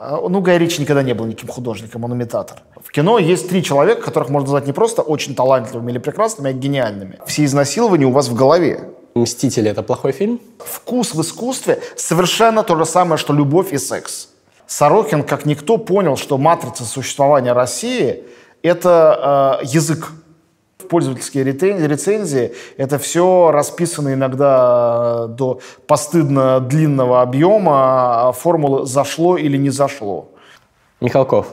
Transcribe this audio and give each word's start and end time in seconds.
А, 0.00 0.28
ну, 0.28 0.40
Гай 0.40 0.58
Ричи 0.58 0.80
никогда 0.80 1.04
не 1.04 1.14
был 1.14 1.24
никаким 1.26 1.48
художником, 1.48 2.02
он 2.04 2.14
имитатор. 2.14 2.58
В 2.82 2.90
кино 2.90 3.20
есть 3.20 3.48
три 3.48 3.62
человека, 3.62 4.02
которых 4.02 4.28
можно 4.28 4.46
назвать 4.46 4.66
не 4.66 4.72
просто 4.72 5.02
очень 5.02 5.36
талантливыми 5.36 5.92
или 5.92 5.98
прекрасными, 5.98 6.50
а 6.50 6.52
гениальными. 6.52 7.20
Все 7.26 7.44
изнасилования 7.44 8.06
у 8.06 8.10
вас 8.10 8.28
в 8.28 8.34
голове. 8.34 8.90
«Мстители»— 9.14 9.70
это 9.70 9.84
плохой 9.84 10.10
фильм? 10.10 10.40
Вкус 10.58 11.14
в 11.14 11.20
искусстве 11.20 11.80
совершенно 11.94 12.64
то 12.64 12.76
же 12.76 12.84
самое, 12.84 13.16
что 13.16 13.32
любовь 13.32 13.72
и 13.72 13.78
секс. 13.78 14.30
Сорокин, 14.66 15.22
как 15.22 15.46
никто, 15.46 15.78
понял, 15.78 16.16
что 16.16 16.38
матрица 16.38 16.84
существования 16.84 17.52
России— 17.52 18.24
это 18.62 19.60
э, 19.62 19.66
язык. 19.66 20.10
Пользовательские 20.88 21.44
рецензии— 21.44 22.52
это 22.76 22.98
все 22.98 23.50
расписано 23.50 24.14
иногда 24.14 25.26
до 25.28 25.60
постыдно 25.86 26.60
длинного 26.60 27.22
объема 27.22 28.32
формулы 28.36 28.86
«зашло» 28.86 29.36
или 29.36 29.56
«не 29.56 29.70
зашло». 29.70 30.30
Михалков. 31.00 31.46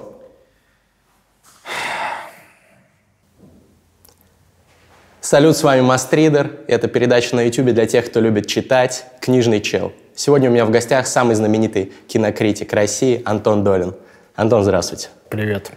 Салют, 5.19 5.55
с 5.55 5.63
вами 5.63 5.81
Мастридер. 5.81 6.51
Это 6.67 6.87
передача 6.87 7.35
на 7.35 7.43
YouTube 7.43 7.67
для 7.67 7.85
тех, 7.85 8.05
кто 8.07 8.19
любит 8.19 8.47
читать. 8.47 9.05
Книжный 9.21 9.61
чел. 9.61 9.93
Сегодня 10.15 10.49
у 10.49 10.53
меня 10.53 10.65
в 10.65 10.71
гостях 10.71 11.07
самый 11.07 11.35
знаменитый 11.35 11.93
кинокритик 12.07 12.73
России 12.73 13.21
Антон 13.23 13.63
Долин. 13.63 13.93
Антон, 14.35 14.63
здравствуйте. 14.63 15.09
Привет. 15.29 15.71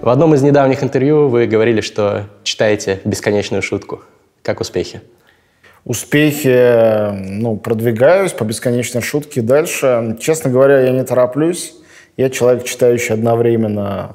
В 0.00 0.10
одном 0.10 0.32
из 0.32 0.42
недавних 0.42 0.84
интервью 0.84 1.28
вы 1.28 1.46
говорили, 1.46 1.80
что 1.80 2.26
читаете 2.44 3.00
бесконечную 3.04 3.62
шутку. 3.62 4.02
Как 4.42 4.60
успехи? 4.60 5.00
Успехи, 5.84 7.10
ну, 7.40 7.56
продвигаюсь 7.56 8.32
по 8.32 8.44
бесконечной 8.44 9.02
шутке 9.02 9.42
дальше. 9.42 10.16
Честно 10.20 10.50
говоря, 10.50 10.80
я 10.80 10.92
не 10.92 11.02
тороплюсь. 11.02 11.74
Я 12.16 12.30
человек, 12.30 12.62
читающий 12.62 13.12
одновременно 13.12 14.14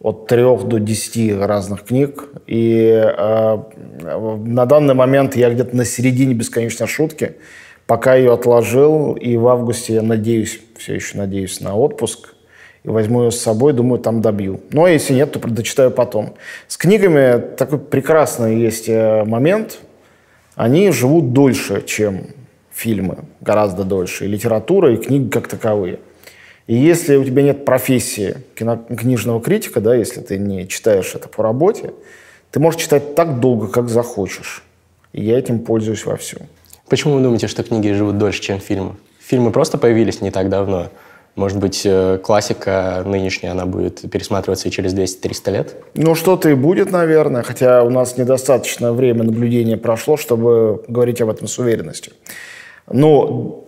от 0.00 0.26
трех 0.26 0.64
до 0.64 0.78
десяти 0.78 1.32
разных 1.32 1.84
книг. 1.84 2.28
И 2.46 2.84
э, 2.84 3.58
на 4.02 4.66
данный 4.66 4.94
момент 4.94 5.34
я 5.34 5.48
где-то 5.48 5.74
на 5.74 5.86
середине 5.86 6.34
бесконечной 6.34 6.88
шутки. 6.88 7.36
Пока 7.86 8.16
ее 8.16 8.34
отложил, 8.34 9.14
и 9.14 9.38
в 9.38 9.48
августе 9.48 9.94
я 9.94 10.02
надеюсь, 10.02 10.60
все 10.76 10.94
еще 10.94 11.16
надеюсь 11.16 11.60
на 11.62 11.74
отпуск 11.74 12.33
и 12.84 12.88
возьму 12.88 13.24
ее 13.24 13.30
с 13.30 13.40
собой, 13.40 13.72
думаю, 13.72 13.98
там 13.98 14.20
добью. 14.20 14.60
Ну, 14.70 14.84
а 14.84 14.90
если 14.90 15.14
нет, 15.14 15.32
то 15.32 15.40
дочитаю 15.48 15.90
потом. 15.90 16.34
С 16.68 16.76
книгами 16.76 17.40
такой 17.56 17.78
прекрасный 17.78 18.60
есть 18.60 18.88
э, 18.88 19.24
момент. 19.24 19.78
Они 20.54 20.90
живут 20.92 21.32
дольше, 21.32 21.82
чем 21.86 22.26
фильмы, 22.72 23.18
гораздо 23.40 23.84
дольше. 23.84 24.26
И 24.26 24.28
литература, 24.28 24.92
и 24.92 24.96
книги 24.98 25.30
как 25.30 25.48
таковые. 25.48 25.98
И 26.66 26.74
если 26.74 27.16
у 27.16 27.24
тебя 27.24 27.42
нет 27.42 27.64
профессии 27.64 28.36
кино, 28.54 28.76
книжного 28.76 29.40
критика, 29.40 29.80
да, 29.80 29.94
если 29.94 30.20
ты 30.20 30.38
не 30.38 30.68
читаешь 30.68 31.14
это 31.14 31.28
по 31.28 31.42
работе, 31.42 31.92
ты 32.50 32.60
можешь 32.60 32.80
читать 32.80 33.14
так 33.14 33.40
долго, 33.40 33.68
как 33.68 33.88
захочешь. 33.88 34.62
И 35.12 35.24
я 35.24 35.38
этим 35.38 35.60
пользуюсь 35.60 36.04
вовсю. 36.04 36.38
Почему 36.88 37.14
вы 37.14 37.22
думаете, 37.22 37.48
что 37.48 37.62
книги 37.62 37.92
живут 37.92 38.18
дольше, 38.18 38.42
чем 38.42 38.60
фильмы? 38.60 38.96
Фильмы 39.20 39.52
просто 39.52 39.78
появились 39.78 40.20
не 40.20 40.30
так 40.30 40.50
давно. 40.50 40.90
Может 41.36 41.58
быть, 41.58 41.82
э, 41.84 42.18
классика 42.22 43.02
нынешняя, 43.04 43.52
она 43.52 43.66
будет 43.66 44.08
пересматриваться 44.08 44.68
и 44.68 44.70
через 44.70 44.94
200-300 44.94 45.50
лет? 45.50 45.76
Ну, 45.94 46.14
что-то 46.14 46.48
и 46.48 46.54
будет, 46.54 46.92
наверное, 46.92 47.42
хотя 47.42 47.82
у 47.82 47.90
нас 47.90 48.16
недостаточно 48.16 48.92
время 48.92 49.24
наблюдения 49.24 49.76
прошло, 49.76 50.16
чтобы 50.16 50.84
говорить 50.86 51.20
об 51.20 51.30
этом 51.30 51.48
с 51.48 51.58
уверенностью. 51.58 52.12
Но 52.88 53.64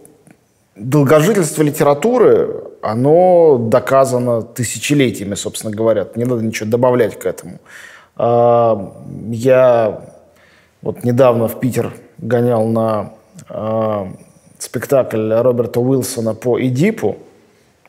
долгожительство 0.76 1.62
литературы, 1.62 2.62
оно 2.82 3.58
доказано 3.58 4.42
тысячелетиями, 4.42 5.34
собственно 5.34 5.74
говоря. 5.74 6.06
Не 6.14 6.24
надо 6.24 6.42
ничего 6.44 6.70
добавлять 6.70 7.18
к 7.18 7.26
этому. 7.26 7.58
А, 8.16 8.94
я 9.28 10.02
вот 10.82 11.02
недавно 11.02 11.48
в 11.48 11.58
Питер 11.58 11.92
гонял 12.18 12.64
на 12.66 13.14
а, 13.48 14.12
спектакль 14.58 15.32
Роберта 15.32 15.80
Уилсона 15.80 16.34
по 16.34 16.60
Эдипу, 16.60 17.16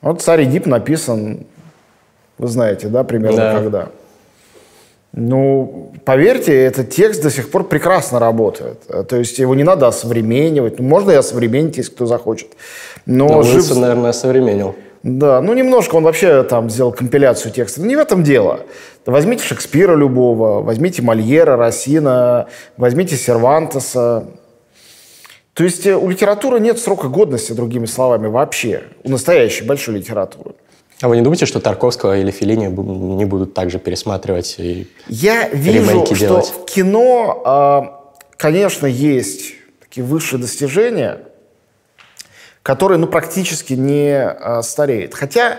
вот 0.01 0.21
«Царь 0.21 0.43
Эдип» 0.43 0.65
написан, 0.65 1.45
вы 2.37 2.47
знаете, 2.47 2.87
да, 2.87 3.03
примерно 3.03 3.37
да. 3.37 3.53
когда. 3.53 3.89
Ну, 5.13 5.93
поверьте, 6.05 6.53
этот 6.53 6.91
текст 6.91 7.23
до 7.23 7.31
сих 7.31 7.49
пор 7.49 7.63
прекрасно 7.63 8.19
работает. 8.19 8.83
То 9.07 9.15
есть 9.15 9.39
его 9.39 9.55
не 9.55 9.63
надо 9.63 9.87
осовременивать. 9.87 10.77
Ну, 10.77 10.85
можно 10.87 11.11
и 11.11 11.15
осовременить, 11.15 11.77
если 11.77 11.91
кто 11.91 12.05
захочет. 12.05 12.49
Но, 13.05 13.27
Но 13.27 13.43
жив... 13.43 13.75
наверное, 13.75 14.11
осовременил. 14.11 14.75
Да, 15.03 15.41
ну 15.41 15.53
немножко 15.53 15.95
он 15.95 16.03
вообще 16.03 16.43
там 16.43 16.69
сделал 16.69 16.91
компиляцию 16.91 17.51
текста. 17.51 17.81
Но 17.81 17.87
не 17.87 17.95
в 17.95 17.99
этом 17.99 18.23
дело. 18.23 18.59
Возьмите 19.05 19.43
Шекспира 19.43 19.95
любого, 19.95 20.61
возьмите 20.61 21.01
Мольера, 21.01 21.55
Рассина, 21.55 22.47
возьмите 22.75 23.15
Сервантеса. 23.15 24.25
То 25.57 25.63
есть 25.63 25.87
э, 25.87 25.97
у 25.97 26.07
литературы 26.07 26.59
нет 26.59 26.77
срока 26.77 27.07
годности, 27.07 27.51
другими 27.51 27.87
словами, 27.87 28.27
вообще. 28.27 28.83
У 29.03 29.09
настоящей 29.09 29.63
большой 29.65 29.95
литературы. 29.95 30.53
А 31.01 31.07
вы 31.07 31.17
не 31.17 31.23
думаете, 31.23 31.47
что 31.47 31.59
Тарковского 31.59 32.19
или 32.19 32.29
Филини 32.29 32.67
не 32.67 33.25
будут 33.25 33.55
также 33.55 33.79
пересматривать 33.79 34.55
и 34.59 34.87
Я 35.07 35.49
вижу, 35.49 36.05
что 36.05 36.15
делать? 36.15 36.45
в 36.45 36.65
кино, 36.65 37.41
а, 37.43 38.13
конечно, 38.37 38.85
есть 38.85 39.55
такие 39.79 40.05
высшие 40.05 40.39
достижения, 40.39 41.21
которые 42.61 42.99
ну, 42.99 43.07
практически 43.07 43.73
не 43.73 44.13
а, 44.15 44.61
стареют. 44.61 45.15
Хотя 45.15 45.57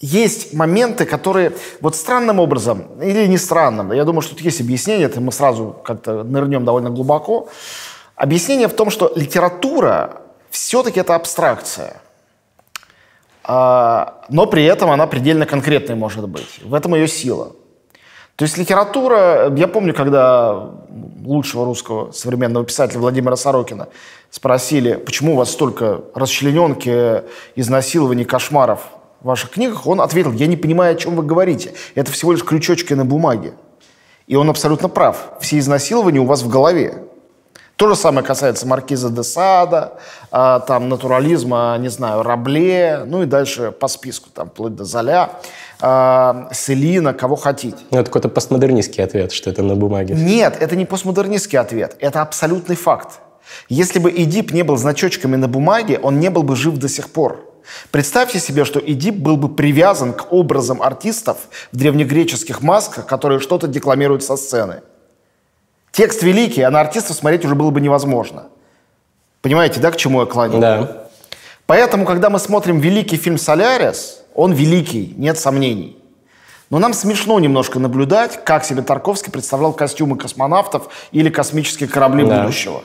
есть 0.00 0.52
моменты, 0.52 1.06
которые 1.06 1.52
вот 1.80 1.96
странным 1.96 2.38
образом, 2.38 3.00
или 3.02 3.26
не 3.26 3.38
странным, 3.38 3.92
я 3.92 4.04
думаю, 4.04 4.20
что 4.20 4.34
тут 4.34 4.44
есть 4.44 4.60
объяснение, 4.60 5.06
это 5.06 5.22
мы 5.22 5.32
сразу 5.32 5.74
как-то 5.84 6.22
нырнем 6.22 6.66
довольно 6.66 6.90
глубоко, 6.90 7.48
Объяснение 8.20 8.68
в 8.68 8.74
том, 8.74 8.90
что 8.90 9.10
литература 9.16 10.20
все-таки 10.50 11.00
это 11.00 11.14
абстракция. 11.14 12.02
А, 13.44 14.26
но 14.28 14.44
при 14.44 14.62
этом 14.62 14.90
она 14.90 15.06
предельно 15.06 15.46
конкретной 15.46 15.94
может 15.94 16.28
быть. 16.28 16.60
В 16.62 16.74
этом 16.74 16.94
ее 16.94 17.08
сила. 17.08 17.52
То 18.36 18.44
есть 18.44 18.58
литература, 18.58 19.50
я 19.56 19.66
помню, 19.66 19.94
когда 19.94 20.70
лучшего 21.24 21.64
русского 21.64 22.12
современного 22.12 22.66
писателя 22.66 23.00
Владимира 23.00 23.36
Сорокина 23.36 23.88
спросили, 24.28 24.96
почему 24.96 25.32
у 25.32 25.36
вас 25.36 25.50
столько 25.50 26.02
расчлененки, 26.14 27.22
изнасилований, 27.56 28.26
кошмаров 28.26 28.82
в 29.22 29.28
ваших 29.28 29.52
книгах, 29.52 29.86
он 29.86 29.98
ответил, 29.98 30.32
я 30.32 30.46
не 30.46 30.58
понимаю, 30.58 30.94
о 30.94 30.98
чем 30.98 31.16
вы 31.16 31.22
говорите. 31.22 31.72
Это 31.94 32.12
всего 32.12 32.32
лишь 32.32 32.44
крючочки 32.44 32.92
на 32.92 33.06
бумаге. 33.06 33.54
И 34.26 34.36
он 34.36 34.50
абсолютно 34.50 34.90
прав. 34.90 35.38
Все 35.40 35.58
изнасилования 35.58 36.20
у 36.20 36.26
вас 36.26 36.42
в 36.42 36.50
голове. 36.50 37.06
То 37.80 37.88
же 37.88 37.96
самое 37.96 38.26
касается 38.26 38.66
Маркиза 38.66 39.08
де 39.08 39.22
Сада, 39.22 39.94
а, 40.30 40.60
там 40.60 40.90
натурализма, 40.90 41.78
не 41.80 41.88
знаю, 41.88 42.22
Рабле, 42.22 43.04
ну 43.06 43.22
и 43.22 43.26
дальше 43.26 43.70
по 43.72 43.88
списку, 43.88 44.28
там, 44.28 44.50
вплоть 44.50 44.76
до 44.76 44.84
Золя, 44.84 45.30
а, 45.80 46.50
Селина, 46.52 47.14
кого 47.14 47.36
хотите. 47.36 47.78
Ну, 47.90 47.96
это 47.96 48.10
какой-то 48.10 48.28
постмодернистский 48.28 49.02
ответ, 49.02 49.32
что 49.32 49.48
это 49.48 49.62
на 49.62 49.76
бумаге. 49.76 50.12
Нет, 50.14 50.58
это 50.60 50.76
не 50.76 50.84
постмодернистский 50.84 51.58
ответ, 51.58 51.96
это 52.00 52.20
абсолютный 52.20 52.76
факт. 52.76 53.20
Если 53.70 53.98
бы 53.98 54.10
Эдип 54.10 54.52
не 54.52 54.62
был 54.62 54.76
значочками 54.76 55.36
на 55.36 55.48
бумаге, 55.48 55.98
он 56.02 56.20
не 56.20 56.28
был 56.28 56.42
бы 56.42 56.56
жив 56.56 56.76
до 56.76 56.86
сих 56.90 57.08
пор. 57.08 57.50
Представьте 57.90 58.40
себе, 58.40 58.66
что 58.66 58.78
Эдип 58.78 59.14
был 59.14 59.38
бы 59.38 59.48
привязан 59.48 60.12
к 60.12 60.30
образам 60.34 60.82
артистов 60.82 61.38
в 61.72 61.78
древнегреческих 61.78 62.60
масках, 62.60 63.06
которые 63.06 63.40
что-то 63.40 63.68
декламируют 63.68 64.22
со 64.22 64.36
сцены. 64.36 64.82
Текст 65.92 66.22
великий, 66.22 66.62
а 66.62 66.70
на 66.70 66.80
артистов 66.80 67.16
смотреть 67.16 67.44
уже 67.44 67.54
было 67.54 67.70
бы 67.70 67.80
невозможно. 67.80 68.44
Понимаете, 69.42 69.80
да, 69.80 69.90
к 69.90 69.96
чему 69.96 70.20
я 70.20 70.26
клоню? 70.26 70.60
Да. 70.60 71.06
Поэтому, 71.66 72.04
когда 72.04 72.30
мы 72.30 72.38
смотрим 72.38 72.80
великий 72.80 73.16
фильм 73.16 73.38
«Солярис», 73.38 74.22
он 74.34 74.52
великий, 74.52 75.14
нет 75.16 75.38
сомнений. 75.38 75.96
Но 76.68 76.78
нам 76.78 76.94
смешно 76.94 77.38
немножко 77.40 77.80
наблюдать, 77.80 78.44
как 78.44 78.64
себе 78.64 78.82
Тарковский 78.82 79.32
представлял 79.32 79.72
костюмы 79.72 80.16
космонавтов 80.16 80.88
или 81.10 81.28
космические 81.28 81.88
корабли 81.88 82.24
да. 82.24 82.42
будущего. 82.42 82.82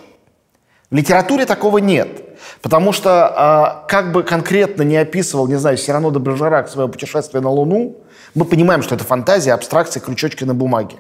В 0.90 0.96
литературе 0.96 1.46
такого 1.46 1.78
нет. 1.78 2.24
Потому 2.62 2.94
что, 2.94 3.84
э, 3.86 3.88
как 3.88 4.12
бы 4.12 4.24
конкретно 4.24 4.84
не 4.84 4.98
описывал, 4.98 5.48
не 5.48 5.56
знаю, 5.56 5.78
Сирано 5.78 6.12
де 6.12 6.20
Бержерак 6.20 6.70
свое 6.70 6.88
путешествие 6.88 7.42
на 7.42 7.50
Луну, 7.50 7.98
мы 8.34 8.46
понимаем, 8.46 8.82
что 8.82 8.96
это 8.96 9.04
фантазия, 9.04 9.54
абстракция, 9.54 10.02
крючочки 10.02 10.44
на 10.44 10.54
бумаге. 10.54 10.96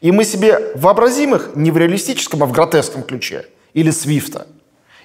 И 0.00 0.12
мы 0.12 0.24
себе 0.24 0.72
вообразим 0.74 1.34
их 1.34 1.50
не 1.54 1.70
в 1.70 1.76
реалистическом, 1.76 2.42
а 2.42 2.46
в 2.46 2.52
гротескном 2.52 3.02
ключе. 3.02 3.46
Или 3.74 3.90
Свифта. 3.90 4.46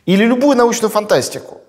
Или 0.06 0.26
любую 0.26 0.58
научную 0.58 0.92
фантастику. 0.92 1.62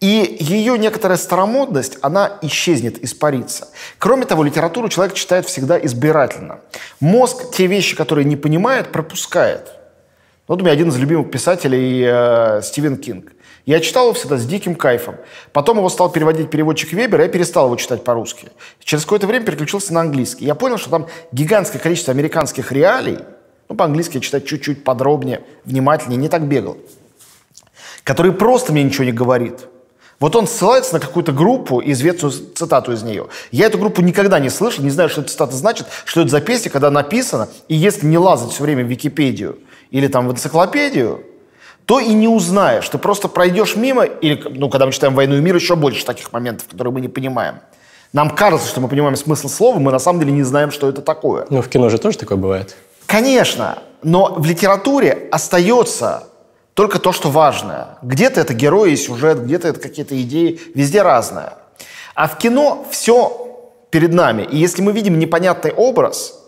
И 0.00 0.38
ее 0.40 0.78
некоторая 0.78 1.18
старомодность, 1.18 1.98
она 2.00 2.38
исчезнет, 2.40 3.04
испарится. 3.04 3.68
Кроме 3.98 4.24
того, 4.24 4.42
литературу 4.42 4.88
человек 4.88 5.14
читает 5.14 5.46
всегда 5.46 5.78
избирательно. 5.78 6.60
Мозг 7.00 7.50
те 7.52 7.66
вещи, 7.66 7.94
которые 7.94 8.24
не 8.24 8.36
понимает, 8.36 8.92
пропускает. 8.92 9.74
Вот 10.48 10.62
у 10.62 10.64
меня 10.64 10.72
один 10.72 10.88
из 10.88 10.96
любимых 10.96 11.30
писателей 11.30 12.02
э, 12.06 12.62
Стивен 12.62 12.96
Кинг. 12.96 13.32
Я 13.70 13.78
читал 13.78 14.06
его 14.06 14.14
всегда 14.14 14.36
с 14.36 14.44
диким 14.46 14.74
кайфом. 14.74 15.14
Потом 15.52 15.78
его 15.78 15.88
стал 15.90 16.10
переводить 16.10 16.50
переводчик 16.50 16.92
Вебер, 16.92 17.20
и 17.20 17.22
я 17.22 17.28
перестал 17.28 17.66
его 17.66 17.76
читать 17.76 18.02
по-русски. 18.02 18.48
Через 18.82 19.04
какое-то 19.04 19.28
время 19.28 19.46
переключился 19.46 19.94
на 19.94 20.00
английский. 20.00 20.44
Я 20.44 20.56
понял, 20.56 20.76
что 20.76 20.90
там 20.90 21.06
гигантское 21.30 21.80
количество 21.80 22.12
американских 22.12 22.72
реалий, 22.72 23.20
ну, 23.68 23.76
по-английски 23.76 24.18
читать 24.18 24.44
чуть-чуть 24.44 24.82
подробнее, 24.82 25.42
внимательнее, 25.64 26.16
не 26.18 26.28
так 26.28 26.48
бегал, 26.48 26.78
который 28.02 28.32
просто 28.32 28.72
мне 28.72 28.82
ничего 28.82 29.04
не 29.04 29.12
говорит. 29.12 29.68
Вот 30.18 30.34
он 30.34 30.48
ссылается 30.48 30.94
на 30.94 30.98
какую-то 30.98 31.30
группу, 31.30 31.80
известную 31.80 32.32
цитату 32.32 32.90
из 32.90 33.04
нее. 33.04 33.28
Я 33.52 33.66
эту 33.66 33.78
группу 33.78 34.02
никогда 34.02 34.40
не 34.40 34.50
слышал, 34.50 34.82
не 34.82 34.90
знаю, 34.90 35.10
что 35.10 35.20
эта 35.20 35.30
цитата 35.30 35.54
значит, 35.54 35.86
что 36.06 36.22
это 36.22 36.30
за 36.30 36.40
песня, 36.40 36.72
когда 36.72 36.90
написано, 36.90 37.48
и 37.68 37.76
если 37.76 38.04
не 38.06 38.18
лазать 38.18 38.50
все 38.50 38.64
время 38.64 38.82
в 38.82 38.88
Википедию 38.88 39.60
или 39.92 40.08
там 40.08 40.26
в 40.26 40.32
энциклопедию, 40.32 41.24
то 41.90 41.98
и 41.98 42.12
не 42.12 42.28
узнаешь. 42.28 42.88
Ты 42.88 42.98
просто 42.98 43.26
пройдешь 43.26 43.74
мимо, 43.74 44.04
или, 44.04 44.40
ну, 44.48 44.70
когда 44.70 44.86
мы 44.86 44.92
читаем 44.92 45.16
«Войну 45.16 45.34
и 45.34 45.40
мир», 45.40 45.56
еще 45.56 45.74
больше 45.74 46.04
таких 46.06 46.32
моментов, 46.32 46.68
которые 46.68 46.94
мы 46.94 47.00
не 47.00 47.08
понимаем. 47.08 47.56
Нам 48.12 48.30
кажется, 48.30 48.68
что 48.68 48.80
мы 48.80 48.86
понимаем 48.86 49.16
смысл 49.16 49.48
слова, 49.48 49.80
мы 49.80 49.90
на 49.90 49.98
самом 49.98 50.20
деле 50.20 50.30
не 50.30 50.44
знаем, 50.44 50.70
что 50.70 50.88
это 50.88 51.02
такое. 51.02 51.46
Ну, 51.50 51.62
в 51.62 51.68
кино 51.68 51.88
же 51.88 51.98
тоже 51.98 52.16
такое 52.16 52.38
бывает. 52.38 52.76
Конечно, 53.06 53.80
но 54.04 54.34
в 54.36 54.46
литературе 54.46 55.26
остается 55.32 56.28
только 56.74 57.00
то, 57.00 57.10
что 57.10 57.28
важное. 57.28 57.98
Где-то 58.02 58.40
это 58.40 58.54
герои 58.54 58.92
и 58.92 58.96
сюжет, 58.96 59.42
где-то 59.42 59.66
это 59.66 59.80
какие-то 59.80 60.14
идеи, 60.22 60.60
везде 60.76 61.02
разное. 61.02 61.54
А 62.14 62.28
в 62.28 62.38
кино 62.38 62.86
все 62.92 63.66
перед 63.90 64.14
нами. 64.14 64.42
И 64.48 64.56
если 64.56 64.80
мы 64.80 64.92
видим 64.92 65.18
непонятный 65.18 65.72
образ, 65.72 66.39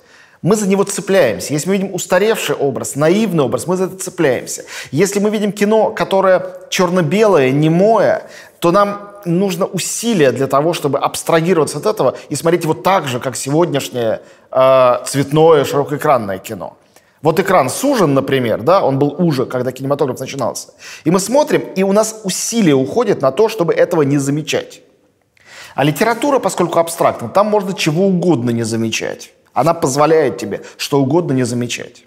мы 0.42 0.56
за 0.56 0.68
него 0.68 0.82
цепляемся. 0.82 1.54
Если 1.54 1.68
мы 1.68 1.76
видим 1.76 1.94
устаревший 1.94 2.56
образ, 2.56 2.96
наивный 2.96 3.44
образ, 3.44 3.66
мы 3.66 3.76
за 3.76 3.84
это 3.84 3.96
цепляемся. 3.96 4.64
Если 4.90 5.20
мы 5.20 5.30
видим 5.30 5.52
кино, 5.52 5.90
которое 5.90 6.44
черно-белое, 6.68 7.50
немое, 7.52 8.28
то 8.58 8.72
нам 8.72 9.10
нужно 9.24 9.66
усилие 9.66 10.32
для 10.32 10.48
того, 10.48 10.72
чтобы 10.72 10.98
абстрагироваться 10.98 11.78
от 11.78 11.86
этого 11.86 12.16
и 12.28 12.34
смотреть 12.34 12.64
его 12.64 12.74
так 12.74 13.06
же, 13.06 13.20
как 13.20 13.36
сегодняшнее 13.36 14.20
э, 14.50 14.96
цветное 15.06 15.64
широкоэкранное 15.64 16.38
кино. 16.38 16.76
Вот 17.22 17.38
экран 17.38 17.70
сужен, 17.70 18.14
например, 18.14 18.62
да, 18.62 18.84
он 18.84 18.98
был 18.98 19.14
уже, 19.16 19.46
когда 19.46 19.70
кинематограф 19.70 20.18
начинался. 20.18 20.70
И 21.04 21.10
мы 21.12 21.20
смотрим, 21.20 21.60
и 21.60 21.84
у 21.84 21.92
нас 21.92 22.20
усилия 22.24 22.74
уходят 22.74 23.22
на 23.22 23.30
то, 23.30 23.48
чтобы 23.48 23.72
этого 23.74 24.02
не 24.02 24.18
замечать. 24.18 24.82
А 25.76 25.84
литература, 25.84 26.40
поскольку 26.40 26.80
абстрактна, 26.80 27.28
там 27.28 27.46
можно 27.46 27.74
чего 27.74 28.06
угодно 28.06 28.50
не 28.50 28.64
замечать. 28.64 29.30
Она 29.52 29.74
позволяет 29.74 30.38
тебе 30.38 30.62
что 30.76 31.00
угодно 31.00 31.32
не 31.32 31.44
замечать. 31.44 32.04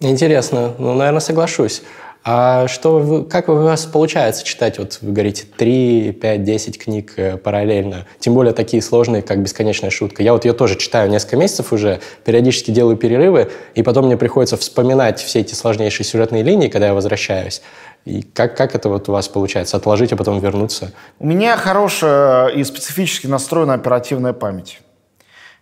Интересно. 0.00 0.74
Ну, 0.78 0.94
наверное, 0.94 1.20
соглашусь. 1.20 1.82
А 2.22 2.68
что 2.68 2.98
вы, 2.98 3.24
как 3.24 3.48
у 3.48 3.54
вас 3.54 3.86
получается 3.86 4.44
читать, 4.44 4.78
вот 4.78 4.98
вы 5.00 5.12
говорите, 5.12 5.44
3, 5.56 6.12
5, 6.12 6.44
10 6.44 6.78
книг 6.78 7.14
э, 7.16 7.38
параллельно? 7.38 8.06
Тем 8.18 8.34
более 8.34 8.52
такие 8.52 8.82
сложные, 8.82 9.22
как 9.22 9.42
«Бесконечная 9.42 9.88
шутка». 9.88 10.22
Я 10.22 10.34
вот 10.34 10.44
ее 10.44 10.52
тоже 10.52 10.76
читаю 10.76 11.08
несколько 11.10 11.36
месяцев 11.38 11.72
уже, 11.72 12.00
периодически 12.24 12.72
делаю 12.72 12.98
перерывы, 12.98 13.50
и 13.74 13.82
потом 13.82 14.04
мне 14.04 14.18
приходится 14.18 14.58
вспоминать 14.58 15.18
все 15.18 15.40
эти 15.40 15.54
сложнейшие 15.54 16.04
сюжетные 16.04 16.42
линии, 16.42 16.68
когда 16.68 16.88
я 16.88 16.94
возвращаюсь. 16.94 17.62
И 18.04 18.20
как, 18.20 18.54
как 18.54 18.74
это 18.74 18.90
вот 18.90 19.08
у 19.08 19.12
вас 19.12 19.28
получается? 19.28 19.78
Отложить, 19.78 20.12
а 20.12 20.16
потом 20.16 20.40
вернуться? 20.40 20.92
У 21.18 21.26
меня 21.26 21.56
хорошая 21.56 22.48
и 22.48 22.62
специфически 22.64 23.28
настроена 23.28 23.74
оперативная 23.74 24.34
память. 24.34 24.80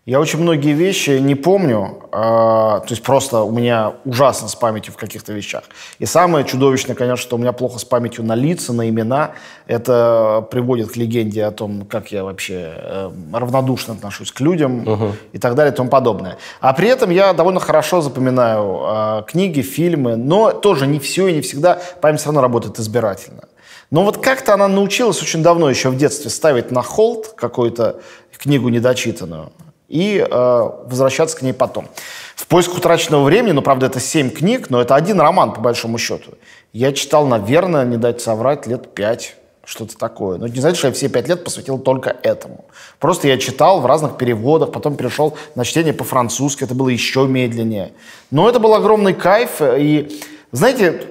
Я 0.09 0.21
очень 0.21 0.39
многие 0.39 0.73
вещи 0.73 1.19
не 1.19 1.35
помню, 1.35 1.99
э, 2.11 2.17
то 2.17 2.87
есть 2.89 3.03
просто 3.03 3.43
у 3.43 3.51
меня 3.51 3.93
ужасно 4.07 4.49
с 4.49 4.55
памятью 4.55 4.95
в 4.95 4.97
каких-то 4.97 5.35
вещах. 5.35 5.65
И 5.99 6.07
самое 6.07 6.47
чудовищное, 6.47 6.97
конечно, 6.97 7.21
что 7.21 7.37
у 7.37 7.39
меня 7.39 7.53
плохо 7.53 7.79
с 7.79 7.85
памятью 7.85 8.25
на 8.25 8.35
лица, 8.35 8.73
на 8.73 8.89
имена. 8.89 9.33
Это 9.67 10.49
приводит 10.51 10.93
к 10.93 10.97
легенде 10.97 11.45
о 11.45 11.51
том, 11.51 11.85
как 11.85 12.11
я 12.11 12.25
вообще 12.25 12.73
э, 12.75 13.11
равнодушно 13.35 13.93
отношусь 13.93 14.33
к 14.33 14.41
людям 14.41 14.89
угу. 14.89 15.13
и 15.35 15.39
так 15.39 15.55
далее 15.55 15.75
и 15.75 15.77
тому 15.77 15.91
подобное. 15.91 16.39
А 16.63 16.73
при 16.73 16.89
этом 16.89 17.11
я 17.11 17.35
довольно 17.35 17.61
хорошо 17.61 18.01
запоминаю 18.01 18.81
э, 18.87 19.23
книги, 19.29 19.61
фильмы, 19.61 20.17
но 20.17 20.53
тоже 20.53 20.87
не 20.87 21.01
все 21.01 21.29
и 21.29 21.35
не 21.35 21.43
всегда 21.43 21.83
память 22.01 22.21
все 22.21 22.29
равно 22.29 22.41
работает 22.41 22.81
избирательно. 22.81 23.43
Но 23.91 24.05
вот 24.05 24.17
как-то 24.17 24.55
она 24.55 24.69
научилась 24.69 25.21
очень 25.21 25.43
давно, 25.43 25.69
еще 25.69 25.91
в 25.91 25.99
детстве, 25.99 26.31
ставить 26.31 26.71
на 26.71 26.81
холд 26.81 27.35
какую-то 27.37 28.01
книгу 28.39 28.71
недочитанную 28.71 29.53
и 29.89 30.19
э, 30.19 30.71
возвращаться 30.85 31.37
к 31.37 31.43
ней 31.43 31.53
потом. 31.53 31.89
В 32.37 32.47
поиск 32.47 32.77
утраченного 32.77 33.25
времени, 33.25 33.53
ну, 33.53 33.63
правда, 33.63 33.87
это 33.87 34.01
семь 34.01 34.31
книг, 34.31 34.71
но 34.71 34.81
это 34.81 34.95
один 34.95 35.21
роман, 35.21 35.53
по 35.53 35.61
большому 35.61 35.99
счету. 35.99 36.33
Я 36.73 36.93
читал, 36.93 37.27
наверное, 37.27 37.85
не 37.85 37.97
дать 37.97 38.21
соврать, 38.21 38.67
лет 38.67 38.95
пять, 38.95 39.35
что-то 39.65 39.99
такое. 39.99 40.39
Но 40.39 40.47
не 40.47 40.61
знаете, 40.61 40.79
что 40.79 40.89
я 40.89 40.95
все 40.95 41.09
пять 41.09 41.29
лет 41.29 41.45
посвятил 41.45 41.79
только 41.79 42.17
этому. 42.23 42.67
Просто 42.99 43.29
я 43.29 43.37
читал 43.39 43.81
в 43.81 43.87
разных 43.87 44.17
переводах, 44.17 44.73
потом 44.73 44.97
перешел 44.97 45.37
на 45.55 45.65
чтение 45.65 45.93
по-французски, 45.93 46.65
это 46.65 46.75
было 46.75 46.89
еще 46.89 47.27
медленнее. 47.27 47.93
Но 48.31 48.49
это 48.49 48.61
был 48.61 48.75
огромный 48.75 49.15
кайф, 49.15 49.61
и, 49.61 50.21
знаете, 50.53 51.03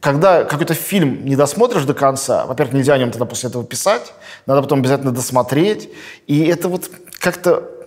когда 0.00 0.44
какой-то 0.44 0.74
фильм 0.74 1.24
не 1.24 1.36
досмотришь 1.36 1.84
до 1.84 1.94
конца, 1.94 2.46
во-первых, 2.46 2.74
нельзя 2.74 2.94
о 2.94 2.98
нем 2.98 3.10
тогда 3.10 3.26
после 3.26 3.48
этого 3.48 3.64
писать, 3.64 4.12
надо 4.46 4.62
потом 4.62 4.80
обязательно 4.80 5.12
досмотреть, 5.12 5.90
и 6.26 6.44
это 6.46 6.68
вот 6.68 6.90
как-то 7.18 7.79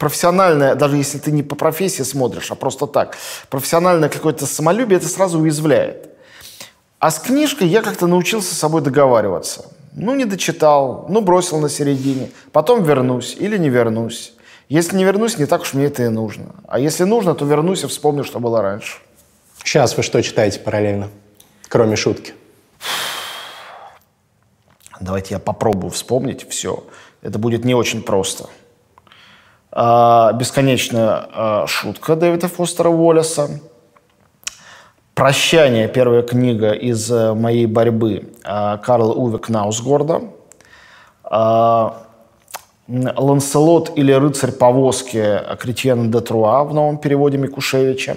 профессиональное, 0.00 0.74
даже 0.74 0.96
если 0.96 1.18
ты 1.18 1.30
не 1.30 1.42
по 1.42 1.54
профессии 1.54 2.02
смотришь, 2.02 2.50
а 2.50 2.54
просто 2.54 2.86
так, 2.86 3.18
профессиональное 3.50 4.08
какое-то 4.08 4.46
самолюбие 4.46 4.96
это 4.96 5.06
сразу 5.06 5.38
уязвляет. 5.38 6.08
А 6.98 7.10
с 7.10 7.18
книжкой 7.18 7.68
я 7.68 7.82
как-то 7.82 8.06
научился 8.06 8.54
с 8.54 8.58
собой 8.58 8.80
договариваться. 8.80 9.66
Ну, 9.92 10.14
не 10.14 10.24
дочитал, 10.24 11.04
ну, 11.10 11.20
бросил 11.20 11.58
на 11.60 11.68
середине, 11.68 12.30
потом 12.50 12.82
вернусь 12.82 13.36
или 13.38 13.58
не 13.58 13.68
вернусь. 13.68 14.32
Если 14.70 14.96
не 14.96 15.04
вернусь, 15.04 15.36
не 15.36 15.44
так 15.44 15.62
уж 15.62 15.74
мне 15.74 15.86
это 15.86 16.02
и 16.04 16.08
нужно. 16.08 16.46
А 16.66 16.78
если 16.78 17.04
нужно, 17.04 17.34
то 17.34 17.44
вернусь 17.44 17.84
и 17.84 17.86
вспомню, 17.86 18.24
что 18.24 18.40
было 18.40 18.62
раньше. 18.62 18.98
Сейчас 19.62 19.94
вы 19.98 20.02
что 20.02 20.22
читаете 20.22 20.60
параллельно, 20.60 21.10
кроме 21.68 21.96
шутки? 21.96 22.32
Давайте 24.98 25.34
я 25.34 25.40
попробую 25.40 25.90
вспомнить 25.90 26.48
все. 26.48 26.84
Это 27.20 27.38
будет 27.38 27.66
не 27.66 27.74
очень 27.74 28.02
просто. 28.02 28.48
А, 29.72 30.32
«Бесконечная 30.32 31.28
а, 31.32 31.66
шутка» 31.68 32.16
Дэвида 32.16 32.48
Фостера 32.48 32.88
Уоллеса, 32.88 33.60
«Прощание», 35.14 35.86
первая 35.86 36.22
книга 36.22 36.72
из 36.72 37.08
э, 37.10 37.34
моей 37.34 37.66
борьбы 37.66 38.32
а, 38.42 38.78
Карла 38.78 39.12
Уве 39.12 39.38
Кнаусгорда, 39.38 40.22
«Ланселот» 42.88 43.96
или 43.96 44.12
«Рыцарь 44.12 44.50
повозки» 44.50 45.40
Кретьена 45.60 46.10
де 46.10 46.20
Труа 46.20 46.64
в 46.64 46.74
новом 46.74 46.98
переводе 46.98 47.38
Микушевича, 47.38 48.16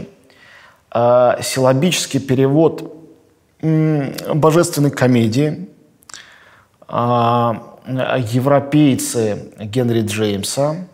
силабический 0.91 2.19
перевод 2.19 2.95
божественной 3.61 4.89
комедии, 4.89 5.69
европейцы 6.89 9.51
Генри 9.59 10.01
Джеймса– 10.01 10.77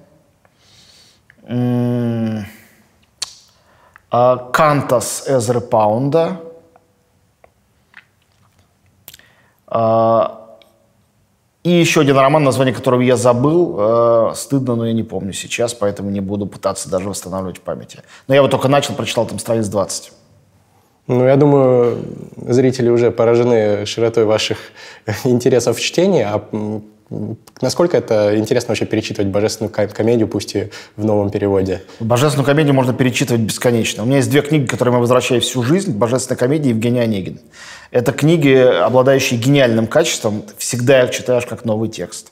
Кантас 4.12 5.27
Эзры 5.27 5.62
Паунда, 5.62 6.39
и 11.63 11.72
еще 11.72 12.01
один 12.01 12.18
роман, 12.18 12.44
название 12.44 12.74
которого 12.74 13.01
я 13.01 13.18
забыл. 13.18 13.75
Э, 13.77 14.32
стыдно, 14.34 14.75
но 14.75 14.88
я 14.88 14.94
не 14.94 15.03
помню 15.03 15.34
сейчас, 15.34 15.74
поэтому 15.74 16.10
не 16.10 16.22
буду 16.22 16.46
пытаться 16.46 16.89
даже 16.89 17.10
восстанавливать 17.10 17.58
в 17.58 17.62
памяти. 17.62 18.00
Но 18.27 18.36
я 18.36 18.41
вот 18.41 18.51
только 18.51 18.70
начал, 18.70 18.96
прочитал 18.96 19.25
там 19.25 19.39
страниц 19.39 19.68
20. 19.68 20.13
Ну, 21.08 21.25
я 21.25 21.36
думаю, 21.36 21.98
зрители 22.38 22.89
уже 22.89 23.12
поражены 23.12 23.86
широтой 23.86 24.24
ваших 24.24 24.58
интересов 25.25 25.77
в 25.77 25.82
чтении. 25.82 26.24
А 26.24 26.41
Насколько 27.61 27.97
это 27.97 28.37
интересно 28.37 28.69
вообще 28.69 28.85
перечитывать 28.85 29.31
божественную 29.31 29.71
комедию, 29.71 30.27
пусть 30.27 30.55
и 30.55 30.69
в 30.95 31.03
новом 31.03 31.31
переводе? 31.31 31.81
Божественную 31.99 32.45
комедию 32.45 32.75
можно 32.75 32.93
перечитывать 32.93 33.41
бесконечно. 33.41 34.03
У 34.03 34.05
меня 34.05 34.17
есть 34.17 34.29
две 34.29 34.41
книги, 34.41 34.65
которые 34.65 34.93
я 34.93 34.99
возвращаю 34.99 35.41
всю 35.41 35.63
жизнь. 35.63 35.91
«Божественная 35.91 36.37
комедия» 36.37 36.69
и 36.69 36.73
Евгений 36.73 36.99
Онегин. 36.99 37.39
Это 37.89 38.11
книги, 38.11 38.53
обладающие 38.53 39.39
гениальным 39.39 39.87
качеством. 39.87 40.43
Всегда 40.57 41.03
их 41.03 41.11
читаешь 41.11 41.47
как 41.47 41.65
новый 41.65 41.89
текст. 41.89 42.31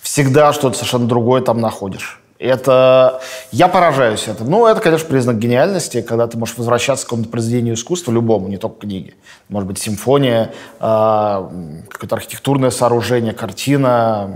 Всегда 0.00 0.52
что-то 0.52 0.76
совершенно 0.76 1.06
другое 1.06 1.42
там 1.42 1.60
находишь. 1.60 2.23
Это... 2.38 3.20
Я 3.52 3.68
поражаюсь 3.68 4.26
этому. 4.26 4.50
Ну, 4.50 4.66
это, 4.66 4.80
конечно, 4.80 5.08
признак 5.08 5.38
гениальности, 5.38 6.02
когда 6.02 6.26
ты 6.26 6.36
можешь 6.36 6.58
возвращаться 6.58 7.04
к 7.04 7.08
какому-то 7.08 7.30
произведению 7.30 7.74
искусства, 7.74 8.12
любому, 8.12 8.48
не 8.48 8.56
только 8.56 8.80
книге. 8.80 9.14
Может 9.48 9.68
быть, 9.68 9.78
симфония, 9.78 10.52
э, 10.80 11.48
какое-то 11.88 12.16
архитектурное 12.16 12.70
сооружение, 12.70 13.32
картина, 13.32 14.30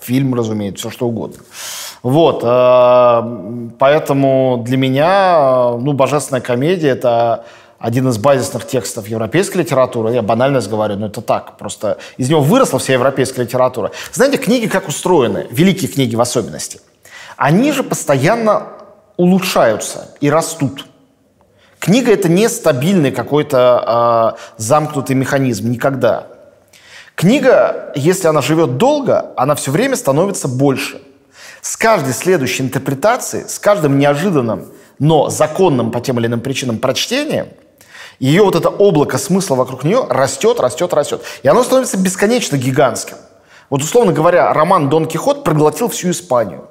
фильм, 0.00 0.34
разумеется, 0.34 0.88
все 0.88 0.90
что 0.90 1.08
угодно. 1.08 1.38
Вот, 2.02 2.42
э, 2.44 3.68
поэтому 3.78 4.62
для 4.64 4.76
меня, 4.76 5.72
ну, 5.78 5.92
«Божественная 5.92 6.40
комедия»— 6.40 6.88
это 6.90 7.44
один 7.78 8.08
из 8.08 8.18
базисных 8.18 8.66
текстов 8.66 9.08
европейской 9.08 9.58
литературы. 9.58 10.12
Я 10.12 10.22
банальность 10.22 10.68
говорю, 10.68 10.96
но 10.96 11.06
это 11.06 11.20
так. 11.20 11.58
Просто 11.58 11.98
из 12.16 12.28
него 12.28 12.40
выросла 12.40 12.78
вся 12.78 12.94
европейская 12.94 13.42
литература. 13.42 13.92
Знаете, 14.12 14.38
книги 14.38 14.66
как 14.66 14.88
устроены, 14.88 15.46
великие 15.50 15.88
книги 15.88 16.16
в 16.16 16.20
особенности. 16.20 16.80
Они 17.38 17.72
же 17.72 17.82
постоянно 17.82 18.64
улучшаются 19.16 20.10
и 20.20 20.28
растут. 20.28 20.86
Книга— 21.78 22.12
это 22.12 22.28
не 22.28 22.48
стабильный 22.48 23.12
какой-то 23.12 24.36
э, 24.36 24.60
замкнутый 24.60 25.16
механизм, 25.16 25.70
никогда. 25.70 26.26
Книга, 27.14 27.92
если 27.94 28.26
она 28.26 28.42
живет 28.42 28.76
долго, 28.76 29.32
она 29.36 29.54
все 29.54 29.70
время 29.70 29.96
становится 29.96 30.48
больше. 30.48 31.00
С 31.62 31.76
каждой 31.76 32.12
следующей 32.12 32.64
интерпретацией, 32.64 33.48
с 33.48 33.58
каждым 33.58 33.98
неожиданным, 33.98 34.66
но 34.98 35.30
законным 35.30 35.92
по 35.92 36.00
тем 36.00 36.18
или 36.18 36.26
иным 36.26 36.40
причинам 36.40 36.78
прочтением– 36.78 37.48
ее 38.18 38.42
вот 38.42 38.56
это 38.56 38.68
облако 38.68 39.16
смысла 39.16 39.54
вокруг 39.54 39.84
нее 39.84 40.04
растет, 40.10 40.58
растет, 40.58 40.92
растет. 40.92 41.22
И 41.44 41.48
оно 41.48 41.62
становится 41.62 41.96
бесконечно 41.96 42.56
гигантским. 42.56 43.16
Вот, 43.70 43.80
условно 43.80 44.12
говоря, 44.12 44.52
роман 44.52 44.88
«Дон 44.88 45.06
Кихот» 45.06 45.44
проглотил 45.44 45.88
всю 45.88 46.10
Испанию. 46.10 46.68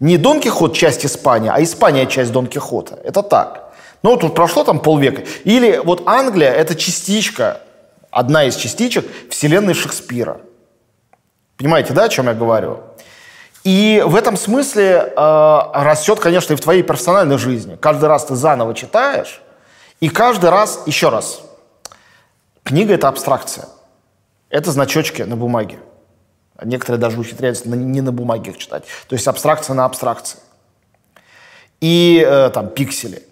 Не 0.00 0.16
Дон 0.16 0.40
Кихот 0.40 0.74
часть 0.74 1.04
Испании, 1.04 1.50
а 1.52 1.62
Испания 1.62 2.06
часть 2.06 2.32
Дон 2.32 2.46
Кихота. 2.46 2.98
Это 3.04 3.22
так. 3.22 3.72
Ну, 4.02 4.16
тут 4.16 4.34
прошло 4.34 4.64
там 4.64 4.80
полвека. 4.80 5.24
Или 5.44 5.78
вот 5.84 6.02
Англия– 6.06 6.50
это 6.52 6.74
частичка, 6.74 7.60
одна 8.10 8.44
из 8.44 8.56
частичек 8.56 9.06
вселенной 9.28 9.74
Шекспира. 9.74 10.40
Понимаете, 11.58 11.92
да, 11.92 12.04
о 12.04 12.08
чем 12.08 12.26
я 12.26 12.34
говорю? 12.34 12.80
И 13.62 14.02
в 14.06 14.16
этом 14.16 14.38
смысле 14.38 15.12
э, 15.14 15.60
растет, 15.74 16.18
конечно, 16.18 16.54
и 16.54 16.56
в 16.56 16.60
твоей 16.62 16.82
персональной 16.82 17.36
жизни. 17.36 17.76
Каждый 17.76 18.08
раз 18.08 18.24
ты 18.24 18.34
заново 18.34 18.74
читаешь, 18.74 19.42
и 20.00 20.08
каждый 20.08 20.48
раз, 20.48 20.80
еще 20.86 21.10
раз, 21.10 21.42
книга– 22.64 22.94
это 22.94 23.08
абстракция. 23.08 23.66
Это 24.48 24.70
значочки 24.70 25.20
на 25.20 25.36
бумаге. 25.36 25.78
Некоторые 26.62 27.00
даже 27.00 27.18
ухитряются 27.18 27.68
не 27.68 28.00
на 28.00 28.12
бумаге 28.12 28.50
их 28.50 28.58
читать. 28.58 28.84
То 29.08 29.14
есть 29.14 29.26
абстракция 29.26 29.74
на 29.74 29.84
абстракции. 29.84 30.38
И 31.80 32.24
э, 32.26 32.50
там 32.50 32.68
пиксели. 32.68 33.22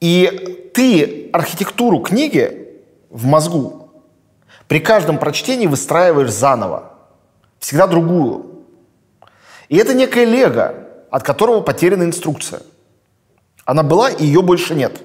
И 0.00 0.70
ты 0.74 1.30
архитектуру 1.32 2.00
книги 2.00 2.80
в 3.10 3.26
мозгу 3.26 3.82
при 4.72 4.80
каждом 4.80 5.18
прочтении 5.18 5.66
выстраиваешь 5.66 6.30
заново. 6.30 6.92
Всегда 7.58 7.86
другую. 7.86 8.64
И 9.68 9.76
это 9.76 9.92
некое 9.92 10.24
лего, 10.24 10.74
от 11.10 11.22
которого 11.22 11.60
потеряна 11.60 12.04
инструкция. 12.04 12.62
Она 13.66 13.82
была, 13.82 14.08
и 14.08 14.24
ее 14.24 14.40
больше 14.40 14.74
нет. 14.74 15.02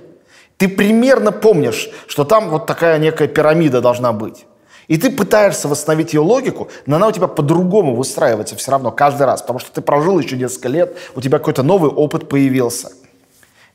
Ты 0.55 0.69
примерно 0.69 1.33
помнишь, 1.33 1.89
что 2.07 2.23
там 2.23 2.49
вот 2.49 2.65
такая 2.65 2.97
некая 2.97 3.27
пирамида 3.27 3.81
должна 3.81 4.13
быть. 4.13 4.45
И 4.87 4.97
ты 4.97 5.09
пытаешься 5.09 5.67
восстановить 5.67 6.13
ее 6.13 6.21
логику, 6.21 6.69
но 6.85 6.95
она 6.95 7.07
у 7.07 7.11
тебя 7.11 7.27
по-другому 7.27 7.95
выстраивается 7.95 8.55
все 8.55 8.71
равно 8.71 8.91
каждый 8.91 9.23
раз, 9.23 9.41
потому 9.41 9.59
что 9.59 9.71
ты 9.71 9.81
прожил 9.81 10.17
еще 10.17 10.37
несколько 10.37 10.69
лет, 10.69 10.97
у 11.15 11.21
тебя 11.21 11.39
какой-то 11.39 11.63
новый 11.63 11.91
опыт 11.91 12.29
появился. 12.29 12.91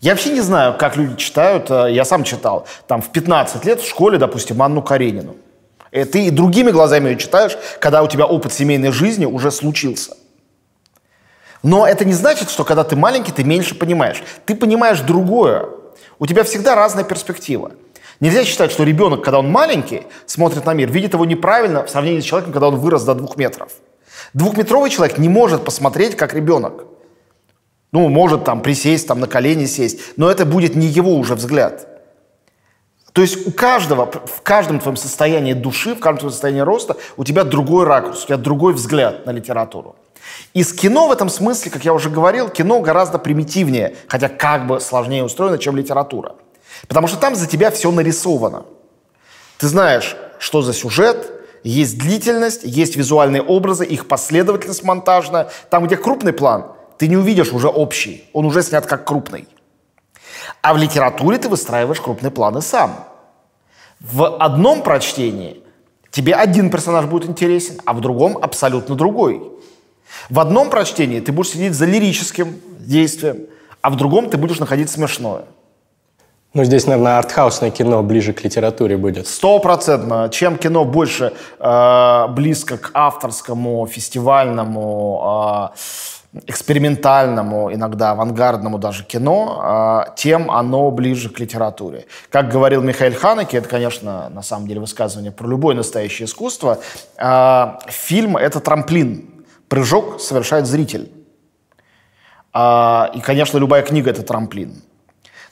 Я 0.00 0.12
вообще 0.12 0.30
не 0.30 0.40
знаю, 0.40 0.76
как 0.78 0.96
люди 0.96 1.16
читают, 1.16 1.70
э, 1.70 1.92
я 1.92 2.04
сам 2.04 2.24
читал, 2.24 2.66
там 2.86 3.02
в 3.02 3.10
15 3.10 3.64
лет 3.64 3.80
в 3.80 3.88
школе, 3.88 4.18
допустим, 4.18 4.60
Анну 4.62 4.82
Каренину. 4.82 5.36
И 5.92 6.04
ты 6.04 6.26
и 6.26 6.30
другими 6.30 6.70
глазами 6.70 7.10
ее 7.10 7.16
читаешь, 7.18 7.56
когда 7.78 8.02
у 8.02 8.08
тебя 8.08 8.24
опыт 8.24 8.52
семейной 8.52 8.90
жизни 8.90 9.26
уже 9.26 9.50
случился. 9.50 10.16
Но 11.62 11.86
это 11.86 12.04
не 12.04 12.14
значит, 12.14 12.50
что 12.50 12.64
когда 12.64 12.82
ты 12.82 12.96
маленький, 12.96 13.30
ты 13.30 13.44
меньше 13.44 13.74
понимаешь. 13.74 14.22
Ты 14.46 14.56
понимаешь 14.56 15.00
другое. 15.00 15.68
У 16.18 16.26
тебя 16.26 16.42
всегда 16.42 16.74
разная 16.74 17.04
перспектива. 17.04 17.72
Нельзя 18.22 18.44
считать, 18.44 18.70
что 18.70 18.84
ребенок, 18.84 19.24
когда 19.24 19.40
он 19.40 19.50
маленький, 19.50 20.04
смотрит 20.26 20.64
на 20.64 20.74
мир, 20.74 20.88
видит 20.92 21.14
его 21.14 21.24
неправильно 21.24 21.84
в 21.84 21.90
сравнении 21.90 22.20
с 22.20 22.24
человеком, 22.24 22.52
когда 22.52 22.68
он 22.68 22.76
вырос 22.76 23.02
до 23.02 23.16
двух 23.16 23.36
метров. 23.36 23.72
Двухметровый 24.32 24.90
человек 24.90 25.18
не 25.18 25.28
может 25.28 25.64
посмотреть, 25.64 26.16
как 26.16 26.32
ребенок. 26.32 26.84
Ну, 27.90 28.08
может 28.08 28.44
там 28.44 28.62
присесть, 28.62 29.08
там 29.08 29.18
на 29.18 29.26
колени 29.26 29.64
сесть, 29.64 29.98
но 30.16 30.30
это 30.30 30.46
будет 30.46 30.76
не 30.76 30.86
его 30.86 31.16
уже 31.16 31.34
взгляд. 31.34 31.88
То 33.12 33.22
есть 33.22 33.44
у 33.44 33.50
каждого, 33.50 34.08
в 34.08 34.40
каждом 34.42 34.78
твоем 34.78 34.96
состоянии 34.96 35.52
души, 35.52 35.96
в 35.96 35.98
каждом 35.98 36.18
твоем 36.18 36.32
состоянии 36.32 36.60
роста 36.60 36.96
у 37.16 37.24
тебя 37.24 37.42
другой 37.42 37.86
ракурс, 37.86 38.22
у 38.22 38.26
тебя 38.28 38.36
другой 38.36 38.74
взгляд 38.74 39.26
на 39.26 39.32
литературу. 39.32 39.96
И 40.54 40.62
с 40.62 40.72
кино 40.72 41.08
в 41.08 41.10
этом 41.10 41.28
смысле, 41.28 41.72
как 41.72 41.84
я 41.84 41.92
уже 41.92 42.08
говорил, 42.08 42.48
кино 42.50 42.78
гораздо 42.82 43.18
примитивнее, 43.18 43.96
хотя 44.06 44.28
как 44.28 44.68
бы 44.68 44.78
сложнее 44.78 45.24
устроено, 45.24 45.58
чем 45.58 45.76
литература. 45.76 46.36
Потому 46.88 47.06
что 47.06 47.16
там 47.16 47.34
за 47.34 47.46
тебя 47.46 47.70
все 47.70 47.90
нарисовано. 47.90 48.64
Ты 49.58 49.68
знаешь, 49.68 50.16
что 50.38 50.62
за 50.62 50.72
сюжет, 50.72 51.30
есть 51.62 51.98
длительность, 51.98 52.62
есть 52.64 52.96
визуальные 52.96 53.42
образы, 53.42 53.84
их 53.84 54.08
последовательность 54.08 54.82
монтажная. 54.82 55.50
Там, 55.70 55.86
где 55.86 55.96
крупный 55.96 56.32
план, 56.32 56.72
ты 56.98 57.06
не 57.06 57.16
увидишь 57.16 57.52
уже 57.52 57.68
общий, 57.68 58.28
он 58.32 58.46
уже 58.46 58.62
снят 58.62 58.84
как 58.86 59.06
крупный. 59.06 59.46
А 60.60 60.74
в 60.74 60.76
литературе 60.76 61.38
ты 61.38 61.48
выстраиваешь 61.48 62.00
крупные 62.00 62.30
планы 62.30 62.60
сам. 62.60 63.06
В 64.00 64.36
одном 64.36 64.82
прочтении 64.82 65.62
тебе 66.10 66.34
один 66.34 66.70
персонаж 66.70 67.06
будет 67.06 67.28
интересен, 67.28 67.80
а 67.84 67.92
в 67.92 68.00
другом 68.00 68.36
абсолютно 68.36 68.96
другой. 68.96 69.52
В 70.28 70.40
одном 70.40 70.70
прочтении 70.70 71.20
ты 71.20 71.30
будешь 71.30 71.50
сидеть 71.50 71.74
за 71.74 71.86
лирическим 71.86 72.60
действием, 72.80 73.46
а 73.80 73.90
в 73.90 73.96
другом 73.96 74.28
ты 74.28 74.36
будешь 74.36 74.58
находить 74.58 74.90
смешное. 74.90 75.44
Ну, 76.54 76.64
здесь, 76.64 76.86
наверное, 76.86 77.16
артхаусное 77.16 77.70
кино 77.70 78.02
ближе 78.02 78.34
к 78.34 78.44
литературе 78.44 78.98
будет. 78.98 79.26
Стопроцентно. 79.26 80.28
Чем 80.30 80.58
кино 80.58 80.84
больше 80.84 81.32
э, 81.58 82.26
близко 82.28 82.76
к 82.76 82.90
авторскому, 82.92 83.86
фестивальному, 83.86 85.70
э, 85.72 86.40
экспериментальному, 86.46 87.72
иногда 87.72 88.10
авангардному 88.10 88.78
даже 88.78 89.04
кино, 89.04 90.04
э, 90.06 90.14
тем 90.16 90.50
оно 90.50 90.90
ближе 90.90 91.30
к 91.30 91.40
литературе. 91.40 92.04
Как 92.30 92.50
говорил 92.50 92.82
Михаил 92.82 93.14
Ханеке, 93.14 93.56
это, 93.56 93.68
конечно, 93.68 94.28
на 94.28 94.42
самом 94.42 94.68
деле 94.68 94.80
высказывание 94.80 95.32
про 95.32 95.48
любое 95.48 95.74
настоящее 95.74 96.26
искусство, 96.26 96.80
э, 97.16 97.66
фильм— 97.88 98.36
это 98.38 98.60
трамплин 98.60 99.46
прыжок 99.68 100.20
совершает 100.20 100.66
зритель. 100.66 101.10
А, 102.52 103.10
и, 103.14 103.20
конечно, 103.20 103.56
любая 103.56 103.80
книга– 103.80 104.10
это 104.12 104.22
трамплин. 104.22 104.82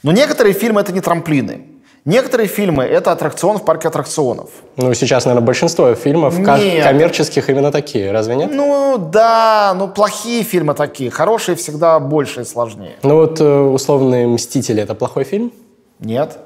Но 0.02 0.12
некоторые 0.12 0.54
фильмы– 0.54 0.80
это 0.82 0.92
не 0.92 1.00
трамплины. 1.00 1.66
Некоторые 2.06 2.48
фильмы– 2.48 2.84
это 2.84 3.12
аттракцион 3.12 3.58
в 3.58 3.64
парке 3.64 3.88
аттракционов. 3.88 4.48
Ну, 4.76 4.94
сейчас, 4.94 5.26
наверное, 5.26 5.44
большинство 5.44 5.94
фильмов 5.94 6.38
нет. 6.38 6.82
коммерческих 6.82 7.50
именно 7.50 7.70
такие, 7.70 8.10
разве 8.10 8.36
нет? 8.36 8.50
Ну, 8.50 8.96
да, 8.98 9.74
ну, 9.76 9.86
плохие 9.88 10.42
фильмы 10.42 10.72
такие. 10.72 11.10
Хорошие 11.10 11.56
всегда 11.56 12.00
больше 12.00 12.40
и 12.40 12.44
сложнее. 12.44 12.94
Ну, 13.02 13.16
вот 13.16 13.40
э, 13.40 13.44
условные 13.44 14.26
«Мстители»– 14.26 14.82
это 14.82 14.94
плохой 14.94 15.24
фильм? 15.24 15.52
Нет. 15.98 16.38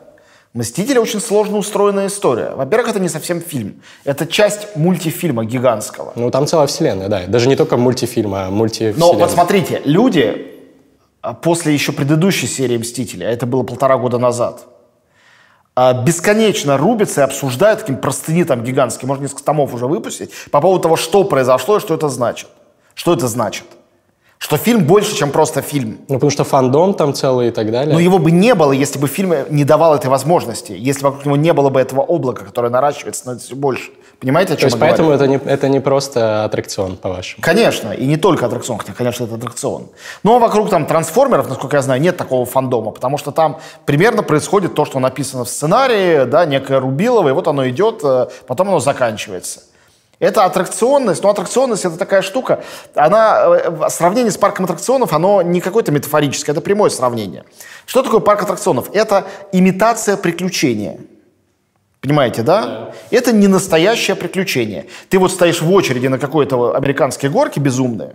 «Мстители» 0.54 0.99
очень 0.99 1.20
сложно 1.20 1.58
устроенная 1.58 2.08
история. 2.08 2.52
Во-первых, 2.56 2.90
это 2.90 2.99
не 2.99 3.08
совсем 3.08 3.40
фильм. 3.40 3.80
Это 4.04 4.26
часть 4.26 4.76
мультифильма 4.76 5.44
гигантского. 5.44 6.12
Ну, 6.16 6.32
там 6.32 6.49
целая 6.49 6.66
вселенная, 6.66 7.08
да. 7.08 7.23
Даже 7.28 7.49
не 7.49 7.54
только 7.54 7.76
мультифильм, 7.76 8.34
а 8.34 8.50
мультивселенная. 8.50 9.12
Но 9.12 9.12
вот 9.12 9.30
смотрите, 9.30 9.82
люди 9.84 10.53
после 11.33 11.73
еще 11.73 11.93
предыдущей 11.93 12.47
серии 12.47 12.76
«Мстители», 12.76 13.25
а 13.25 13.31
это 13.31 13.47
было 13.47 13.62
полтора 13.62 13.97
года 13.97 14.19
назад, 14.19 14.66
а, 15.75 15.93
бесконечно 15.93 16.76
рубятся 16.76 17.23
и 17.23 17.25
обсуждают 17.25 17.81
таким 17.81 17.97
простыни 17.97 18.45
там 18.45 18.62
гигантские, 18.62 19.09
можно 19.09 19.23
несколько 19.23 19.43
томов 19.43 19.75
уже 19.75 19.87
выпустить, 19.87 20.31
по 20.50 20.61
поводу 20.61 20.83
того, 20.83 20.97
что 20.97 21.25
произошло 21.25 21.78
и 21.78 21.81
что 21.81 21.95
это 21.95 22.09
значит. 22.09 22.49
Что 22.95 23.14
это 23.14 23.26
значит? 23.26 23.66
Что 24.38 24.56
фильм 24.56 24.84
больше, 24.84 25.14
чем 25.14 25.30
просто 25.30 25.62
фильм. 25.62 25.98
Ну, 26.08 26.16
потому 26.16 26.30
что 26.30 26.44
фандом 26.44 26.94
там 26.94 27.14
целый 27.14 27.48
и 27.48 27.50
так 27.50 27.70
далее. 27.70 27.94
Но 27.94 28.00
его 28.00 28.18
бы 28.18 28.30
не 28.30 28.54
было, 28.54 28.72
если 28.72 28.98
бы 28.98 29.08
фильм 29.08 29.34
не 29.48 29.64
давал 29.64 29.94
этой 29.94 30.08
возможности. 30.08 30.72
Если 30.76 31.02
вокруг 31.02 31.24
него 31.24 31.36
не 31.36 31.52
было 31.52 31.70
бы 31.70 31.80
этого 31.80 32.02
облака, 32.02 32.44
которое 32.44 32.68
наращивается, 32.68 33.20
становится 33.20 33.46
все 33.48 33.56
больше. 33.56 33.90
Понимаете, 34.20 34.54
о 34.54 34.56
чем 34.56 34.70
То 34.70 34.76
есть 34.76 34.78
поэтому 34.78 35.10
это 35.10 35.26
не, 35.26 35.36
это 35.36 35.68
не 35.68 35.80
просто 35.80 36.44
аттракцион, 36.44 36.96
по-вашему? 36.96 37.42
Конечно, 37.42 37.92
и 37.92 38.06
не 38.06 38.16
только 38.16 38.46
аттракцион, 38.46 38.78
хотя, 38.78 38.92
конечно, 38.92 39.24
это 39.24 39.34
аттракцион. 39.34 39.88
Но 40.22 40.38
вокруг 40.38 40.70
там 40.70 40.86
трансформеров, 40.86 41.48
насколько 41.48 41.76
я 41.76 41.82
знаю, 41.82 42.00
нет 42.00 42.16
такого 42.16 42.44
фандома, 42.46 42.90
потому 42.90 43.18
что 43.18 43.32
там 43.32 43.58
примерно 43.86 44.22
происходит 44.22 44.74
то, 44.74 44.84
что 44.84 44.98
написано 44.98 45.44
в 45.44 45.48
сценарии, 45.48 46.24
да, 46.24 46.44
некое 46.44 46.80
Рубилово, 46.80 47.30
и 47.30 47.32
вот 47.32 47.48
оно 47.48 47.68
идет, 47.68 48.00
э, 48.04 48.28
потом 48.46 48.68
оно 48.68 48.80
заканчивается. 48.80 49.60
Это 50.18 50.44
аттракционность, 50.44 51.23
но 51.23 51.30
аттракционность 51.30 51.85
это 51.85 51.97
такая 51.97 52.23
штука, 52.23 52.62
она, 52.94 53.44
э, 53.47 53.88
сравнение 53.88 54.30
с 54.30 54.37
парком 54.37 54.64
аттракционов, 54.64 55.12
оно 55.12 55.42
не 55.42 55.61
какое-то 55.61 55.90
метафорическое, 55.92 56.54
это 56.54 56.61
прямое 56.61 56.90
сравнение. 56.90 57.44
Что 57.85 58.02
такое 58.02 58.21
парк 58.21 58.42
аттракционов? 58.42 58.90
Это 58.92 59.26
имитация 59.52 60.16
приключения. 60.16 61.00
Понимаете, 62.00 62.42
да? 62.42 62.62
да? 62.62 62.94
Это 63.11 63.33
не 63.33 63.49
настоящее 63.49 64.14
приключение. 64.14 64.87
Ты 65.09 65.18
вот 65.18 65.33
стоишь 65.33 65.62
в 65.62 65.71
очереди 65.73 66.06
на 66.06 66.18
какой-то 66.18 66.76
американской 66.76 67.28
горке 67.28 67.61
безумные, 67.61 68.14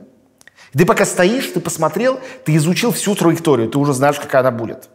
ты 0.73 0.85
пока 0.85 1.05
стоишь, 1.05 1.47
ты 1.47 1.59
посмотрел, 1.59 2.19
ты 2.45 2.55
изучил 2.55 2.91
всю 2.91 3.15
траекторию, 3.15 3.69
ты 3.69 3.79
уже 3.79 3.93
знаешь, 3.93 4.19
какая 4.19 4.41
она 4.41 4.51
будет. 4.51 4.89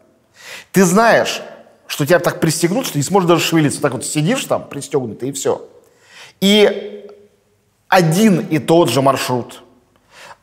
Ты 0.73 0.84
знаешь, 0.84 1.42
что 1.87 2.06
тебя 2.06 2.20
так 2.20 2.40
пристегнут, 2.40 2.87
что 2.87 2.99
не 2.99 3.02
сможешь 3.02 3.28
даже 3.28 3.42
шевелиться. 3.42 3.80
Так 3.80 3.92
вот 3.92 4.04
сидишь 4.04 4.44
там, 4.44 4.68
пристегнутый, 4.68 5.30
и 5.30 5.32
все. 5.32 5.68
И 6.44 7.08
один 7.88 8.40
и 8.40 8.58
тот 8.58 8.90
же 8.90 9.00
маршрут. 9.00 9.62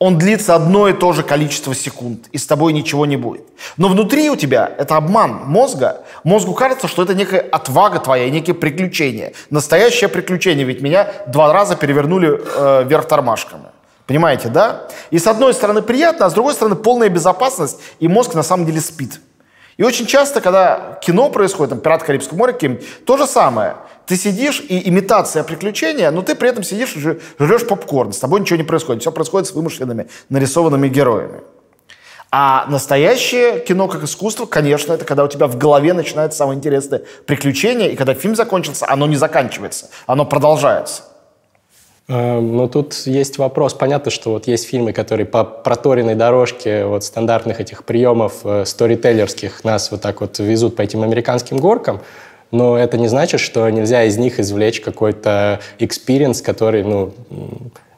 Он 0.00 0.18
длится 0.18 0.56
одно 0.56 0.88
и 0.88 0.92
то 0.92 1.12
же 1.12 1.22
количество 1.22 1.76
секунд, 1.76 2.26
и 2.32 2.38
с 2.38 2.44
тобой 2.44 2.72
ничего 2.72 3.06
не 3.06 3.16
будет. 3.16 3.44
Но 3.76 3.86
внутри 3.86 4.28
у 4.28 4.34
тебя 4.34 4.68
это 4.78 4.96
обман 4.96 5.42
мозга. 5.44 6.02
Мозгу 6.24 6.54
кажется, 6.54 6.88
что 6.88 7.04
это 7.04 7.14
некая 7.14 7.38
отвага 7.38 8.00
твоя, 8.00 8.28
некие 8.30 8.54
приключения. 8.54 9.32
Настоящее 9.50 10.08
приключение, 10.08 10.64
ведь 10.64 10.82
меня 10.82 11.06
два 11.28 11.52
раза 11.52 11.76
перевернули 11.76 12.30
э, 12.32 12.82
вверх 12.84 13.06
тормашками. 13.06 13.66
Понимаете, 14.08 14.48
да? 14.48 14.88
И 15.12 15.20
с 15.20 15.28
одной 15.28 15.54
стороны 15.54 15.82
приятно, 15.82 16.26
а 16.26 16.30
с 16.30 16.32
другой 16.32 16.54
стороны 16.54 16.74
полная 16.74 17.10
безопасность, 17.10 17.78
и 18.00 18.08
мозг 18.08 18.34
на 18.34 18.42
самом 18.42 18.66
деле 18.66 18.80
спит. 18.80 19.20
И 19.76 19.84
очень 19.84 20.06
часто, 20.06 20.40
когда 20.40 20.98
кино 21.00 21.30
происходит, 21.30 21.70
там, 21.70 21.80
«Пират 21.80 22.02
Карибского 22.02 22.38
моря», 22.38 22.56
то 23.06 23.16
же 23.16 23.26
самое. 23.26 23.76
Ты 24.06 24.16
сидишь, 24.16 24.60
и 24.68 24.88
имитация 24.88 25.44
приключения, 25.44 26.10
но 26.10 26.22
ты 26.22 26.34
при 26.34 26.48
этом 26.48 26.64
сидишь 26.64 26.96
и 26.96 27.00
жрешь 27.00 27.66
попкорн, 27.66 28.12
с 28.12 28.18
тобой 28.18 28.40
ничего 28.40 28.56
не 28.56 28.64
происходит. 28.64 29.02
Все 29.02 29.12
происходит 29.12 29.48
с 29.48 29.52
вымышленными, 29.52 30.08
нарисованными 30.28 30.88
героями. 30.88 31.40
А 32.34 32.64
настоящее 32.68 33.60
кино 33.60 33.88
как 33.88 34.04
искусство, 34.04 34.46
конечно, 34.46 34.94
это 34.94 35.04
когда 35.04 35.22
у 35.22 35.28
тебя 35.28 35.46
в 35.46 35.58
голове 35.58 35.92
начинается 35.92 36.38
самое 36.38 36.56
интересное 36.56 37.02
приключение, 37.26 37.92
и 37.92 37.96
когда 37.96 38.14
фильм 38.14 38.34
закончился, 38.34 38.88
оно 38.88 39.06
не 39.06 39.16
заканчивается, 39.16 39.90
оно 40.06 40.24
продолжается. 40.24 41.02
Эм, 42.08 42.56
но 42.56 42.68
тут 42.68 42.94
есть 43.06 43.38
вопрос. 43.38 43.74
Понятно, 43.74 44.10
что 44.10 44.32
вот 44.32 44.46
есть 44.46 44.66
фильмы, 44.66 44.92
которые 44.92 45.26
по 45.26 45.44
проторенной 45.44 46.14
дорожке 46.14 46.84
вот 46.84 47.04
стандартных 47.04 47.60
этих 47.60 47.84
приемов 47.84 48.44
э, 48.44 48.64
сторителлерских 48.64 49.62
нас 49.62 49.90
вот 49.90 50.00
так 50.00 50.20
вот 50.20 50.38
везут 50.38 50.74
по 50.74 50.82
этим 50.82 51.02
американским 51.02 51.58
горкам, 51.58 52.00
но 52.52 52.78
это 52.78 52.98
не 52.98 53.08
значит, 53.08 53.40
что 53.40 53.68
нельзя 53.70 54.04
из 54.04 54.16
них 54.18 54.38
извлечь 54.38 54.80
какой-то 54.80 55.60
experience, 55.78 56.42
который, 56.42 56.84
ну, 56.84 57.12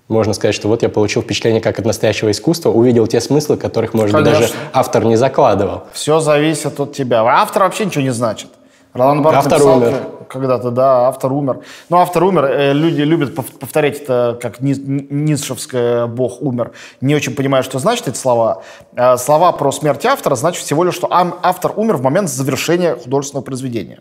можно 0.09 0.33
сказать, 0.33 0.55
что 0.55 0.69
вот 0.69 0.83
я 0.83 0.89
получил 0.89 1.23
впечатление 1.23 1.61
как 1.61 1.79
от 1.79 1.85
настоящего 1.85 2.31
искусства, 2.31 2.71
увидел 2.71 3.07
те 3.07 3.21
смыслы, 3.21 3.57
которых, 3.57 3.95
может 3.95 4.13
Конечно. 4.13 4.41
быть, 4.41 4.51
даже 4.51 4.55
автор 4.73 5.05
не 5.05 5.17
закладывал. 5.17 5.85
Все 5.93 6.21
зависит 6.21 6.79
от 6.79 6.93
тебя. 6.93 7.23
Автор 7.25 7.65
вообще 7.65 7.85
ничего 7.85 8.03
не 8.03 8.13
значит. 8.13 8.49
Ролан 8.93 9.23
Барт 9.23 9.39
автор 9.39 9.53
написал 9.55 9.79
умер. 9.79 10.03
когда-то, 10.29 10.71
да, 10.71 11.09
автор 11.09 11.33
умер. 11.33 11.61
Но 11.89 11.99
автор 11.99 12.23
умер, 12.23 12.45
э, 12.45 12.73
люди 12.73 13.03
любят 13.03 13.35
повторять 13.35 14.03
это 14.03 14.39
как 14.41 14.61
ницшевское 14.61 16.07
«бог 16.07 16.41
умер». 16.41 16.71
Не 17.01 17.17
очень 17.17 17.35
понимаю, 17.35 17.65
что 17.65 17.81
значит 17.81 18.07
эти 18.07 18.17
слова. 18.17 18.63
Э, 18.95 19.17
слова 19.17 19.51
про 19.51 19.73
смерть 19.73 20.07
автора 20.07 20.37
значит 20.37 20.63
всего 20.63 20.85
лишь, 20.85 20.95
что 20.95 21.09
автор 21.11 21.73
умер 21.75 21.97
в 21.97 22.03
момент 22.03 22.29
завершения 22.29 22.95
художественного 22.95 23.45
произведения. 23.45 23.99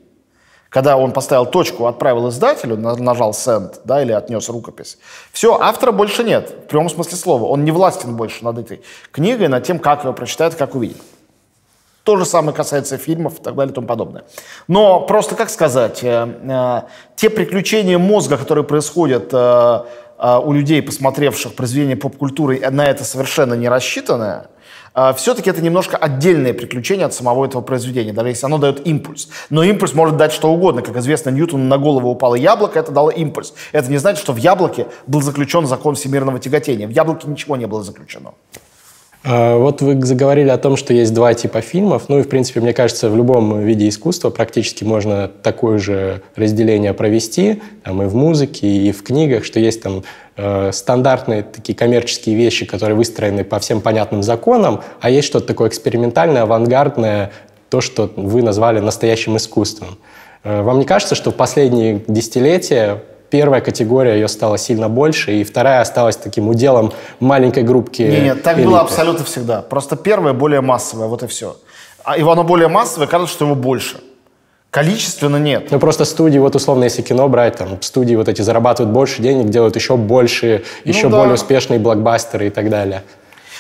Когда 0.74 0.98
он 0.98 1.12
поставил 1.12 1.46
точку, 1.46 1.86
отправил 1.86 2.30
издателю, 2.30 2.76
нажал 2.78 3.30
«send», 3.32 3.76
да, 3.84 4.02
или 4.02 4.12
отнес 4.12 4.50
рукопись. 4.50 4.98
Все, 5.32 5.56
автора 5.62 5.92
больше 5.92 6.24
нет, 6.24 6.50
в 6.50 6.68
прямом 6.68 6.90
смысле 6.90 7.16
слова. 7.16 7.44
Он 7.46 7.64
не 7.64 7.72
властен 7.72 8.16
больше 8.16 8.44
над 8.44 8.58
этой 8.58 8.82
книгой, 9.12 9.50
над 9.50 9.64
тем, 9.64 9.78
как 9.78 10.04
ее 10.04 10.14
прочитают, 10.14 10.56
как 10.56 10.74
увидят. 10.74 10.98
То 12.04 12.18
же 12.18 12.26
самое 12.26 12.56
касается 12.56 12.98
фильмов 12.98 13.40
и 13.40 13.44
так 13.44 13.56
далее 13.56 13.72
и 13.72 13.76
тому 13.76 13.86
подобное. 13.86 14.24
Но 14.68 15.02
просто, 15.02 15.36
как 15.36 15.52
сказать, 15.52 16.04
э, 16.04 16.28
э, 16.42 16.82
те 17.16 17.30
приключения 17.30 18.00
мозга, 18.00 18.38
которые 18.38 18.66
происходят 18.66 19.30
э, 19.32 19.84
э, 20.18 20.40
у 20.44 20.54
людей, 20.54 20.82
посмотревших 20.82 21.54
произведения 21.54 21.96
поп-культуры, 21.96 22.60
на 22.72 22.86
это 22.86 23.04
совершенно 23.04 23.54
не 23.54 23.70
рассчитаны, 23.70 24.24
э, 24.24 24.46
все-таки 25.16 25.50
это 25.50 25.62
немножко 25.62 25.98
отдельное 25.98 26.54
приключение 26.54 27.06
от 27.06 27.14
самого 27.14 27.46
этого 27.46 27.62
произведения, 27.62 28.14
даже 28.14 28.30
если 28.30 28.46
оно 28.46 28.58
дает 28.58 28.86
импульс. 28.86 29.30
Но 29.50 29.64
импульс 29.64 29.94
может 29.94 30.18
дать 30.18 30.32
что 30.32 30.52
угодно. 30.52 30.82
Как 30.82 30.96
известно, 30.98 31.30
Ньютону 31.30 31.64
на 31.64 31.78
голову 31.78 32.10
упало 32.10 32.36
яблоко, 32.36 32.80
это 32.80 32.92
дало 32.92 33.10
импульс. 33.10 33.54
Это 33.72 33.90
не 33.90 33.98
значит, 33.98 34.22
что 34.22 34.34
в 34.34 34.38
яблоке 34.38 34.88
был 35.08 35.22
заключен 35.22 35.66
закон 35.66 35.96
всемирного 35.96 36.40
тяготения. 36.40 36.88
В 36.88 36.92
яблоке 36.92 37.28
ничего 37.28 37.56
не 37.56 37.66
было 37.66 37.84
заключено. 37.84 38.34
А, 39.26 39.58
вот 39.58 39.82
вы 39.82 40.04
заговорили 40.06 40.50
о 40.50 40.58
том, 40.58 40.76
что 40.76 40.94
есть 40.94 41.14
два 41.14 41.34
типа 41.34 41.62
фильмов. 41.62 42.10
Ну 42.10 42.20
и, 42.20 42.24
в 42.24 42.30
принципе, 42.30 42.60
мне 42.60 42.74
кажется, 42.74 43.10
в 43.10 43.16
любом 43.16 43.62
виде 43.62 43.88
искусства 43.88 44.30
практически 44.30 44.84
можно 44.84 45.28
такое 45.28 45.78
же 45.78 46.22
разделение 46.36 46.94
провести, 46.94 47.62
там, 47.84 48.04
и 48.04 48.06
в 48.08 48.16
музыке, 48.16 48.68
и 48.68 48.92
в 48.92 49.02
книгах, 49.04 49.46
что 49.46 49.60
есть 49.60 49.82
там 49.82 50.04
э, 50.38 50.72
стандартные 50.72 51.44
такие 51.44 51.76
коммерческие 51.76 52.36
вещи, 52.36 52.66
которые 52.66 52.96
выстроены 52.96 53.44
по 53.44 53.60
всем 53.60 53.82
понятным 53.82 54.24
законам, 54.24 54.82
а 55.02 55.10
есть 55.10 55.28
что-то 55.28 55.48
такое 55.48 55.70
экспериментальное, 55.70 56.44
авангардное, 56.44 57.32
то, 57.70 57.82
что 57.82 58.12
вы 58.16 58.42
назвали 58.42 58.80
настоящим 58.80 59.38
искусством. 59.38 59.98
Э, 60.44 60.62
вам 60.62 60.80
не 60.80 60.86
кажется, 60.86 61.16
что 61.16 61.32
в 61.32 61.36
последние 61.36 62.04
десятилетия 62.08 63.04
первая 63.30 63.62
категория 63.62 64.14
ее 64.14 64.28
стала 64.28 64.58
сильно 64.58 64.90
больше, 64.90 65.34
и 65.34 65.44
вторая 65.44 65.82
осталась 65.82 66.18
таким 66.18 66.50
уделом 66.50 66.94
маленькой 67.20 67.64
группки 67.64 68.04
Нет, 68.04 68.24
нет 68.24 68.44
так 68.44 68.58
элиты. 68.58 68.70
было 68.70 68.82
абсолютно 68.82 69.26
всегда. 69.26 69.62
Просто 69.62 69.96
первая 69.96 70.34
более 70.34 70.62
массовая, 70.62 71.08
вот 71.08 71.24
и 71.24 71.28
все. 71.28 71.58
А 72.04 72.18
его 72.18 72.32
оно 72.32 72.44
более 72.44 72.68
массовое, 72.68 73.08
кажется, 73.08 73.34
что 73.34 73.46
его 73.46 73.56
больше. 73.56 73.98
Количественно 74.74 75.38
нет. 75.38 75.70
Ну 75.70 75.80
просто 75.80 76.04
студии, 76.04 76.40
вот 76.40 76.56
условно, 76.56 76.86
если 76.86 77.04
кино 77.04 77.28
брать, 77.28 77.58
там 77.58 77.80
студии 77.84 78.16
вот 78.16 78.28
эти 78.28 78.42
зарабатывают 78.42 78.92
больше 78.92 79.22
денег, 79.22 79.50
делают 79.50 79.76
еще 79.76 79.98
больше, 79.98 80.64
еще 80.84 81.04
ну, 81.04 81.10
да. 81.12 81.18
более 81.20 81.36
успешные 81.36 81.80
блокбастеры 81.80 82.48
и 82.48 82.50
так 82.50 82.72
далее. 82.72 83.04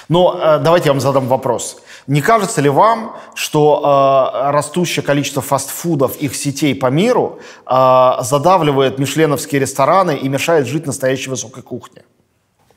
Но 0.09 0.35
э, 0.41 0.57
давайте 0.57 0.87
я 0.87 0.93
вам 0.93 0.99
задам 0.99 1.27
вопрос. 1.27 1.77
Не 2.07 2.19
кажется 2.19 2.61
ли 2.61 2.69
вам, 2.69 3.15
что 3.35 4.31
э, 4.33 4.51
растущее 4.53 5.03
количество 5.03 5.43
фастфудов, 5.43 6.17
их 6.17 6.35
сетей 6.35 6.73
по 6.73 6.87
миру 6.87 7.37
э, 7.67 8.11
задавливает 8.21 8.97
мишленовские 8.97 9.61
рестораны 9.61 10.15
и 10.15 10.27
мешает 10.27 10.65
жить 10.65 10.87
настоящей 10.87 11.29
высокой 11.29 11.61
кухне? 11.61 12.01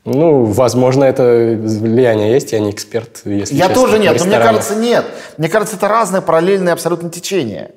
Ну, 0.05 0.43
возможно, 0.43 1.05
это 1.05 1.23
влияние 1.59 2.33
есть, 2.33 2.51
я 2.51 2.59
не 2.59 2.69
эксперт, 2.69 3.21
если 3.25 3.55
Я 3.55 3.69
честно, 3.69 3.81
тоже 3.83 3.97
нет, 3.97 4.19
но 4.19 4.25
мне 4.25 4.37
кажется, 4.37 4.75
нет. 4.75 5.05
Мне 5.39 5.49
кажется, 5.49 5.75
это 5.75 5.87
разные 5.87 6.21
параллельные 6.21 6.73
абсолютно 6.73 7.09
течения. 7.09 7.71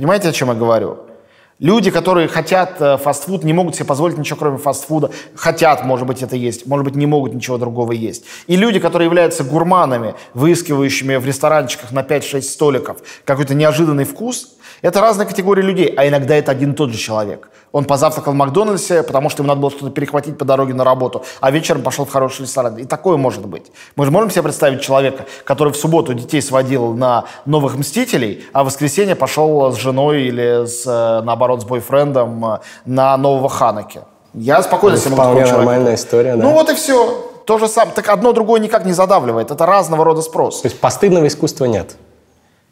Понимаете, 0.00 0.30
о 0.30 0.32
чем 0.32 0.48
я 0.48 0.54
говорю? 0.54 1.00
Люди, 1.58 1.90
которые 1.90 2.26
хотят 2.26 2.80
э, 2.80 2.96
фастфуд, 2.96 3.44
не 3.44 3.52
могут 3.52 3.74
себе 3.74 3.84
позволить 3.84 4.16
ничего, 4.16 4.38
кроме 4.38 4.56
фастфуда. 4.56 5.10
Хотят, 5.34 5.84
может 5.84 6.06
быть, 6.06 6.22
это 6.22 6.36
есть, 6.36 6.66
может 6.66 6.86
быть, 6.86 6.94
не 6.94 7.04
могут 7.04 7.34
ничего 7.34 7.58
другого 7.58 7.92
есть. 7.92 8.24
И 8.46 8.56
люди, 8.56 8.80
которые 8.80 9.04
являются 9.04 9.44
гурманами, 9.44 10.14
выискивающими 10.32 11.16
в 11.16 11.26
ресторанчиках 11.26 11.92
на 11.92 12.00
5-6 12.00 12.40
столиков 12.40 13.02
какой-то 13.26 13.52
неожиданный 13.52 14.04
вкус, 14.04 14.54
это 14.82 15.00
разные 15.00 15.26
категории 15.26 15.62
людей, 15.62 15.94
а 15.96 16.06
иногда 16.08 16.34
это 16.34 16.52
один 16.52 16.72
и 16.72 16.74
тот 16.74 16.90
же 16.90 16.98
человек. 16.98 17.50
Он 17.72 17.84
позавтракал 17.84 18.32
в 18.32 18.36
Макдональдсе, 18.36 19.02
потому 19.02 19.30
что 19.30 19.42
ему 19.42 19.48
надо 19.48 19.60
было 19.60 19.70
что-то 19.70 19.90
перехватить 19.90 20.38
по 20.38 20.44
дороге 20.44 20.74
на 20.74 20.84
работу, 20.84 21.24
а 21.40 21.50
вечером 21.50 21.82
пошел 21.82 22.04
в 22.04 22.10
хороший 22.10 22.42
ресторан. 22.42 22.76
И 22.78 22.84
такое 22.84 23.16
может 23.16 23.46
быть. 23.46 23.70
Мы 23.96 24.04
же 24.04 24.10
можем 24.10 24.30
себе 24.30 24.42
представить 24.42 24.80
человека, 24.80 25.26
который 25.44 25.72
в 25.72 25.76
субботу 25.76 26.14
детей 26.14 26.42
сводил 26.42 26.94
на 26.94 27.24
«Новых 27.46 27.76
Мстителей», 27.76 28.44
а 28.52 28.62
в 28.62 28.66
воскресенье 28.66 29.14
пошел 29.14 29.72
с 29.72 29.76
женой 29.76 30.22
или, 30.22 30.66
с, 30.66 30.84
э, 30.86 31.24
наоборот, 31.24 31.62
с 31.62 31.64
бойфрендом 31.64 32.44
э, 32.44 32.58
на 32.84 33.16
«Нового 33.16 33.48
Ханаки». 33.48 34.00
Я 34.34 34.62
спокойно 34.62 34.96
себе 34.96 35.16
могу 35.16 35.32
Вполне 35.32 35.52
нормальная 35.52 35.94
история, 35.94 36.36
да. 36.36 36.42
Ну 36.42 36.52
вот 36.52 36.70
и 36.70 36.74
все. 36.74 37.30
То 37.46 37.58
же 37.58 37.66
самое. 37.66 37.94
Так 37.94 38.08
одно 38.08 38.32
другое 38.32 38.60
никак 38.60 38.84
не 38.84 38.92
задавливает. 38.92 39.50
Это 39.50 39.66
разного 39.66 40.04
рода 40.04 40.22
спрос. 40.22 40.60
То 40.60 40.68
есть 40.68 40.78
постыдного 40.78 41.26
искусства 41.26 41.64
нет? 41.64 41.96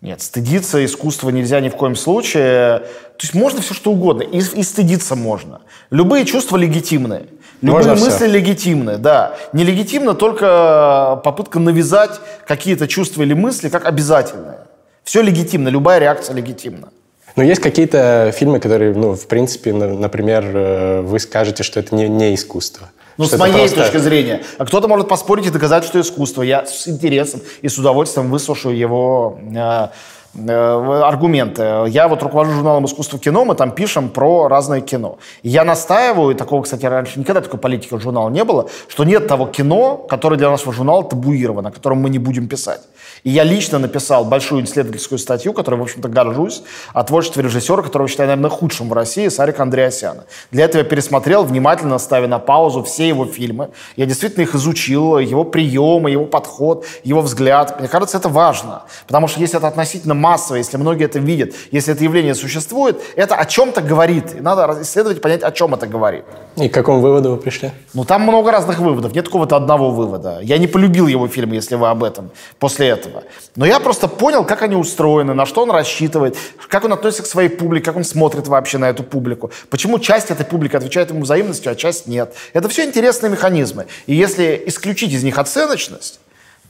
Нет, 0.00 0.22
стыдиться 0.22 0.84
искусства 0.84 1.30
нельзя 1.30 1.60
ни 1.60 1.68
в 1.68 1.76
коем 1.76 1.96
случае. 1.96 2.78
То 3.16 3.22
есть 3.22 3.34
можно 3.34 3.60
все 3.60 3.74
что 3.74 3.90
угодно, 3.90 4.22
и, 4.22 4.38
и 4.38 4.62
стыдиться 4.62 5.16
можно. 5.16 5.60
Любые 5.90 6.24
чувства 6.24 6.56
легитимны. 6.56 7.26
Любые 7.60 7.88
можно 7.88 8.04
мысли 8.04 8.26
все. 8.26 8.26
легитимны, 8.26 8.98
да. 8.98 9.34
Нелегитимна 9.52 10.14
только 10.14 11.20
попытка 11.24 11.58
навязать 11.58 12.20
какие-то 12.46 12.86
чувства 12.86 13.22
или 13.22 13.34
мысли 13.34 13.68
как 13.68 13.86
обязательные. 13.86 14.58
Все 15.02 15.22
легитимно, 15.22 15.68
любая 15.68 15.98
реакция 15.98 16.36
легитимна. 16.36 16.90
Но 17.34 17.42
есть 17.42 17.60
какие-то 17.60 18.32
фильмы, 18.36 18.60
которые, 18.60 18.94
ну, 18.94 19.14
в 19.14 19.26
принципе, 19.26 19.72
например, 19.72 20.44
э, 20.44 21.00
вы 21.02 21.18
скажете, 21.18 21.62
что 21.62 21.80
это 21.80 21.94
не, 21.94 22.08
не 22.08 22.34
искусство. 22.34 22.90
Ну, 23.18 23.24
с 23.24 23.36
моей 23.36 23.52
просто... 23.52 23.82
точки 23.82 23.96
зрения. 23.96 24.42
А 24.58 24.64
кто-то 24.64 24.86
может 24.86 25.08
поспорить 25.08 25.46
и 25.46 25.50
доказать, 25.50 25.84
что 25.84 26.00
искусство. 26.00 26.42
Я 26.42 26.64
с 26.64 26.86
интересом 26.86 27.40
и 27.62 27.68
с 27.68 27.76
удовольствием 27.76 28.30
выслушаю 28.30 28.78
его 28.78 29.40
э, 29.42 29.88
э, 30.34 31.02
аргументы. 31.04 31.62
Я 31.88 32.06
вот 32.06 32.22
руковожу 32.22 32.52
журналом 32.52 32.84
«Искусство 32.84 33.18
кино», 33.18 33.44
мы 33.44 33.56
там 33.56 33.72
пишем 33.72 34.08
про 34.08 34.46
разное 34.46 34.80
кино. 34.80 35.18
Я 35.42 35.64
настаиваю, 35.64 36.36
такого, 36.36 36.62
кстати, 36.62 36.86
раньше 36.86 37.18
никогда 37.18 37.40
такой 37.40 37.58
политики 37.58 37.92
в 37.92 38.00
журнале 38.00 38.32
не 38.32 38.44
было, 38.44 38.68
что 38.86 39.02
нет 39.02 39.26
того 39.26 39.46
кино, 39.46 39.96
которое 39.96 40.36
для 40.36 40.50
нашего 40.50 40.72
журнала 40.72 41.02
табуировано, 41.02 41.70
о 41.70 41.72
котором 41.72 41.98
мы 41.98 42.10
не 42.10 42.18
будем 42.18 42.46
писать. 42.46 42.82
И 43.28 43.30
я 43.30 43.44
лично 43.44 43.78
написал 43.78 44.24
большую 44.24 44.64
исследовательскую 44.64 45.18
статью, 45.18 45.52
которой, 45.52 45.74
в 45.74 45.82
общем-то, 45.82 46.08
горжусь, 46.08 46.62
о 46.94 47.04
творчестве 47.04 47.42
режиссера, 47.42 47.82
которого 47.82 48.08
считаю, 48.08 48.26
наверное, 48.26 48.48
худшим 48.48 48.88
в 48.88 48.94
России, 48.94 49.28
Сарика 49.28 49.64
Андреасяна. 49.64 50.24
Для 50.50 50.64
этого 50.64 50.80
я 50.80 50.88
пересмотрел, 50.88 51.44
внимательно 51.44 51.98
ставя 51.98 52.26
на 52.26 52.38
паузу 52.38 52.82
все 52.84 53.06
его 53.06 53.26
фильмы. 53.26 53.68
Я 53.96 54.06
действительно 54.06 54.44
их 54.44 54.54
изучил, 54.54 55.18
его 55.18 55.44
приемы, 55.44 56.10
его 56.10 56.24
подход, 56.24 56.86
его 57.04 57.20
взгляд. 57.20 57.78
Мне 57.78 57.88
кажется, 57.88 58.16
это 58.16 58.30
важно. 58.30 58.84
Потому 59.06 59.28
что 59.28 59.40
если 59.40 59.58
это 59.58 59.68
относительно 59.68 60.14
массово, 60.14 60.56
если 60.56 60.78
многие 60.78 61.04
это 61.04 61.18
видят, 61.18 61.52
если 61.70 61.92
это 61.92 62.02
явление 62.02 62.34
существует, 62.34 62.98
это 63.14 63.34
о 63.34 63.44
чем-то 63.44 63.82
говорит. 63.82 64.36
И 64.36 64.40
надо 64.40 64.78
исследовать, 64.80 65.20
понять, 65.20 65.42
о 65.42 65.52
чем 65.52 65.74
это 65.74 65.86
говорит. 65.86 66.24
И 66.60 66.68
к 66.68 66.74
какому 66.74 67.00
выводу 67.00 67.30
вы 67.30 67.36
пришли? 67.36 67.70
Ну, 67.94 68.04
там 68.04 68.22
много 68.22 68.50
разных 68.50 68.80
выводов. 68.80 69.14
Нет 69.14 69.26
какого-то 69.26 69.56
одного 69.56 69.90
вывода. 69.90 70.40
Я 70.42 70.58
не 70.58 70.66
полюбил 70.66 71.06
его 71.06 71.28
фильм, 71.28 71.52
если 71.52 71.76
вы 71.76 71.88
об 71.88 72.02
этом, 72.02 72.30
после 72.58 72.88
этого. 72.88 73.22
Но 73.54 73.64
я 73.64 73.78
просто 73.78 74.08
понял, 74.08 74.44
как 74.44 74.62
они 74.62 74.74
устроены, 74.74 75.34
на 75.34 75.46
что 75.46 75.62
он 75.62 75.70
рассчитывает, 75.70 76.36
как 76.68 76.84
он 76.84 76.92
относится 76.92 77.22
к 77.22 77.26
своей 77.26 77.48
публике, 77.48 77.84
как 77.84 77.96
он 77.96 78.04
смотрит 78.04 78.48
вообще 78.48 78.78
на 78.78 78.88
эту 78.88 79.04
публику. 79.04 79.50
Почему 79.70 79.98
часть 79.98 80.30
этой 80.30 80.44
публики 80.44 80.74
отвечает 80.76 81.10
ему 81.10 81.22
взаимностью, 81.22 81.70
а 81.70 81.74
часть 81.74 82.06
нет. 82.06 82.34
Это 82.52 82.68
все 82.68 82.84
интересные 82.84 83.30
механизмы. 83.30 83.86
И 84.06 84.14
если 84.14 84.62
исключить 84.66 85.12
из 85.12 85.22
них 85.22 85.38
оценочность, 85.38 86.20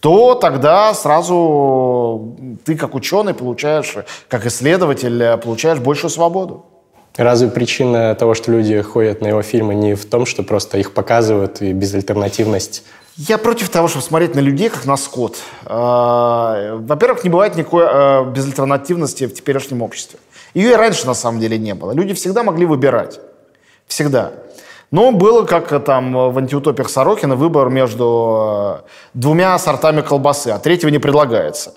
то 0.01 0.35
тогда 0.35 0.94
сразу 0.94 2.37
ты 2.64 2.77
как 2.77 2.94
ученый 2.94 3.35
получаешь, 3.35 3.96
как 4.29 4.46
исследователь, 4.46 5.38
получаешь 5.38 5.79
большую 5.79 6.11
свободу. 6.11 6.66
Разве 7.18 7.48
причина 7.48 8.14
того, 8.14 8.35
что 8.35 8.52
люди 8.52 8.81
ходят 8.81 9.20
на 9.20 9.26
его 9.26 9.42
фильмы, 9.42 9.74
не 9.74 9.94
в 9.94 10.07
том, 10.07 10.24
что 10.24 10.44
просто 10.44 10.78
их 10.78 10.92
показывают 10.92 11.61
и 11.61 11.72
безальтернативность? 11.72 12.85
Я 13.16 13.38
против 13.38 13.70
того, 13.70 13.88
чтобы 13.88 14.04
смотреть 14.04 14.37
на 14.37 14.38
людей, 14.38 14.68
как 14.68 14.85
на 14.87 14.96
скот. 14.96 15.37
А, 15.64 16.76
во-первых, 16.76 17.24
не 17.24 17.31
бывает 17.31 17.57
никакой 17.57 17.87
а, 17.88 18.24
безальтернативности 18.24 19.26
в 19.26 19.35
теперешнем 19.35 19.83
обществе. 19.83 20.20
Ее 20.54 20.70
и 20.70 20.74
раньше, 20.76 21.09
на 21.09 21.14
самом 21.14 21.40
деле, 21.40 21.59
не 21.59 21.74
было. 21.74 21.90
Люди 21.90 22.14
всегда 22.14 22.44
могли 22.44 22.66
выбирать. 22.66 23.18
Всегда. 23.88 24.31
Но 24.92 25.11
было, 25.11 25.44
как 25.44 25.85
там 25.85 26.12
в 26.31 26.38
антиутопиях 26.38 26.88
Сорокина, 26.88 27.35
выбор 27.35 27.68
между 27.68 28.04
а, 28.07 28.85
двумя 29.12 29.59
сортами 29.59 30.02
колбасы, 30.02 30.50
а 30.50 30.61
третьего 30.61 30.90
не 30.90 31.00
предлагается. 31.00 31.74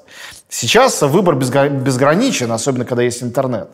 Сейчас 0.49 1.01
выбор 1.01 1.33
безграничен, 1.35 2.51
особенно 2.51 2.85
когда 2.85 3.01
есть 3.01 3.23
интернет. 3.23 3.69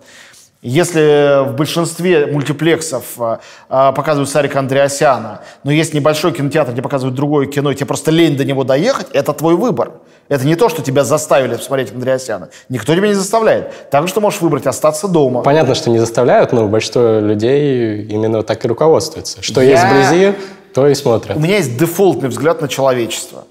Если 0.64 1.48
в 1.48 1.56
большинстве 1.56 2.26
мультиплексов 2.26 3.04
э, 3.20 3.38
э, 3.70 3.92
показывают 3.96 4.28
Сарика 4.28 4.58
Андреасяна, 4.58 5.42
но 5.64 5.72
есть 5.72 5.94
небольшой 5.94 6.34
кинотеатр, 6.34 6.72
где 6.72 6.82
показывают 6.82 7.16
другое 7.16 7.46
кино, 7.46 7.72
и 7.72 7.76
тебе 7.76 7.86
просто 7.86 8.10
лень 8.10 8.36
до 8.36 8.44
него 8.44 8.64
доехать, 8.64 9.08
это 9.14 9.34
твой 9.34 9.56
выбор. 9.56 9.92
Это 10.30 10.46
не 10.48 10.56
то, 10.56 10.68
что 10.70 10.82
тебя 10.82 11.04
заставили 11.04 11.56
посмотреть 11.56 11.92
Андреасяна. 11.94 12.50
Никто 12.70 12.96
тебя 12.96 13.08
не 13.08 13.14
заставляет. 13.14 13.90
Так 13.92 14.08
что 14.08 14.20
можешь 14.20 14.42
выбрать 14.42 14.66
остаться 14.66 15.08
дома. 15.08 15.44
Понятно, 15.44 15.76
что 15.76 15.92
не 15.92 16.00
заставляют, 16.00 16.52
но 16.52 16.68
большинство 16.68 17.20
людей 17.20 18.04
именно 18.04 18.42
так 18.42 18.66
и 18.66 18.68
руководствуются. 18.68 19.44
Что 19.44 19.62
Я... 19.62 19.72
есть 19.72 19.84
вблизи, 19.84 20.34
то 20.74 20.88
и 20.88 20.96
смотрят. 20.96 21.38
У 21.38 21.40
меня 21.40 21.58
есть 21.58 21.78
дефолтный 21.78 22.30
взгляд 22.30 22.62
на 22.62 22.68
человечество. 22.68 23.46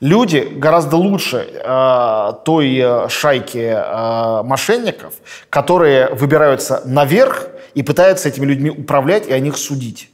Люди 0.00 0.48
гораздо 0.54 0.96
лучше 0.96 1.48
э, 1.52 2.32
той 2.44 2.78
э, 2.78 3.08
шайки 3.08 3.58
э, 3.58 4.42
мошенников, 4.44 5.14
которые 5.50 6.14
выбираются 6.14 6.82
наверх 6.84 7.48
и 7.74 7.82
пытаются 7.82 8.28
этими 8.28 8.46
людьми 8.46 8.70
управлять 8.70 9.26
и 9.26 9.32
о 9.32 9.40
них 9.40 9.56
судить. 9.56 10.10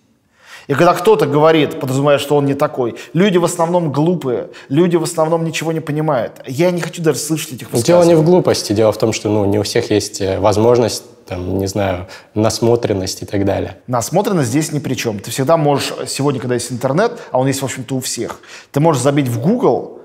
И 0.66 0.72
когда 0.72 0.94
кто-то 0.94 1.26
говорит, 1.26 1.78
подразумевая, 1.78 2.16
что 2.16 2.36
он 2.36 2.46
не 2.46 2.54
такой, 2.54 2.96
люди 3.12 3.36
в 3.36 3.44
основном 3.44 3.92
глупые, 3.92 4.48
люди 4.70 4.96
в 4.96 5.02
основном 5.02 5.44
ничего 5.44 5.72
не 5.72 5.80
понимают. 5.80 6.40
Я 6.46 6.70
не 6.70 6.80
хочу 6.80 7.02
даже 7.02 7.18
слышать 7.18 7.52
этих 7.52 7.70
высказываний. 7.70 8.08
Дело 8.08 8.16
не 8.16 8.22
в 8.22 8.24
глупости, 8.24 8.72
дело 8.72 8.92
в 8.92 8.98
том, 8.98 9.12
что 9.12 9.28
ну, 9.28 9.44
не 9.44 9.58
у 9.58 9.62
всех 9.62 9.90
есть 9.90 10.22
э, 10.22 10.38
возможность 10.38 11.04
там, 11.26 11.58
не 11.58 11.66
знаю, 11.66 12.06
насмотренность 12.34 13.22
и 13.22 13.26
так 13.26 13.44
далее. 13.44 13.78
Насмотренность 13.86 14.48
здесь 14.48 14.72
ни 14.72 14.78
при 14.78 14.94
чем. 14.94 15.18
Ты 15.18 15.30
всегда 15.30 15.56
можешь, 15.56 15.92
сегодня, 16.08 16.40
когда 16.40 16.54
есть 16.54 16.70
интернет, 16.70 17.18
а 17.30 17.38
он 17.38 17.46
есть, 17.46 17.62
в 17.62 17.64
общем-то, 17.64 17.96
у 17.96 18.00
всех, 18.00 18.40
ты 18.72 18.80
можешь 18.80 19.02
забить 19.02 19.28
в 19.28 19.40
Google 19.40 20.00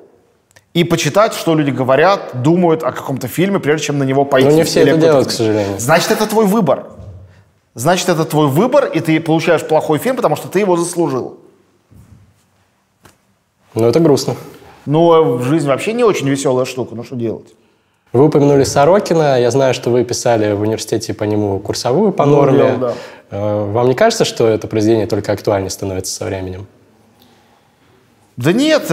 и 0.74 0.84
почитать, 0.84 1.34
что 1.34 1.56
люди 1.56 1.72
говорят, 1.72 2.42
думают 2.42 2.84
о 2.84 2.92
каком-то 2.92 3.28
фильме, 3.28 3.60
прежде 3.60 3.88
чем 3.88 3.98
на 3.98 4.04
него 4.04 4.26
пойти. 4.26 4.50
Но 4.50 4.56
не 4.56 4.64
все 4.64 4.82
это 4.82 4.98
делают, 4.98 5.28
к 5.28 5.32
сожалению. 5.32 5.80
Значит, 5.80 6.12
это 6.12 6.28
твой 6.28 6.46
выбор. 6.46 6.88
Значит, 7.76 8.10
это 8.10 8.26
твой 8.26 8.48
выбор, 8.48 8.86
и 8.86 9.00
ты 9.00 9.20
получаешь 9.20 9.66
плохой 9.66 10.00
фильм, 10.00 10.16
потому 10.16 10.36
что 10.36 10.48
ты 10.48 10.60
его 10.60 10.78
заслужил. 10.78 11.40
Ну, 13.74 13.86
это 13.86 14.00
грустно. 14.00 14.36
Ну, 14.86 15.38
в 15.38 15.44
жизни 15.44 15.68
вообще 15.68 15.94
не 15.94 16.04
очень 16.04 16.28
веселая 16.28 16.66
штука, 16.66 16.96
ну 16.96 17.04
что 17.04 17.16
делать? 17.16 17.48
Вы 18.12 18.26
упомянули 18.26 18.64
Сорокина. 18.64 19.40
Я 19.40 19.52
знаю, 19.52 19.74
что 19.74 19.92
вы 19.92 20.04
писали 20.04 20.54
в 20.54 20.62
университете 20.62 21.14
по 21.14 21.26
нему 21.26 21.60
курсовую 21.60 22.12
по 22.12 22.26
норме. 22.26 22.58
Делал, 22.58 22.78
да. 22.78 22.94
Э, 23.30 23.72
вам 23.72 23.88
не 23.88 23.94
кажется, 23.94 24.26
что 24.26 24.48
это 24.48 24.68
произведение 24.68 25.06
только 25.06 25.32
актуальнее 25.32 25.70
становится 25.70 26.14
со 26.14 26.26
временем? 26.26 26.68
Да 28.38 28.54
нет. 28.54 28.90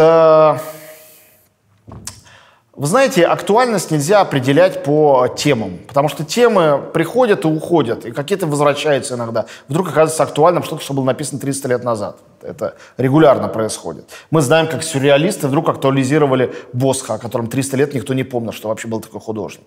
Вы 2.77 2.89
знаете, 2.89 3.25
актуальность 3.25 3.91
нельзя 3.91 4.21
определять 4.21 4.85
по 4.85 5.29
темам, 5.29 5.79
потому 5.89 6.11
что 6.11 6.25
темы 6.25 6.79
приходят 6.93 7.47
и 7.47 7.49
уходят, 7.49 8.05
и 8.05 8.13
какие-то 8.13 8.47
возвращаются 8.47 9.15
иногда. 9.15 9.47
Вдруг 9.67 9.89
оказывается 9.89 10.23
актуальным 10.23 10.63
что-то, 10.63 10.83
что 10.83 10.93
было 10.93 11.05
написано 11.05 11.41
300 11.41 11.69
лет 11.69 11.85
назад. 11.85 12.19
Это 12.43 12.75
регулярно 12.99 13.49
происходит. 13.49 14.05
Мы 14.31 14.43
знаем, 14.43 14.69
как 14.69 14.83
сюрреалисты 14.83 15.49
вдруг 15.49 15.71
актуализировали 15.71 16.55
Босха, 16.75 17.15
о 17.15 17.19
котором 17.19 17.47
300 17.47 17.79
лет 17.79 17.95
никто 17.95 18.13
не 18.13 18.25
помнил, 18.25 18.53
что 18.53 18.69
вообще 18.69 18.89
был 18.89 19.01
такой 19.01 19.23
художник. 19.23 19.65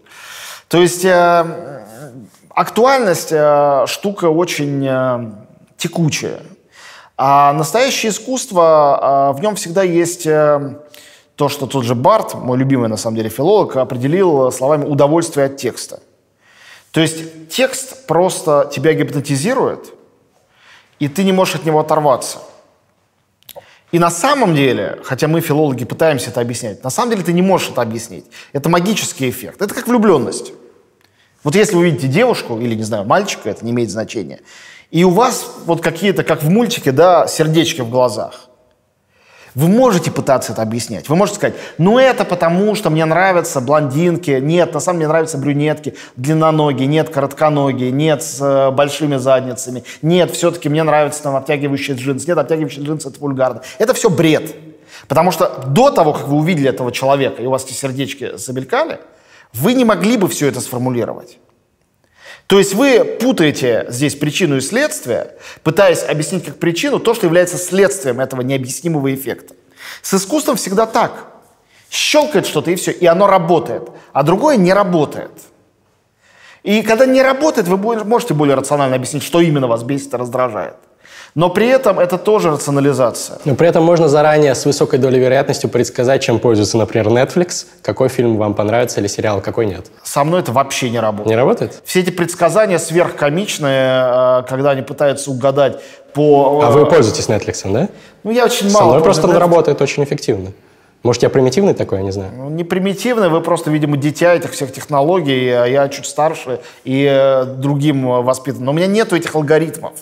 То 0.68 0.80
есть 0.80 1.04
э, 1.04 1.84
актуальность 2.52 3.32
э, 3.32 3.86
штука 3.88 4.26
очень 4.26 4.86
э, 4.88 5.32
текучая. 5.78 6.42
А 7.18 7.54
настоящее 7.54 8.12
искусство, 8.12 9.32
э, 9.34 9.38
в 9.38 9.42
нем 9.42 9.56
всегда 9.56 9.82
есть... 9.82 10.28
Э, 10.28 10.76
то, 11.40 11.48
что 11.48 11.68
тот 11.68 11.86
же 11.86 11.96
Барт, 11.96 12.34
мой 12.34 12.58
любимый 12.58 12.90
на 12.90 12.98
самом 12.98 13.16
деле 13.16 13.30
филолог, 13.30 13.78
определил 13.78 14.52
словами 14.52 14.84
«удовольствие 14.84 15.46
от 15.46 15.56
текста». 15.56 16.02
То 16.92 17.00
есть 17.00 17.48
текст 17.48 18.06
просто 18.08 18.70
тебя 18.76 18.92
гипнотизирует, 18.92 19.94
и 21.00 21.08
ты 21.08 21.24
не 21.24 21.32
можешь 21.32 21.56
от 21.56 21.66
него 21.66 21.80
оторваться. 21.80 22.40
И 23.94 24.00
на 24.00 24.12
самом 24.12 24.54
деле, 24.54 25.00
хотя 25.06 25.30
мы, 25.30 25.40
филологи, 25.40 25.86
пытаемся 25.86 26.30
это 26.30 26.42
объяснять, 26.42 26.84
на 26.84 26.90
самом 26.90 27.12
деле 27.12 27.24
ты 27.24 27.32
не 27.32 27.42
можешь 27.42 27.70
это 27.70 27.84
объяснить. 27.84 28.26
Это 28.52 28.68
магический 28.68 29.30
эффект. 29.30 29.62
Это 29.62 29.74
как 29.74 29.88
влюбленность. 29.88 30.52
Вот 31.46 31.56
если 31.56 31.78
вы 31.78 31.86
видите 31.86 32.08
девушку 32.08 32.60
или, 32.60 32.76
не 32.76 32.84
знаю, 32.84 33.06
мальчика, 33.06 33.50
это 33.50 33.64
не 33.64 33.72
имеет 33.72 33.90
значения, 33.90 34.42
и 34.92 35.06
у 35.06 35.12
вас 35.12 35.50
вот 35.66 35.80
какие-то, 35.80 36.26
как 36.26 36.44
в 36.44 36.50
мультике, 36.50 36.92
да, 36.92 37.28
сердечки 37.28 37.80
в 37.80 37.90
глазах, 37.90 38.49
вы 39.56 39.68
можете 39.68 40.12
пытаться 40.12 40.54
это 40.54 40.62
объяснять. 40.62 41.10
Вы 41.10 41.16
можете 41.16 41.38
сказать, 41.38 41.56
ну 41.78 41.98
это 41.98 42.26
потому, 42.26 42.76
что 42.76 42.90
мне 42.90 43.06
нравятся 43.06 43.62
блондинки. 43.62 44.40
Нет, 44.42 44.74
на 44.74 44.80
самом 44.80 45.00
деле 45.00 45.08
мне 45.08 45.14
нравятся 45.14 45.38
брюнетки, 45.38 45.96
длинноногие. 46.16 46.88
Нет, 46.88 47.10
коротконогие. 47.10 47.92
Нет, 47.92 48.24
с 48.24 48.42
э, 48.42 48.72
большими 48.72 49.18
задницами. 49.18 49.84
Нет, 50.02 50.32
все-таки 50.32 50.70
мне 50.70 50.84
нравятся 50.84 51.24
там 51.24 51.36
обтягивающие 51.36 51.98
джинсы. 51.98 52.28
Нет, 52.28 52.38
обтягивающие 52.38 52.86
джинсы 52.86 53.10
это 53.10 53.20
вульгарно. 53.20 53.62
Это 53.78 53.94
все 53.94 54.10
бред. 54.10 54.56
Потому 55.08 55.32
что 55.32 55.64
до 55.68 55.92
того, 55.92 56.14
как 56.14 56.28
вы 56.28 56.38
увидели 56.38 56.70
этого 56.70 56.92
человека, 56.92 57.42
и 57.42 57.46
у 57.46 57.50
вас 57.50 57.66
эти 57.66 57.74
сердечки 57.74 58.38
забелькали, 58.38 59.00
вы 59.54 59.74
не 59.74 59.86
могли 59.86 60.18
бы 60.18 60.28
все 60.28 60.48
это 60.48 60.62
сформулировать. 60.62 61.38
То 62.50 62.58
есть 62.58 62.74
вы 62.74 63.04
путаете 63.04 63.86
здесь 63.90 64.16
причину 64.16 64.58
и 64.58 64.62
следствие, 64.62 65.36
пытаясь 65.62 66.02
объяснить 66.02 66.46
как 66.46 66.58
причину 66.58 67.00
то, 67.00 67.14
что 67.14 67.28
является 67.28 67.60
следствием 67.60 68.20
этого 68.20 68.42
необъяснимого 68.42 69.14
эффекта. 69.14 69.54
С 70.02 70.16
искусством 70.16 70.56
всегда 70.56 70.88
так. 70.88 71.28
Щелкает 71.92 72.48
что-то 72.48 72.72
и 72.72 72.76
все, 72.76 72.90
и 72.90 73.06
оно 73.06 73.28
работает, 73.28 73.90
а 74.14 74.24
другое 74.24 74.58
не 74.58 74.74
работает. 74.74 75.30
И 76.64 76.82
когда 76.82 77.06
не 77.06 77.22
работает, 77.22 77.68
вы 77.68 77.78
можете 77.78 78.34
более 78.34 78.56
рационально 78.56 78.96
объяснить, 78.96 79.22
что 79.22 79.42
именно 79.42 79.68
вас 79.68 79.84
бесит 79.84 80.16
и 80.16 80.18
раздражает. 80.18 80.78
Но 81.36 81.50
при 81.50 81.68
этом 81.68 82.00
это 82.00 82.18
тоже 82.18 82.52
рационализация. 82.52 83.38
Но 83.46 83.56
при 83.56 83.68
этом 83.68 83.84
можно 83.84 84.08
заранее 84.08 84.56
с 84.56 84.66
высокой 84.66 85.00
долей 85.00 85.20
вероятностью 85.20 85.70
предсказать, 85.70 86.22
чем 86.22 86.40
пользуется, 86.40 86.78
например, 86.78 87.08
Netflix, 87.08 87.66
какой 87.82 88.10
фильм 88.10 88.38
вам 88.38 88.54
понравится 88.56 89.00
или 89.00 89.08
сериал, 89.08 89.42
какой 89.42 89.66
нет. 89.66 89.88
Со 90.04 90.24
мной 90.24 90.42
это 90.42 90.52
вообще 90.52 90.90
не 90.90 91.00
работает. 91.00 91.28
Не 91.30 91.36
работает? 91.36 91.82
Все 91.86 92.00
эти 92.00 92.10
предсказания 92.10 92.80
сверхкомичные, 92.80 94.42
э, 94.42 94.44
когда 94.50 94.72
они 94.72 94.82
пытаются 94.82 95.32
угадать 95.32 95.80
по... 96.14 96.62
А 96.64 96.72
вы 96.72 96.86
пользуетесь 96.86 97.30
Netflix, 97.30 97.72
да? 97.72 97.90
Ну, 98.24 98.32
я 98.32 98.46
очень 98.46 98.72
мало. 98.72 98.86
Со 98.86 98.90
мной 98.90 99.04
просто 99.04 99.28
он 99.28 99.38
работает 99.38 99.82
очень 99.82 100.04
эффективно. 100.04 100.52
Может, 101.04 101.24
я 101.24 101.30
примитивный 101.30 101.74
такой, 101.74 102.00
я 102.00 102.04
не 102.04 102.12
знаю. 102.12 102.32
Ну, 102.36 102.50
не 102.50 102.66
примитивный, 102.66 103.30
вы 103.30 103.40
просто, 103.40 103.72
видимо, 103.72 103.96
дитя 103.96 104.34
этих 104.34 104.52
всех 104.52 104.74
технологий, 104.74 105.50
а 105.50 105.66
я 105.66 105.88
чуть 105.88 106.06
старше 106.06 106.60
и 106.84 107.08
э, 107.10 107.46
другим 107.46 108.06
э, 108.10 108.22
воспитан. 108.22 108.66
Но 108.66 108.72
у 108.72 108.74
меня 108.74 108.88
нету 108.88 109.16
этих 109.16 109.34
алгоритмов. 109.34 109.94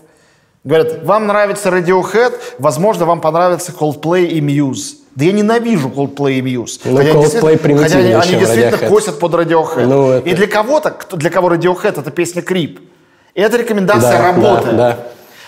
Говорят, 0.67 1.05
вам 1.05 1.27
нравится 1.27 1.69
Radiohead, 1.69 2.33
возможно, 2.59 3.05
вам 3.05 3.21
понравится 3.21 3.71
Coldplay 3.71 4.25
и 4.25 4.41
Muse. 4.41 4.95
Да 5.15 5.23
я 5.23 5.31
ненавижу 5.31 5.87
Coldplay 5.87 6.33
и 6.33 6.41
Muse. 6.41 6.81
Ну, 6.83 6.97
хотя 6.97 7.11
Coldplay 7.11 7.21
действительно- 7.21 7.77
хотя 7.83 7.97
они, 7.99 8.11
они 8.13 8.35
действительно 8.35 8.75
Radiohead. 8.75 8.89
косят 8.89 9.17
под 9.19 9.33
Radiohead. 9.33 9.85
Ну, 9.85 10.09
это- 10.11 10.27
И 10.29 10.33
для 10.33 10.47
кого-то, 10.47 10.93
для 11.13 11.29
кого 11.29 11.53
Radiohead 11.53 11.97
это 12.01 12.11
песня 12.11 12.41
Крип. 12.41 12.81
И 13.33 13.39
эта 13.39 13.55
рекомендация 13.55 14.17
Да, 14.17 14.21
работает. 14.27 14.65
да, 14.65 14.71
да. 14.73 14.97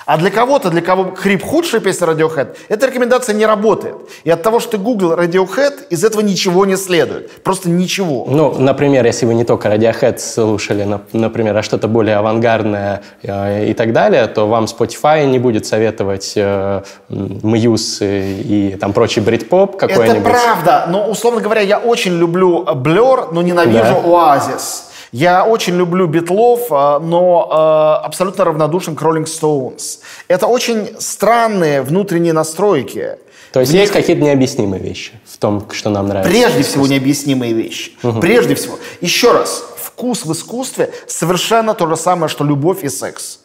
А 0.09 0.17
для 0.17 0.31
кого-то, 0.31 0.71
для 0.71 0.81
кого 0.81 1.03
Крип 1.03 1.43
худшая 1.43 1.81
песня 1.81 2.07
Radiohead, 2.07 2.55
эта 2.67 2.87
рекомендация 2.87 3.35
не 3.35 3.45
работает. 3.45 3.95
И 4.23 4.31
от 4.31 4.41
того, 4.41 4.59
что 4.59 4.71
ты 4.71 4.77
гуглил 4.79 5.13
Radiohead, 5.13 5.87
из 5.91 6.03
этого 6.03 6.21
ничего 6.21 6.65
не 6.65 6.77
следует. 6.77 7.43
Просто 7.43 7.69
ничего. 7.69 8.25
Ну, 8.27 8.55
например, 8.57 9.05
если 9.05 9.27
вы 9.27 9.35
не 9.35 9.43
только 9.43 9.67
Radiohead 9.67 10.17
слушали, 10.17 10.83
нап- 10.83 11.01
например, 11.13 11.55
а 11.55 11.61
что-то 11.61 11.87
более 11.87 12.15
авангардное 12.15 13.03
э, 13.21 13.67
и 13.69 13.75
так 13.75 13.93
далее, 13.93 14.25
то 14.25 14.47
вам 14.47 14.65
Spotify 14.65 15.27
не 15.27 15.37
будет 15.37 15.67
советовать 15.67 16.33
э, 16.35 16.81
Muse 17.11 18.01
и, 18.01 18.71
и 18.71 18.75
там 18.77 18.93
прочий 18.93 19.21
брит-поп 19.21 19.75
Это 19.75 19.87
какой-нибудь. 19.89 20.23
правда, 20.23 20.85
но, 20.89 21.07
условно 21.07 21.39
говоря, 21.39 21.61
я 21.61 21.77
очень 21.77 22.17
люблю 22.17 22.63
Blur, 22.63 23.27
но 23.31 23.43
ненавижу 23.43 24.01
Да. 24.03 24.09
Oasis. 24.09 24.88
Я 25.11 25.45
очень 25.45 25.75
люблю 25.75 26.07
Битлов, 26.07 26.71
э, 26.71 26.99
но 26.99 27.99
э, 28.01 28.05
абсолютно 28.05 28.45
равнодушен 28.45 28.95
к 28.95 29.01
Rolling 29.01 29.25
Stones. 29.25 29.99
Это 30.27 30.47
очень 30.47 30.89
странные 30.99 31.81
внутренние 31.81 32.33
настройки. 32.33 33.17
То 33.51 33.61
есть 33.61 33.71
В 33.71 33.73
них 33.73 33.81
есть 33.83 33.93
какие-то 33.93 34.21
необъяснимые 34.21 34.81
вещи 34.81 35.13
в 35.25 35.37
том, 35.37 35.67
что 35.71 35.89
нам 35.89 36.07
нравится. 36.07 36.31
Прежде 36.31 36.63
всего 36.63 36.85
необъяснимые 36.85 37.53
вещи. 37.53 37.93
Прежде 38.21 38.53
всего. 38.53 38.77
Еще 39.01 39.31
раз, 39.31 39.63
вкус 39.83 40.23
в 40.25 40.31
искусстве 40.31 40.91
совершенно 41.07 41.73
то 41.73 41.87
же 41.87 41.97
самое, 41.97 42.29
что 42.29 42.43
любовь 42.43 42.83
и 42.83 42.89
секс. 42.89 43.39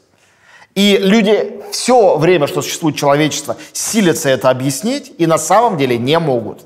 И 0.75 0.99
люди 1.01 1.63
все 1.71 2.19
время, 2.19 2.47
что 2.47 2.61
существует 2.61 2.97
человечество, 2.97 3.57
силятся 3.73 4.29
это 4.29 4.51
объяснить 4.51 5.13
и 5.19 5.27
на 5.27 5.39
самом 5.39 5.79
деле 5.79 5.97
не 5.97 6.19
могут. 6.19 6.61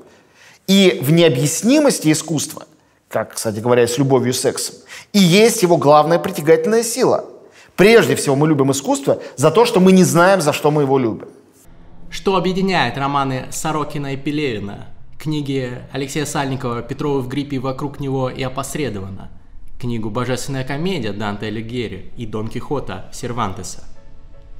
И 0.67 0.99
в 1.01 1.11
необъяснимости 1.11 2.11
искусства, 2.11 2.65
как, 3.07 3.35
кстати 3.35 3.59
говоря, 3.59 3.83
и 3.83 3.87
с 3.87 3.97
любовью 3.97 4.31
и 4.31 4.35
сексом, 4.35 4.75
и 5.13 5.19
есть 5.19 5.63
его 5.63 5.77
главная 5.77 6.19
притягательная 6.19 6.83
сила. 6.83 7.25
Прежде 7.75 8.15
всего 8.15 8.35
мы 8.35 8.47
любим 8.47 8.71
искусство 8.71 9.21
за 9.35 9.51
то, 9.51 9.65
что 9.65 9.79
мы 9.79 9.91
не 9.91 10.03
знаем, 10.03 10.41
за 10.41 10.53
что 10.53 10.71
мы 10.71 10.83
его 10.83 10.97
любим. 10.97 11.29
Что 12.09 12.35
объединяет 12.35 12.97
романы 12.97 13.45
Сорокина 13.51 14.13
и 14.13 14.17
Пелевина, 14.17 14.87
книги 15.17 15.79
Алексея 15.91 16.25
Сальникова 16.25 16.81
«Петрова 16.81 17.19
в 17.19 17.27
гриппе 17.27 17.59
вокруг 17.59 17.99
него» 17.99 18.29
и 18.29 18.41
«Опосредованно», 18.41 19.29
книгу 19.79 20.09
«Божественная 20.09 20.63
комедия» 20.63 21.13
Данте 21.13 21.47
Алигьери 21.47 22.11
и 22.17 22.25
«Дон 22.25 22.47
Кихота» 22.47 23.09
Сервантеса. 23.13 23.83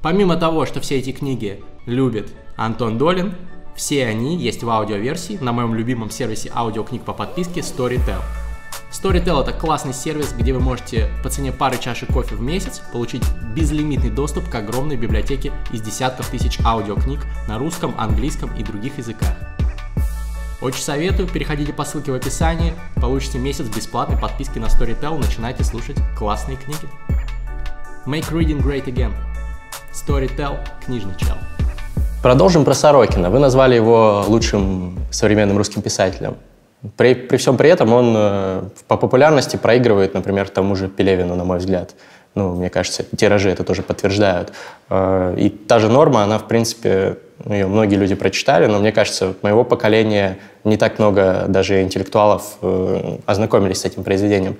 Помимо 0.02 0.38
того, 0.38 0.66
что 0.66 0.80
все 0.80 1.00
эти 1.00 1.12
книги 1.12 1.62
любит 1.86 2.32
Антон 2.56 2.98
Долин, 2.98 3.36
все 3.76 4.06
они 4.06 4.38
есть 4.38 4.64
в 4.64 4.70
аудиоверсии 4.70 5.38
на 5.42 5.52
моем 5.52 5.74
любимом 5.74 6.10
сервисе 6.10 6.52
аудиокниг 6.54 7.04
по 7.04 7.14
подписке 7.14 7.62
Storytel. 7.62 8.22
Storytel 8.92 9.42
это 9.42 9.54
классный 9.54 9.94
сервис, 9.94 10.34
где 10.34 10.52
вы 10.52 10.60
можете 10.60 11.10
по 11.22 11.30
цене 11.30 11.52
пары 11.52 11.78
чашек 11.78 12.12
кофе 12.12 12.36
в 12.36 12.42
месяц 12.42 12.82
получить 12.92 13.24
безлимитный 13.56 14.10
доступ 14.10 14.50
к 14.50 14.56
огромной 14.56 14.96
библиотеке 14.96 15.54
из 15.72 15.82
десятков 15.82 16.28
тысяч 16.30 16.60
аудиокниг 16.66 17.20
на 17.48 17.60
русском, 17.60 17.94
английском 18.00 18.50
и 18.58 18.64
других 18.64 18.98
языках. 18.98 19.34
Очень 20.62 20.82
советую, 20.82 21.30
переходите 21.30 21.72
по 21.72 21.86
ссылке 21.86 22.12
в 22.12 22.16
описании, 22.16 22.74
получите 22.96 23.38
месяц 23.38 23.68
бесплатной 23.68 24.18
подписки 24.18 24.58
на 24.58 24.66
Storytel, 24.66 25.18
начинайте 25.20 25.64
слушать 25.64 25.98
классные 26.18 26.58
книги. 26.58 26.90
Make 28.08 28.32
reading 28.32 28.62
great 28.62 28.86
again. 28.86 29.14
Storytel, 29.94 30.58
книжный 30.84 31.16
чел. 31.16 31.36
Продолжим 32.24 32.66
про 32.66 32.74
Сорокина. 32.74 33.30
Вы 33.30 33.40
назвали 33.40 33.76
его 33.76 34.26
лучшим 34.28 34.98
современным 35.12 35.58
русским 35.58 35.82
писателем. 35.82 36.36
При, 36.96 37.14
при 37.14 37.38
всем 37.38 37.58
при 37.58 37.70
этом 37.70 37.92
он 37.92 38.14
э, 38.16 38.64
по 38.88 38.96
популярности 38.96 39.58
проигрывает, 39.58 40.14
например, 40.14 40.48
тому 40.48 40.76
же 40.76 40.88
Пелевину, 40.88 41.36
на 41.36 41.44
мой 41.44 41.58
взгляд. 41.58 41.94
Ну, 42.36 42.56
мне 42.56 42.70
кажется, 42.70 43.04
тиражи 43.18 43.50
это 43.50 43.66
тоже 43.66 43.82
подтверждают. 43.82 44.54
Э, 44.90 45.36
и 45.38 45.50
та 45.50 45.80
же 45.80 45.90
норма, 45.90 46.24
она, 46.24 46.38
в 46.38 46.48
принципе, 46.48 47.18
ну, 47.44 47.54
ее 47.54 47.68
многие 47.68 47.96
люди 47.96 48.16
прочитали, 48.16 48.66
но 48.68 48.80
мне 48.80 48.94
кажется, 48.94 49.34
моего 49.42 49.66
поколения 49.66 50.38
не 50.64 50.78
так 50.78 51.00
много 51.00 51.46
даже 51.50 51.82
интеллектуалов 51.82 52.58
э, 52.62 53.18
ознакомились 53.26 53.82
с 53.82 53.86
этим 53.86 54.04
произведением. 54.06 54.56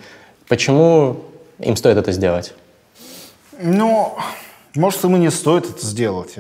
Почему 0.50 1.22
им 1.60 1.78
стоит 1.78 1.96
это 1.98 2.12
сделать? 2.12 2.54
Ну, 3.62 4.18
может, 4.76 5.04
ему 5.04 5.16
не 5.16 5.32
стоит 5.32 5.70
это 5.70 5.86
сделать. 5.86 6.34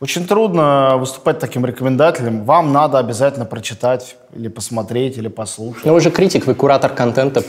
Очень 0.00 0.26
трудно 0.26 0.96
выступать 0.98 1.38
таким 1.38 1.64
рекомендателем. 1.64 2.44
Вам 2.44 2.72
надо 2.72 2.98
обязательно 2.98 3.46
прочитать 3.46 4.16
или 4.34 4.48
посмотреть, 4.48 5.16
или 5.16 5.28
послушать. 5.28 5.84
Ну, 5.84 5.94
вы 5.94 6.00
же 6.00 6.10
критик, 6.10 6.46
вы 6.46 6.54
куратор 6.54 6.92
контента, 6.92 7.42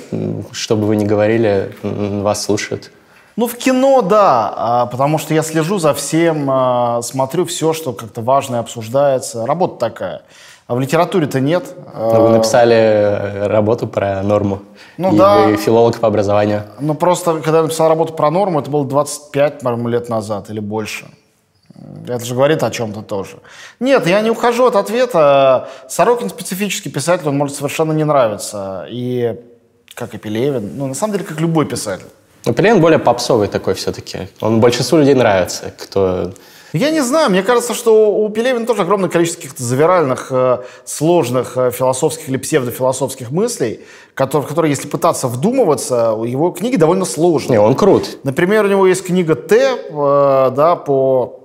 что 0.51 0.75
бы 0.75 0.85
вы 0.85 0.95
ни 0.95 1.05
говорили, 1.05 1.75
вас 1.81 2.43
слушают. 2.43 2.91
Ну, 3.35 3.47
в 3.47 3.57
кино, 3.57 4.01
да, 4.01 4.53
а, 4.55 4.85
потому 4.85 5.17
что 5.17 5.33
я 5.33 5.43
слежу 5.43 5.77
за 5.77 5.93
всем, 5.93 6.47
а, 6.49 7.01
смотрю 7.01 7.45
все, 7.45 7.73
что 7.73 7.91
как-то 7.91 8.21
важное 8.21 8.61
обсуждается. 8.61 9.45
Работа 9.45 9.77
такая. 9.77 10.21
А 10.67 10.75
в 10.75 10.79
литературе-то 10.79 11.41
нет. 11.41 11.75
А, 11.93 12.13
Но 12.13 12.23
вы 12.23 12.29
написали 12.29 12.75
э, 12.75 13.47
работу 13.47 13.87
про 13.87 14.23
норму. 14.23 14.61
Ну 14.97 15.13
и 15.13 15.17
да. 15.17 15.47
вы 15.47 15.57
филолог 15.57 15.99
по 15.99 16.07
образованию. 16.07 16.63
Ну, 16.79 16.95
просто, 16.95 17.33
когда 17.41 17.57
я 17.57 17.63
написал 17.63 17.89
работу 17.89 18.13
про 18.13 18.31
норму, 18.31 18.61
это 18.61 18.71
было 18.71 18.85
25, 18.85 19.59
по-моему, 19.59 19.89
лет 19.89 20.07
назад 20.07 20.49
или 20.49 20.61
больше. 20.61 21.05
Это 22.07 22.23
же 22.23 22.35
говорит 22.35 22.63
о 22.63 22.71
чем-то 22.71 23.01
тоже. 23.01 23.37
Нет, 23.79 24.07
я 24.07 24.21
не 24.21 24.29
ухожу 24.29 24.65
от 24.65 24.75
ответа. 24.75 25.69
Сорокин 25.89 26.29
специфический 26.29 26.89
писатель, 26.89 27.27
он 27.27 27.37
может 27.37 27.55
совершенно 27.55 27.91
не 27.91 28.03
нравиться. 28.03 28.85
И 28.89 29.35
как 29.93 30.13
и 30.13 30.17
Пелевин, 30.17 30.77
ну, 30.77 30.87
на 30.87 30.93
самом 30.93 31.13
деле, 31.13 31.25
как 31.25 31.39
любой 31.39 31.65
писатель. 31.65 32.05
Но 32.45 32.53
Пелевин 32.53 32.79
более 32.79 32.99
попсовый 32.99 33.47
такой 33.47 33.73
все-таки. 33.73 34.27
Он 34.41 34.59
большинству 34.59 34.99
людей 34.99 35.15
нравится, 35.15 35.73
кто... 35.77 36.31
Я 36.73 36.91
не 36.91 36.99
знаю, 37.01 37.29
мне 37.29 37.41
кажется, 37.41 37.73
что 37.73 38.13
у 38.13 38.27
Пелевина 38.29 38.65
тоже 38.65 38.81
огромное 38.81 39.09
количество 39.09 39.41
каких-то 39.41 39.63
завиральных, 39.63 40.27
э, 40.29 40.57
сложных 40.83 41.55
э, 41.55 41.71
философских 41.71 42.27
или 42.27 42.35
псевдофилософских 42.35 43.31
мыслей, 43.31 43.79
которые, 44.13 44.45
которые, 44.45 44.71
если 44.71 44.89
пытаться 44.89 45.29
вдумываться, 45.29 46.17
его 46.25 46.51
книги 46.51 46.75
довольно 46.75 47.05
сложные. 47.05 47.59
Не, 47.59 47.59
он 47.59 47.75
крут. 47.75 48.17
Например, 48.23 48.65
у 48.65 48.67
него 48.67 48.87
есть 48.87 49.05
книга 49.05 49.35
Т, 49.35 49.55
э, 49.55 50.51
да, 50.53 50.75
по 50.75 51.44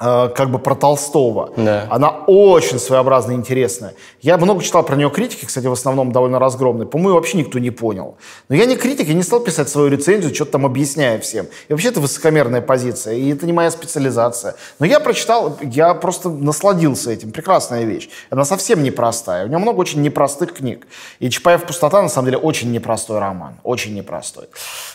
как 0.00 0.50
бы 0.50 0.58
про 0.58 0.74
Толстого. 0.74 1.52
Да. 1.56 1.86
Она 1.90 2.10
очень 2.26 2.78
своеобразная 2.78 3.34
и 3.34 3.38
интересная. 3.38 3.94
Я 4.22 4.38
много 4.38 4.62
читал 4.62 4.82
про 4.82 4.96
нее 4.96 5.10
критики, 5.10 5.44
кстати, 5.44 5.66
в 5.66 5.72
основном 5.72 6.10
довольно 6.10 6.38
разгромные. 6.38 6.86
По-моему, 6.86 7.16
вообще 7.16 7.36
никто 7.36 7.58
не 7.58 7.70
понял. 7.70 8.16
Но 8.48 8.56
я 8.56 8.64
не 8.64 8.76
критик, 8.76 9.08
я 9.08 9.14
не 9.14 9.22
стал 9.22 9.40
писать 9.40 9.68
свою 9.68 9.88
рецензию, 9.88 10.34
что-то 10.34 10.52
там 10.52 10.64
объясняя 10.64 11.18
всем. 11.18 11.46
И 11.68 11.72
вообще 11.72 11.88
это 11.88 12.00
высокомерная 12.00 12.62
позиция, 12.62 13.14
и 13.14 13.30
это 13.30 13.44
не 13.44 13.52
моя 13.52 13.70
специализация. 13.70 14.54
Но 14.78 14.86
я 14.86 15.00
прочитал, 15.00 15.58
я 15.60 15.92
просто 15.92 16.30
насладился 16.30 17.10
этим. 17.10 17.30
Прекрасная 17.30 17.84
вещь. 17.84 18.08
Она 18.30 18.46
совсем 18.46 18.82
непростая. 18.82 19.44
У 19.44 19.48
него 19.48 19.60
много 19.60 19.80
очень 19.80 20.00
непростых 20.00 20.54
книг. 20.54 20.86
И 21.18 21.28
«Чапаев 21.28 21.64
пустота» 21.64 22.00
на 22.00 22.08
самом 22.08 22.26
деле 22.26 22.38
очень 22.38 22.72
непростой 22.72 23.18
роман. 23.18 23.56
Очень 23.64 23.94
непростой. 23.94 24.46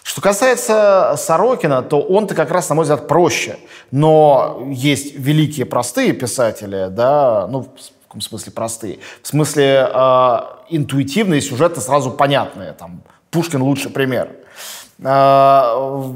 Что 0.02 0.22
касается 0.22 1.14
Сорокина, 1.18 1.84
то 1.84 2.02
он-то 2.02 2.34
как 2.34 2.50
раз, 2.50 2.70
на 2.70 2.76
мой 2.76 2.84
взгляд, 2.84 3.08
проще. 3.08 3.58
Но 3.92 4.64
есть 4.72 4.95
великие 4.96 5.66
простые 5.66 6.14
писатели, 6.14 6.88
да, 6.90 7.48
ну, 7.48 7.62
в 7.62 8.08
каком 8.08 8.22
смысле 8.22 8.52
простые? 8.52 9.00
В 9.22 9.28
смысле 9.28 9.90
э, 9.94 10.40
интуитивные, 10.70 11.42
сюжеты 11.42 11.82
сразу 11.82 12.12
понятные. 12.12 12.74
Там, 12.74 13.02
Пушкин 13.32 13.62
лучший 13.62 13.92
пример. 13.92 14.30
Э, 15.00 16.14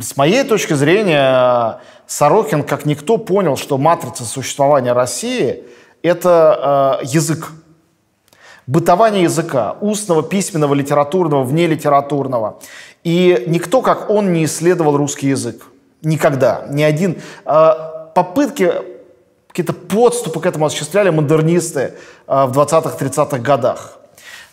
с 0.00 0.16
моей 0.16 0.44
точки 0.44 0.74
зрения, 0.74 1.80
Сорокин, 2.06 2.62
как 2.62 2.86
никто, 2.86 3.18
понял, 3.18 3.56
что 3.56 3.78
матрица 3.78 4.24
существования 4.24 4.92
России– 4.92 5.64
это 6.02 7.00
э, 7.02 7.06
язык. 7.06 7.50
Бытование 8.66 9.24
языка, 9.24 9.76
устного, 9.80 10.22
письменного, 10.22 10.74
литературного, 10.74 11.42
внелитературного. 11.42 12.60
И 13.02 13.44
никто, 13.48 13.82
как 13.82 14.08
он, 14.08 14.32
не 14.32 14.44
исследовал 14.44 14.96
русский 14.96 15.28
язык. 15.28 15.66
Никогда. 16.02 16.66
Ни 16.68 16.82
один. 16.82 17.20
Попытки, 18.14 18.72
какие-то 19.48 19.72
подступы 19.72 20.40
к 20.40 20.46
этому 20.46 20.66
осуществляли 20.66 21.10
модернисты 21.10 21.94
э, 22.26 22.46
в 22.46 22.58
20-30-х 22.58 23.38
годах. 23.38 23.98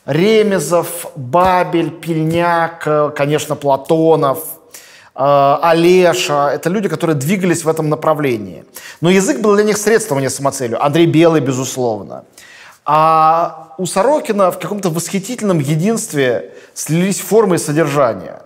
Ремезов, 0.06 1.12
Бабель, 1.16 1.92
Пельняк, 1.92 2.84
э, 2.86 3.12
конечно, 3.16 3.56
Платонов, 3.56 4.40
э, 5.16 5.58
Олеша. 5.62 6.52
Это 6.54 6.70
люди, 6.70 6.90
которые 6.90 7.16
двигались 7.16 7.64
в 7.64 7.70
этом 7.70 7.90
направлении. 7.90 8.66
Но 9.02 9.10
язык 9.10 9.40
был 9.40 9.56
для 9.56 9.64
них 9.64 9.78
средством, 9.78 10.18
а 10.18 10.22
не 10.22 10.30
самоцелью. 10.30 10.84
Андрей 10.84 11.06
Белый, 11.06 11.42
безусловно. 11.42 12.24
А 12.86 13.76
у 13.78 13.86
Сорокина 13.86 14.52
в 14.52 14.60
каком-то 14.60 14.90
восхитительном 14.90 15.60
единстве 15.60 16.56
слились 16.74 17.20
формы 17.20 17.56
и 17.56 17.60
содержание. 17.60 18.42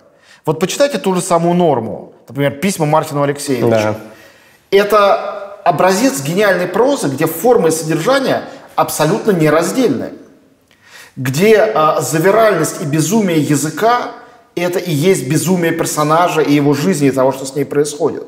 Вот 0.46 0.60
почитайте 0.60 0.98
ту 0.98 1.16
же 1.16 1.22
самую 1.22 1.56
норму. 1.56 2.14
Например, 2.28 2.52
письма 2.52 2.86
Мартину 2.86 3.24
Алексеевичу. 3.24 3.70
Да. 3.70 3.96
Это 4.74 5.60
образец 5.64 6.22
гениальной 6.22 6.68
прозы, 6.68 7.08
где 7.08 7.28
форма 7.28 7.68
и 7.68 7.72
содержание 7.72 8.44
абсолютно 8.76 9.32
нераздельны. 9.32 10.14
Где 11.16 11.60
а, 11.60 12.02
завиральность 12.02 12.82
и 12.82 12.86
безумие 12.86 13.40
языка– 13.40 14.14
это 14.56 14.80
и 14.80 14.92
есть 14.92 15.30
безумие 15.30 15.72
персонажа 15.72 16.42
и 16.42 16.54
его 16.54 16.74
жизни, 16.74 17.10
и 17.10 17.12
того, 17.12 17.32
что 17.32 17.46
с 17.46 17.56
ней 17.56 17.66
происходит. 17.66 18.26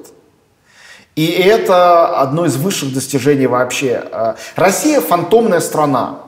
И 1.16 1.26
это 1.26 2.20
одно 2.20 2.46
из 2.46 2.58
высших 2.58 2.94
достижений 2.94 3.48
вообще. 3.48 4.04
А, 4.12 4.36
Россия– 4.56 5.02
фантомная 5.02 5.62
страна. 5.62 6.20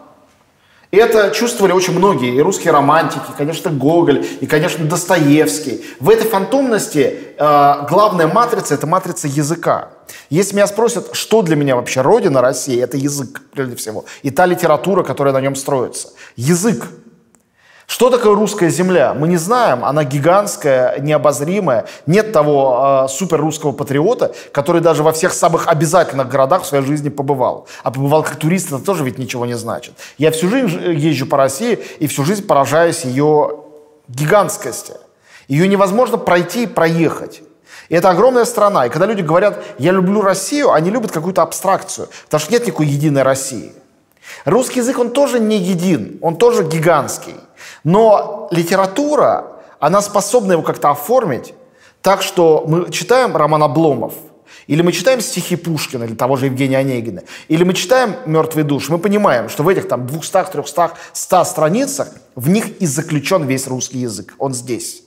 Это 0.91 1.32
чувствовали 1.32 1.73
очень 1.73 1.93
многие, 1.93 2.34
и 2.34 2.41
русские 2.41 2.71
романтики, 2.71 3.26
конечно, 3.38 3.69
Гоголь, 3.69 4.26
и, 4.39 4.47
конечно, 4.47 4.86
Достоевский. 4.86 5.84
В 6.00 6.10
этой 6.10 6.28
фантомности 6.28 7.34
э, 7.38 7.86
главная 7.89 8.28
матрица– 8.28 8.73
это 8.76 8.88
матрица 8.88 9.28
языка. 9.28 9.89
Если 10.30 10.56
меня 10.56 10.65
спросят, 10.65 11.10
что 11.12 11.41
для 11.41 11.58
меня 11.58 11.76
вообще 11.76 12.02
Родина 12.02 12.41
России, 12.41 12.82
это 12.82 12.95
язык, 12.95 13.41
прежде 13.52 13.76
всего. 13.76 14.06
И 14.23 14.30
та 14.30 14.45
литература, 14.45 15.04
которая 15.04 15.34
на 15.34 15.41
нем 15.41 15.56
строится. 15.56 16.10
Язык. 16.38 16.88
Что 17.88 18.10
такое 18.10 18.36
русская 18.36 18.69
земля? 18.69 19.13
Мы 19.13 19.30
не 19.30 19.38
знаем, 19.38 19.86
она 19.86 20.04
гигантская, 20.04 21.00
необозримая. 21.00 21.86
Нет 22.06 22.34
того 22.34 23.06
э, 23.06 23.08
суперрусского 23.08 23.71
патриота, 23.71 24.36
который 24.52 24.82
даже 24.82 25.04
во 25.04 25.13
всех 25.13 25.32
самых 25.32 25.69
обязательных 25.69 26.28
городах 26.28 26.63
в 26.63 26.65
своей 26.65 26.84
жизни 26.86 27.08
побывал. 27.08 27.65
А 27.84 27.91
побывал 27.91 28.23
как 28.23 28.36
турист, 28.36 28.67
это 28.67 28.80
тоже 28.80 29.06
ведь 29.06 29.17
ничего 29.17 29.45
не 29.45 29.54
значит. 29.54 29.93
Я 30.17 30.32
всю 30.32 30.50
жизнь 30.50 30.78
езжу 30.91 31.28
по 31.28 31.38
России 31.38 31.80
и 32.00 32.08
всю 32.08 32.26
жизнь 32.26 32.45
поражаюсь 32.45 33.06
ее 33.06 33.63
гигантскости. 34.10 34.93
Ее 35.47 35.65
невозможно 35.69 36.17
пройти 36.17 36.63
и 36.63 36.67
проехать. 36.67 37.41
И 37.88 37.95
это 37.95 38.10
огромная 38.10 38.43
страна. 38.43 38.86
И 38.86 38.89
когда 38.89 39.06
люди 39.06 39.21
говорят, 39.21 39.63
я 39.78 39.93
люблю 39.93 40.21
Россию, 40.21 40.73
они 40.73 40.89
любят 40.89 41.12
какую-то 41.12 41.41
абстракцию, 41.41 42.10
потому 42.26 42.41
что 42.41 42.52
нет 42.52 42.67
никакой 42.67 42.88
единой 42.88 43.23
России. 43.23 43.71
Русский 44.43 44.82
язык, 44.82 45.00
он 45.00 45.12
тоже 45.12 45.39
не 45.39 45.58
един, 45.58 46.19
он 46.21 46.36
тоже 46.36 46.63
гигантский. 46.63 47.36
Но 47.83 48.47
литература, 48.51 49.61
она 49.79 50.01
способна 50.01 50.53
его 50.53 50.63
как-то 50.63 50.89
оформить 50.89 51.53
так, 52.01 52.21
что 52.21 52.63
мы 52.67 52.91
читаем 52.91 53.35
роман 53.35 53.63
Обломов, 53.63 54.13
или 54.67 54.81
мы 54.81 54.91
читаем 54.91 55.21
стихи 55.21 55.55
Пушкина 55.55 56.03
или 56.03 56.13
того 56.13 56.35
же 56.35 56.45
Евгения 56.45 56.77
Онегина, 56.77 57.23
или 57.47 57.63
мы 57.63 57.73
читаем 57.73 58.15
«Мертвый 58.25 58.63
душ», 58.63 58.89
мы 58.89 58.97
понимаем, 58.97 59.49
что 59.49 59.63
в 59.63 59.69
этих 59.69 59.87
там 59.87 60.05
200, 60.05 60.45
300, 60.51 60.91
100 61.13 61.43
страницах 61.45 62.09
в 62.35 62.49
них 62.49 62.81
и 62.81 62.85
заключен 62.85 63.45
весь 63.45 63.67
русский 63.67 63.99
язык. 63.99 64.35
Он 64.37 64.53
здесь. 64.53 65.03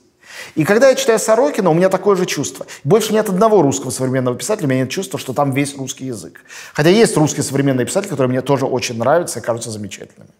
И 0.54 0.64
когда 0.64 0.88
я 0.88 0.94
читаю 0.94 1.18
Сорокина, 1.18 1.70
у 1.70 1.74
меня 1.74 1.88
такое 1.88 2.16
же 2.16 2.24
чувство. 2.24 2.66
Больше 2.84 3.12
нет 3.12 3.28
одного 3.28 3.62
русского 3.62 3.90
современного 3.90 4.36
писателя, 4.36 4.66
у 4.66 4.70
меня 4.70 4.80
нет 4.80 4.90
чувства, 4.90 5.18
что 5.18 5.32
там 5.32 5.52
весь 5.52 5.76
русский 5.76 6.06
язык. 6.06 6.42
Хотя 6.72 6.88
есть 6.88 7.16
русские 7.16 7.42
современные 7.42 7.86
писатели, 7.86 8.08
которые 8.08 8.30
мне 8.30 8.42
тоже 8.42 8.64
очень 8.64 8.96
нравятся 8.96 9.40
и 9.40 9.42
кажутся 9.42 9.70
замечательными. 9.70 10.30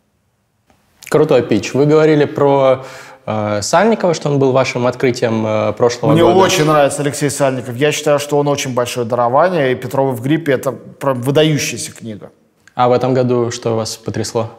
Крутой 1.11 1.43
пич. 1.43 1.75
Вы 1.75 1.87
говорили 1.87 2.25
про 2.25 2.85
э, 3.27 3.63
Сальникова, 3.63 4.15
что 4.15 4.31
он 4.31 4.39
был 4.39 4.53
вашим 4.53 4.87
открытием 4.87 5.45
э, 5.45 5.73
прошлого 5.73 6.13
Мне 6.13 6.23
года. 6.23 6.37
очень 6.37 6.65
нравится 6.65 7.03
Алексей 7.03 7.31
Сальников. 7.31 7.75
Я 7.75 7.91
считаю, 7.91 8.21
что 8.21 8.39
он 8.39 8.47
очень 8.47 8.75
большое 8.75 9.05
дарование, 9.05 9.73
и 9.73 9.75
«Петрова 9.75 10.13
в 10.13 10.23
гриппе»— 10.23 10.53
это 10.55 10.71
прям 10.71 11.21
выдающаяся 11.21 11.91
книга. 11.91 12.31
А 12.77 12.89
в 12.89 12.93
этом 12.93 13.13
году 13.13 13.51
что 13.51 13.75
вас 13.75 13.97
потрясло? 13.97 14.51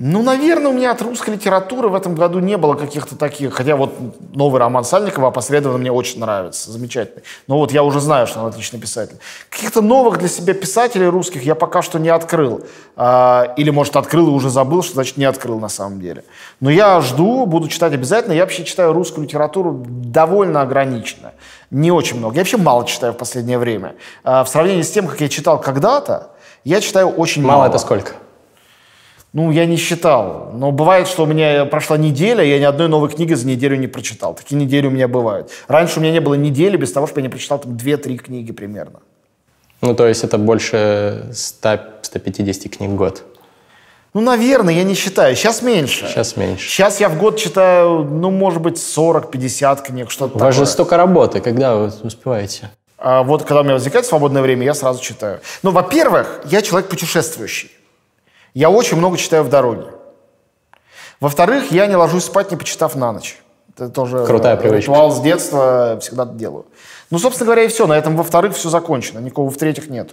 Ну, 0.00 0.22
наверное, 0.22 0.70
у 0.70 0.74
меня 0.74 0.92
от 0.92 1.02
русской 1.02 1.30
литературы 1.30 1.88
в 1.88 1.94
этом 1.96 2.14
году 2.14 2.38
не 2.38 2.56
было 2.56 2.74
каких-то 2.74 3.16
таких, 3.16 3.52
хотя 3.52 3.74
вот 3.74 3.92
новый 4.32 4.60
роман 4.60 4.84
Сальникова 4.84 5.28
опосредованно 5.28 5.78
мне 5.78 5.90
очень 5.90 6.20
нравится, 6.20 6.70
замечательный. 6.70 7.24
Но 7.48 7.58
вот 7.58 7.72
я 7.72 7.82
уже 7.82 7.98
знаю, 7.98 8.28
что 8.28 8.38
он 8.38 8.46
отличный 8.46 8.78
писатель. 8.78 9.16
Каких-то 9.50 9.82
новых 9.82 10.20
для 10.20 10.28
себя 10.28 10.54
писателей 10.54 11.08
русских 11.08 11.42
я 11.42 11.56
пока 11.56 11.82
что 11.82 11.98
не 11.98 12.10
открыл. 12.10 12.64
А, 12.94 13.52
или, 13.56 13.70
может, 13.70 13.96
открыл 13.96 14.28
и 14.28 14.30
уже 14.30 14.50
забыл, 14.50 14.84
что 14.84 14.94
значит 14.94 15.16
не 15.16 15.24
открыл 15.24 15.58
на 15.58 15.68
самом 15.68 16.00
деле. 16.00 16.22
Но 16.60 16.70
я 16.70 17.00
жду, 17.00 17.44
буду 17.44 17.66
читать 17.66 17.92
обязательно. 17.92 18.34
Я 18.34 18.42
вообще 18.42 18.64
читаю 18.64 18.92
русскую 18.92 19.24
литературу 19.24 19.84
довольно 19.84 20.60
ограниченно. 20.60 21.32
Не 21.72 21.90
очень 21.90 22.18
много. 22.18 22.36
Я 22.36 22.42
вообще 22.42 22.56
мало 22.56 22.86
читаю 22.86 23.14
в 23.14 23.16
последнее 23.16 23.58
время. 23.58 23.96
А, 24.22 24.44
в 24.44 24.48
сравнении 24.48 24.82
с 24.82 24.92
тем, 24.92 25.08
как 25.08 25.20
я 25.20 25.28
читал 25.28 25.60
когда-то, 25.60 26.30
я 26.62 26.80
читаю 26.80 27.08
очень 27.08 27.42
мало. 27.42 27.62
Мало 27.62 27.68
это 27.70 27.78
сколько? 27.78 28.12
Ну, 29.34 29.50
я 29.50 29.66
не 29.66 29.76
считал. 29.76 30.50
Но 30.54 30.72
бывает, 30.72 31.06
что 31.06 31.24
у 31.24 31.26
меня 31.26 31.66
прошла 31.66 31.98
неделя, 31.98 32.42
я 32.42 32.58
ни 32.58 32.64
одной 32.64 32.88
новой 32.88 33.10
книги 33.10 33.34
за 33.34 33.46
неделю 33.46 33.76
не 33.76 33.86
прочитал. 33.86 34.34
Такие 34.34 34.56
недели 34.56 34.86
у 34.86 34.90
меня 34.90 35.06
бывают. 35.06 35.50
Раньше 35.68 35.98
у 35.98 36.02
меня 36.02 36.12
не 36.12 36.20
было 36.20 36.34
недели 36.34 36.76
без 36.76 36.92
того, 36.92 37.06
чтобы 37.06 37.20
я 37.20 37.22
не 37.24 37.28
прочитал 37.28 37.58
там 37.58 37.72
2-3 37.72 38.16
книги 38.16 38.52
примерно. 38.52 39.00
Ну, 39.82 39.94
то 39.94 40.06
есть 40.06 40.24
это 40.24 40.38
больше 40.38 41.28
100, 41.32 41.78
150 42.02 42.72
книг 42.76 42.90
в 42.90 42.96
год. 42.96 43.22
Ну, 44.14 44.22
наверное, 44.22 44.72
я 44.74 44.82
не 44.82 44.94
считаю. 44.94 45.36
Сейчас 45.36 45.62
меньше. 45.62 46.06
Сейчас 46.08 46.36
меньше. 46.36 46.68
Сейчас 46.68 46.98
я 46.98 47.08
в 47.10 47.18
год 47.18 47.36
читаю, 47.36 48.04
ну, 48.04 48.30
может 48.30 48.62
быть, 48.62 48.76
40-50 48.76 49.82
книг, 49.84 50.10
что-то 50.10 50.36
У 50.36 50.40
вас 50.40 50.54
такое. 50.54 50.66
же 50.66 50.72
столько 50.72 50.96
работы. 50.96 51.40
Когда 51.40 51.76
вы 51.76 51.92
успеваете? 52.02 52.70
А 52.96 53.22
вот 53.22 53.42
когда 53.42 53.60
у 53.60 53.64
меня 53.64 53.74
возникает 53.74 54.06
свободное 54.06 54.42
время, 54.42 54.64
я 54.64 54.74
сразу 54.74 55.00
читаю. 55.02 55.40
Ну, 55.62 55.70
во-первых, 55.70 56.40
я 56.46 56.62
человек 56.62 56.88
путешествующий. 56.88 57.70
Я 58.58 58.70
очень 58.70 58.96
много 58.96 59.16
читаю 59.16 59.44
в 59.44 59.48
дороге. 59.48 59.84
Во-вторых, 61.20 61.70
я 61.70 61.86
не 61.86 61.94
ложусь 61.94 62.24
спать, 62.24 62.50
не 62.50 62.56
почитав 62.56 62.96
на 62.96 63.12
ночь. 63.12 63.38
Это 63.76 63.88
тоже 63.88 64.26
Крутая 64.26 64.56
э, 64.56 64.58
привычка. 64.58 64.90
ритуал 64.90 65.12
с 65.12 65.20
детства, 65.20 65.96
всегда 66.00 66.24
это 66.24 66.32
делаю. 66.32 66.66
Ну, 67.12 67.20
собственно 67.20 67.44
говоря, 67.46 67.62
и 67.62 67.68
все. 67.68 67.86
На 67.86 67.96
этом, 67.96 68.16
во-вторых, 68.16 68.56
все 68.56 68.68
закончено. 68.68 69.20
Никого 69.20 69.48
в-третьих 69.48 69.88
нет. 69.88 70.10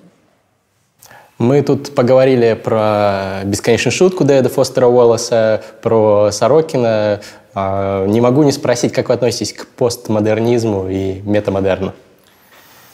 Мы 1.39 1.63
тут 1.63 1.95
поговорили 1.95 2.53
про 2.53 3.41
бесконечную 3.45 3.91
шутку 3.91 4.23
Дэвида 4.23 4.49
Фостера 4.49 4.85
Уоллеса, 4.85 5.63
про 5.81 6.29
Сорокина. 6.29 7.21
А, 7.55 8.05
Не 8.05 8.21
могу 8.21 8.43
не 8.43 8.51
спросить, 8.51 8.93
как 8.93 9.07
вы 9.09 9.15
относитесь 9.15 9.53
к 9.53 9.65
постмодернизму 9.65 10.87
и 10.87 11.19
метамодерну? 11.21 11.93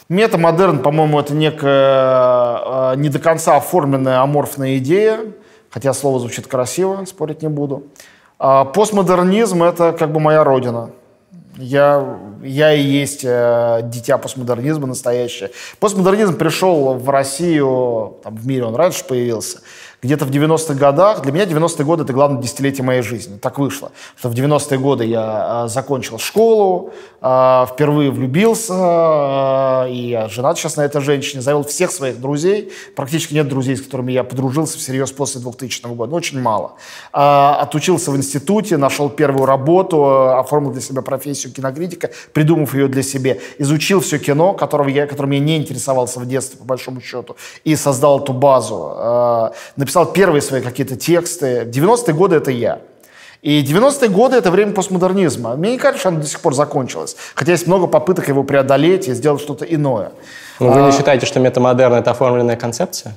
Метамодерн, 0.08 0.78
по-моему, 0.78 1.20
это 1.20 1.34
некая 1.34 2.92
э, 2.92 2.96
не 2.96 3.10
до 3.10 3.18
конца 3.18 3.56
оформленная 3.56 4.20
аморфная 4.20 4.78
идея, 4.78 5.20
хотя 5.72 5.92
слово 5.94 6.20
звучит 6.20 6.46
красиво, 6.46 7.04
спорить 7.06 7.42
не 7.42 7.48
буду. 7.48 7.84
А 8.38 8.64
постмодернизм— 8.64 9.62
это 9.64 9.92
как 9.92 10.12
бы 10.12 10.20
моя 10.20 10.44
родина. 10.44 10.90
Я, 11.56 12.18
я 12.42 12.72
и 12.72 12.82
есть 12.82 13.24
э, 13.24 13.80
дитя 13.84 14.16
постмодернизма 14.18 14.86
настоящее. 14.86 15.50
Постмодернизм 15.80 16.36
пришел 16.36 16.94
в 16.94 17.10
Россию, 17.10 18.16
там, 18.22 18.36
в 18.36 18.46
мире 18.46 18.64
он 18.64 18.74
раньше 18.74 19.04
появился, 19.04 19.60
где-то 20.02 20.24
в 20.24 20.30
90-х 20.30 20.74
годах. 20.74 21.22
Для 21.22 21.32
меня 21.32 21.44
90-е 21.44 21.84
годы– 21.84 22.02
это 22.04 22.12
главное 22.12 22.42
десятилетие 22.42 22.84
моей 22.84 23.02
жизни. 23.02 23.38
Так 23.38 23.58
вышло, 23.58 23.92
что 24.16 24.28
в 24.28 24.34
90-е 24.34 24.78
годы 24.78 25.04
я 25.04 25.64
э, 25.66 25.68
закончил 25.68 26.18
школу, 26.18 26.90
э, 27.20 27.66
впервые 27.70 28.10
влюбился, 28.10 29.86
э, 29.86 29.90
и 29.92 30.08
я 30.08 30.28
женат 30.28 30.58
сейчас 30.58 30.76
на 30.76 30.82
этой 30.82 31.00
женщине, 31.00 31.40
завел 31.40 31.62
всех 31.62 31.92
своих 31.92 32.20
друзей. 32.20 32.72
Практически 32.96 33.34
нет 33.34 33.48
друзей, 33.48 33.76
с 33.76 33.82
которыми 33.82 34.10
я 34.10 34.24
подружился 34.24 34.76
всерьез 34.76 35.12
после 35.12 35.40
2000 35.40 35.94
года, 35.94 36.10
но 36.10 36.16
очень 36.16 36.40
мало. 36.40 36.72
Отучился 37.12 38.10
в 38.10 38.16
институте, 38.16 38.78
нашел 38.78 39.08
первую 39.08 39.46
работу, 39.46 40.30
оформил 40.32 40.72
для 40.72 40.80
себя 40.80 41.02
профессию 41.02 41.52
кинокритика, 41.52 42.10
придумав 42.32 42.74
ее 42.74 42.88
для 42.88 43.04
себя. 43.04 43.36
Изучил 43.58 44.00
все 44.00 44.18
кино, 44.18 44.54
которого 44.54 44.88
я, 44.88 45.06
которым 45.06 45.30
я 45.30 45.38
не 45.38 45.56
интересовался 45.58 46.18
в 46.18 46.26
детстве, 46.26 46.58
по 46.58 46.64
большому 46.64 47.00
счету, 47.00 47.36
и 47.62 47.76
создал 47.76 48.20
эту 48.20 48.32
базу. 48.32 48.92
Э, 48.96 49.50
написал 49.92 50.06
первые 50.12 50.40
свои 50.40 50.62
какие-то 50.62 50.96
тексты. 50.96 51.68
90-е 51.70 52.14
годы— 52.14 52.36
это 52.36 52.50
я. 52.50 52.78
И 53.42 53.62
90-е 53.62 54.08
годы— 54.08 54.36
это 54.38 54.50
время 54.50 54.72
постмодернизма. 54.72 55.54
Мне 55.56 55.72
не 55.72 55.78
кажется, 55.78 56.00
что 56.00 56.08
оно 56.08 56.20
до 56.20 56.26
сих 56.26 56.40
пор 56.40 56.54
закончилось. 56.54 57.16
Хотя 57.34 57.52
есть 57.52 57.66
много 57.66 57.86
попыток 57.86 58.28
его 58.28 58.42
преодолеть 58.42 59.08
и 59.08 59.12
сделать 59.12 59.42
что-то 59.42 59.66
иное. 59.66 60.12
Ну, 60.60 60.70
вы 60.70 60.80
не 60.82 60.92
считаете, 60.92 61.26
что 61.26 61.40
метамодерн– 61.40 61.94
это 61.94 62.12
оформленная 62.12 62.56
концепция? 62.56 63.14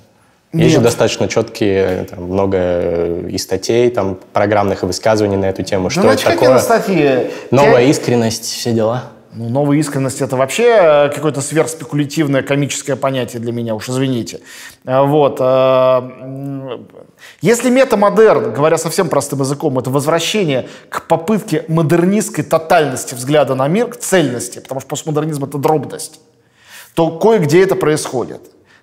Есть 0.51 0.75
же 0.75 0.81
достаточно 0.81 1.27
четкие, 1.27 2.07
там, 2.09 2.23
много 2.23 3.19
и 3.29 3.37
статей, 3.37 3.89
там, 3.89 4.17
программных 4.33 4.83
и 4.83 4.85
высказываний 4.85 5.37
на 5.37 5.45
эту 5.45 5.63
тему. 5.63 5.89
Что 5.89 6.03
ну, 6.03 6.09
это 6.09 6.25
такое? 6.25 6.59
статьи? 6.59 7.31
Новая 7.51 7.83
Те- 7.83 7.89
искренность, 7.89 8.45
все 8.45 8.71
дела. 8.71 9.03
Ну, 9.37 9.49
новая 9.49 9.77
искренность 9.77 10.21
это 10.21 10.37
вообще 10.37 10.63
э, 10.63 11.09
какое-то 11.09 11.41
сверхспекулятивное 11.41 12.41
комическое 12.41 12.95
понятие 12.95 13.41
для 13.41 13.51
меня, 13.51 13.75
уж 13.75 13.89
извините. 13.89 14.39
Э, 14.85 15.01
Вот. 15.01 15.37
э, 15.41 16.79
Если 17.41 17.69
метамодерн, 17.69 18.53
говоря 18.53 18.77
совсем 18.77 19.09
простым 19.09 19.41
языком, 19.41 19.77
это 19.77 19.89
возвращение 19.89 20.69
к 20.89 21.07
попытке 21.07 21.65
модернистской 21.67 22.45
тотальности 22.45 23.13
взгляда 23.13 23.55
на 23.55 23.67
мир, 23.67 23.87
к 23.87 23.97
цельности, 23.97 24.59
потому 24.59 24.79
что 24.79 24.87
постмодернизм 24.89 25.43
это 25.43 25.57
дробность, 25.57 26.21
то 26.93 27.09
кое-где 27.19 27.61
это 27.61 27.75
происходит. 27.75 28.39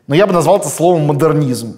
Но 0.07 0.14
я 0.14 0.26
бы 0.26 0.34
назвал 0.34 0.59
это 0.59 0.68
словом 0.68 1.03
модернизм. 1.07 1.76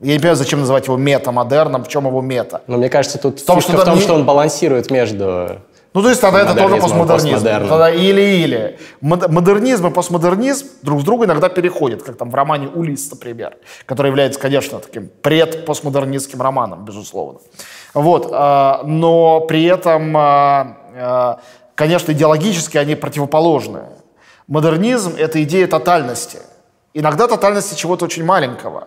Я 0.00 0.12
не 0.12 0.18
понимаю, 0.18 0.36
зачем 0.36 0.60
называть 0.60 0.86
его 0.86 0.96
метамодерном, 0.96 1.84
в 1.84 1.88
чем 1.88 2.06
его 2.06 2.20
мета. 2.20 2.62
Но 2.66 2.78
мне 2.78 2.88
кажется, 2.88 3.18
тут 3.18 3.40
В 3.40 3.44
том, 3.44 3.60
что 3.60 3.76
в 3.76 3.84
том, 3.84 3.98
что 3.98 4.14
он 4.14 4.24
балансирует 4.24 4.90
между... 4.90 5.60
Ну, 5.98 6.02
то 6.04 6.10
есть 6.10 6.20
тогда 6.20 6.42
это 6.42 6.54
тоже 6.54 6.76
Модернизм, 6.76 6.82
постмодернизм. 6.86 7.32
постмодерном. 7.34 7.68
Тогда 7.68 7.90
или-или. 7.90 8.78
Мод- 9.00 9.28
Модернизм 9.28 9.88
и 9.88 9.90
постмодернизм 9.90 10.68
друг 10.82 11.00
в 11.00 11.04
друга 11.04 11.24
иногда 11.26 11.48
переходят, 11.48 12.04
как 12.04 12.16
там 12.16 12.30
в 12.30 12.34
романе 12.36 12.68
«Улисс», 12.68 13.10
например, 13.10 13.56
который 13.84 14.06
является, 14.06 14.38
конечно, 14.38 14.78
таким 14.78 15.10
предпостмодернистским 15.22 16.40
романом, 16.40 16.84
безусловно. 16.84 17.40
Вот. 17.94 18.28
а, 18.32 18.82
Но 18.84 19.40
при 19.40 19.64
этом, 19.64 20.16
а, 20.16 20.76
а, 20.94 21.40
конечно, 21.74 22.12
идеологически 22.12 22.78
они 22.78 22.94
противоположны. 22.94 23.80
Модернизм— 24.46 25.14
это 25.18 25.42
идея 25.42 25.66
тотальности. 25.66 26.38
Иногда 26.94 27.26
тотальности 27.26 27.74
чего-то 27.74 28.04
очень 28.04 28.24
маленького. 28.24 28.86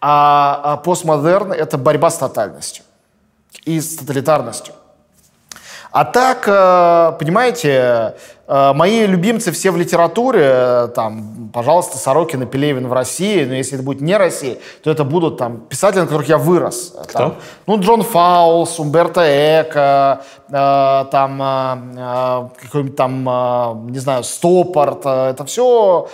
А 0.00 0.76
постмодерн— 0.84 1.50
это 1.52 1.76
борьба 1.76 2.08
с 2.08 2.18
тотальностью 2.18 2.84
и 3.64 3.80
с 3.80 3.96
тоталитарностью. 3.96 4.74
А 5.92 6.04
так, 6.04 6.48
э, 6.48 7.18
понимаете, 7.18 8.14
мои 8.74 9.06
любимцы 9.06 9.50
все 9.52 9.70
в 9.70 9.76
литературе, 9.76 10.42
э, 10.44 10.88
там, 10.94 11.50
пожалуйста, 11.52 11.96
Сорокин 11.98 12.42
и 12.42 12.46
Пелевин 12.46 12.88
в 12.88 12.92
России, 12.92 13.44
но 13.44 13.54
если 13.54 13.74
это 13.74 13.82
будет 13.82 14.00
не 14.00 14.16
Россия, 14.16 14.56
то 14.82 14.90
это 14.90 15.04
будут 15.04 15.38
там 15.38 15.60
писатели, 15.60 16.00
на 16.00 16.06
которых 16.06 16.28
я 16.28 16.38
вырос. 16.38 16.94
Там, 17.12 17.34
ну, 17.66 17.80
Джон 17.80 18.02
Фаулс, 18.02 18.78
Умберто 18.78 19.22
Эко, 19.22 20.22
э, 20.50 21.04
там, 21.10 21.42
э, 21.42 21.76
э, 21.96 22.48
какой-нибудь 22.64 22.96
там, 22.96 23.28
э, 23.28 23.90
не 23.90 23.98
знаю, 23.98 24.24
Стоппорт, 24.24 25.02
э, 25.04 25.30
это 25.30 25.44
все 25.44 26.08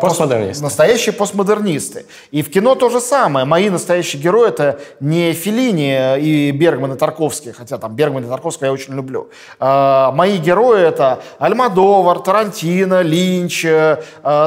Постмодернисты. 0.00 0.64
настоящие 0.64 1.12
постмодернисты. 1.12 2.06
И 2.30 2.42
в 2.42 2.50
кино 2.50 2.74
то 2.74 2.88
же 2.88 3.00
самое. 3.00 3.46
Мои 3.46 3.70
настоящие 3.70 4.22
герои 4.22 4.48
это 4.48 4.78
не 5.00 5.32
Феллини 5.32 6.18
и 6.18 6.50
Бергман 6.50 6.92
и 6.94 6.96
Тарковский, 6.96 7.52
хотя 7.52 7.78
там 7.78 7.94
Бергман 7.94 8.24
и 8.24 8.28
Тарковского 8.28 8.66
я 8.66 8.72
очень 8.72 8.94
люблю. 8.94 9.28
А, 9.60 10.10
мои 10.12 10.38
герои 10.38 10.82
это 10.82 11.20
Альмадовар, 11.76 12.20
Тарантино, 12.20 13.02
Линч, 13.02 13.64
э, 13.64 13.98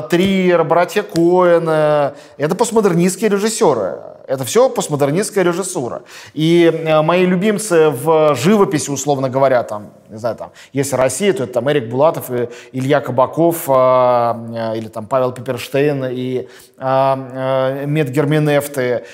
Триер, 0.09 0.63
братья 0.63 1.03
Коэн. 1.03 2.13
Это 2.37 2.55
постмодернистские 2.55 3.29
режиссеры. 3.29 3.99
Это 4.29 4.45
все 4.45 4.69
постмодернистская 4.69 5.43
режиссура. 5.43 6.03
И 6.35 6.71
э, 6.71 7.01
мои 7.01 7.25
любимцы 7.25 7.89
в 7.89 8.35
живописи, 8.35 8.91
условно 8.91 9.27
говоря, 9.27 9.63
там, 9.63 9.89
не 10.09 10.17
знаю, 10.17 10.35
там, 10.35 10.51
если 10.71 10.95
Россия, 10.95 11.33
то 11.33 11.43
это 11.43 11.53
там 11.53 11.69
Эрик 11.71 11.89
Булатов, 11.89 12.29
и 12.31 12.47
Илья 12.71 13.01
Кабаков, 13.01 13.67
э, 13.67 13.71
э, 13.71 14.77
или 14.77 14.87
там 14.87 15.07
Павел 15.07 15.31
Пиперштейн, 15.31 16.05
и 16.11 16.47
э, 16.47 16.47
э, 16.77 17.85
Мед 17.87 18.09
Герменефты. 18.09 19.05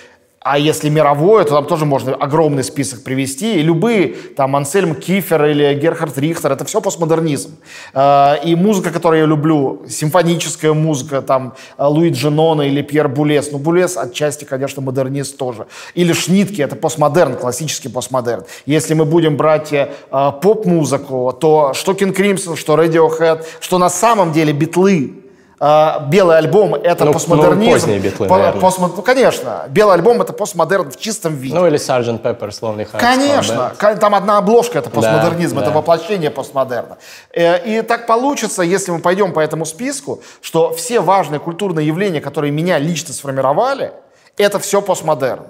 А 0.48 0.60
если 0.60 0.90
мировое, 0.90 1.44
то 1.44 1.56
там 1.56 1.66
тоже 1.66 1.86
можно 1.86 2.14
огромный 2.14 2.64
список 2.64 3.04
привести. 3.04 3.56
И 3.60 3.64
любые, 3.64 4.10
там, 4.38 4.56
Ансельм 4.56 4.94
Кифер 4.94 5.44
или 5.46 5.74
Герхард 5.74 6.16
Рихтер, 6.20 6.52
это 6.52 6.66
все 6.66 6.82
постмодернизм. 6.82 7.56
Э, 7.96 8.36
И 8.46 8.56
музыка, 8.56 8.92
которую 8.92 9.22
я 9.22 9.26
люблю, 9.26 9.82
симфоническая 9.90 10.74
музыка, 10.74 11.24
там, 11.24 11.56
э, 11.80 11.84
Луиджи 11.84 12.30
Нона 12.30 12.62
или 12.62 12.84
Пьер 12.84 13.08
Булес. 13.08 13.52
Ну, 13.52 13.58
Булес 13.58 13.98
отчасти, 13.98 14.46
конечно, 14.46 14.84
модернист 14.84 15.36
тоже. 15.36 15.66
Или 15.96 16.14
Шнитке, 16.14 16.62
это 16.62 16.76
постмодерн, 16.76 17.38
классический 17.38 17.90
постмодерн. 17.90 18.44
Если 18.68 18.94
мы 18.94 19.06
будем 19.06 19.38
брать 19.38 19.74
э, 19.74 19.88
поп-музыку, 20.12 21.36
то 21.42 21.74
что 21.74 21.94
King 21.94 22.16
Crimson, 22.16 22.56
что 22.56 22.76
Radiohead, 22.76 23.44
что 23.60 23.80
на 23.80 23.90
самом 23.90 24.32
деле 24.32 24.54
битлы, 24.54 25.25
Белый 25.60 26.38
альбом 26.38 26.76
это 26.76 27.06
Ну, 27.06 27.14
постмодернизм. 27.14 27.64
ну, 27.66 27.72
поздние 27.72 28.00
Битлы, 28.00 28.28
По- 28.28 28.38
наверное. 28.38 28.62
постмо- 28.62 28.92
ну, 28.96 29.02
конечно. 29.02 29.64
Белый 29.70 29.94
альбом 29.96 30.22
это 30.22 30.34
постмодерн 30.34 30.92
в 30.92 30.98
чистом 30.98 31.36
виде. 31.36 31.56
Ну 31.56 31.66
или 31.66 31.78
Sgt. 31.80 32.22
Pepper's 32.22 32.60
Lonely 32.62 32.86
Hearts 32.86 32.92
Club 32.94 33.00
Конечно. 33.00 33.74
Ка- 33.78 33.96
там 33.96 34.16
одна 34.16 34.38
обложка 34.38 34.80
это 34.80 34.90
постмодернизм, 34.90 35.56
Да, 35.56 35.62
это 35.62 35.72
да. 35.72 35.78
воплощение 35.78 36.30
постмодерна. 36.30 36.98
Э, 37.34 37.64
И 37.66 37.82
так 37.84 38.06
получится, 38.06 38.64
если 38.64 38.92
мы 38.92 39.00
пойдем 39.00 39.32
по 39.32 39.40
этому 39.40 39.66
списку, 39.66 40.22
что 40.42 40.74
все 40.74 41.00
важные 41.00 41.40
культурные 41.40 41.88
явления, 41.88 42.20
которые 42.22 42.52
меня 42.52 42.78
лично 42.78 43.14
сформировали, 43.14 43.92
это 44.38 44.60
все 44.60 44.82
постмодерн. 44.82 45.44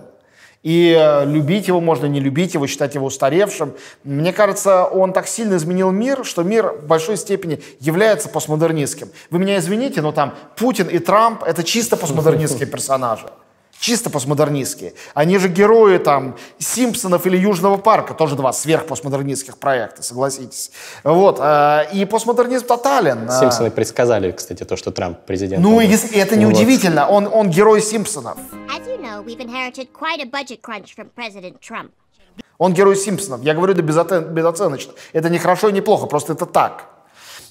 И 0.66 0.98
э, 1.00 1.26
любить 1.26 1.68
его 1.68 1.80
можно, 1.80 2.08
не 2.08 2.20
любить 2.20 2.56
его, 2.56 2.66
считать 2.66 2.96
его 2.96 3.06
устаревшим. 3.06 3.74
Мне 4.04 4.34
кажется, 4.34 4.86
он 4.86 5.14
так 5.14 5.28
сильно 5.28 5.58
изменил 5.58 5.92
мир, 5.92 6.26
что 6.26 6.42
мир 6.42 6.72
в 6.82 6.88
большой 6.88 7.18
степени 7.18 7.62
является 7.80 8.30
постмодернистским. 8.30 9.10
Вы 9.30 9.38
меня 9.38 9.60
извините, 9.60 10.02
но 10.02 10.12
там 10.12 10.34
Путин 10.56 10.88
и 10.88 10.98
Трамп— 10.98 11.44
это 11.46 11.64
чисто 11.64 11.98
постмодернистские 11.98 12.68
персонажи. 12.72 13.28
Чисто 13.80 14.10
постмодернистские. 14.10 14.94
Они 15.14 15.38
же 15.38 15.48
герои 15.50 15.98
там 15.98 16.36
Симпсонов 16.60 17.28
или 17.28 17.38
Южного 17.38 17.78
парка, 17.78 18.14
тоже 18.14 18.36
два 18.36 18.52
сверхпостмодернистских 18.54 19.58
проекта, 19.58 20.02
согласитесь. 20.02 20.72
Вот. 21.04 21.40
э, 21.40 21.88
И 21.94 22.06
постмодернизм 22.06 22.66
тотален. 22.66 23.30
Э, 23.30 23.40
Симпсоны 23.40 23.72
предсказали, 23.72 24.32
кстати, 24.32 24.64
то, 24.64 24.76
что 24.78 24.92
Трамп 24.92 25.20
президент. 25.28 25.62
Ну, 25.62 25.80
если- 25.82 26.18
это 26.18 26.36
не 26.36 26.46
Вот. 26.46 26.56
удивительно. 26.56 27.08
Он, 27.08 27.28
он 27.32 27.50
герой 27.50 27.82
Симпсонов. 27.82 28.38
You 28.40 29.00
know. 29.02 29.24
Он 32.58 32.74
герой 32.74 32.96
Симпсонов. 32.96 33.44
Я 33.44 33.54
говорю 33.54 33.74
это 33.74 33.82
безоцен- 33.82 34.30
безоценочно. 34.32 34.94
Это 35.14 35.30
не 35.30 35.38
хорошо 35.38 35.70
и 35.70 35.74
не 35.74 35.82
плохо, 35.82 36.06
просто 36.08 36.34
это 36.34 36.46
так. 36.46 36.86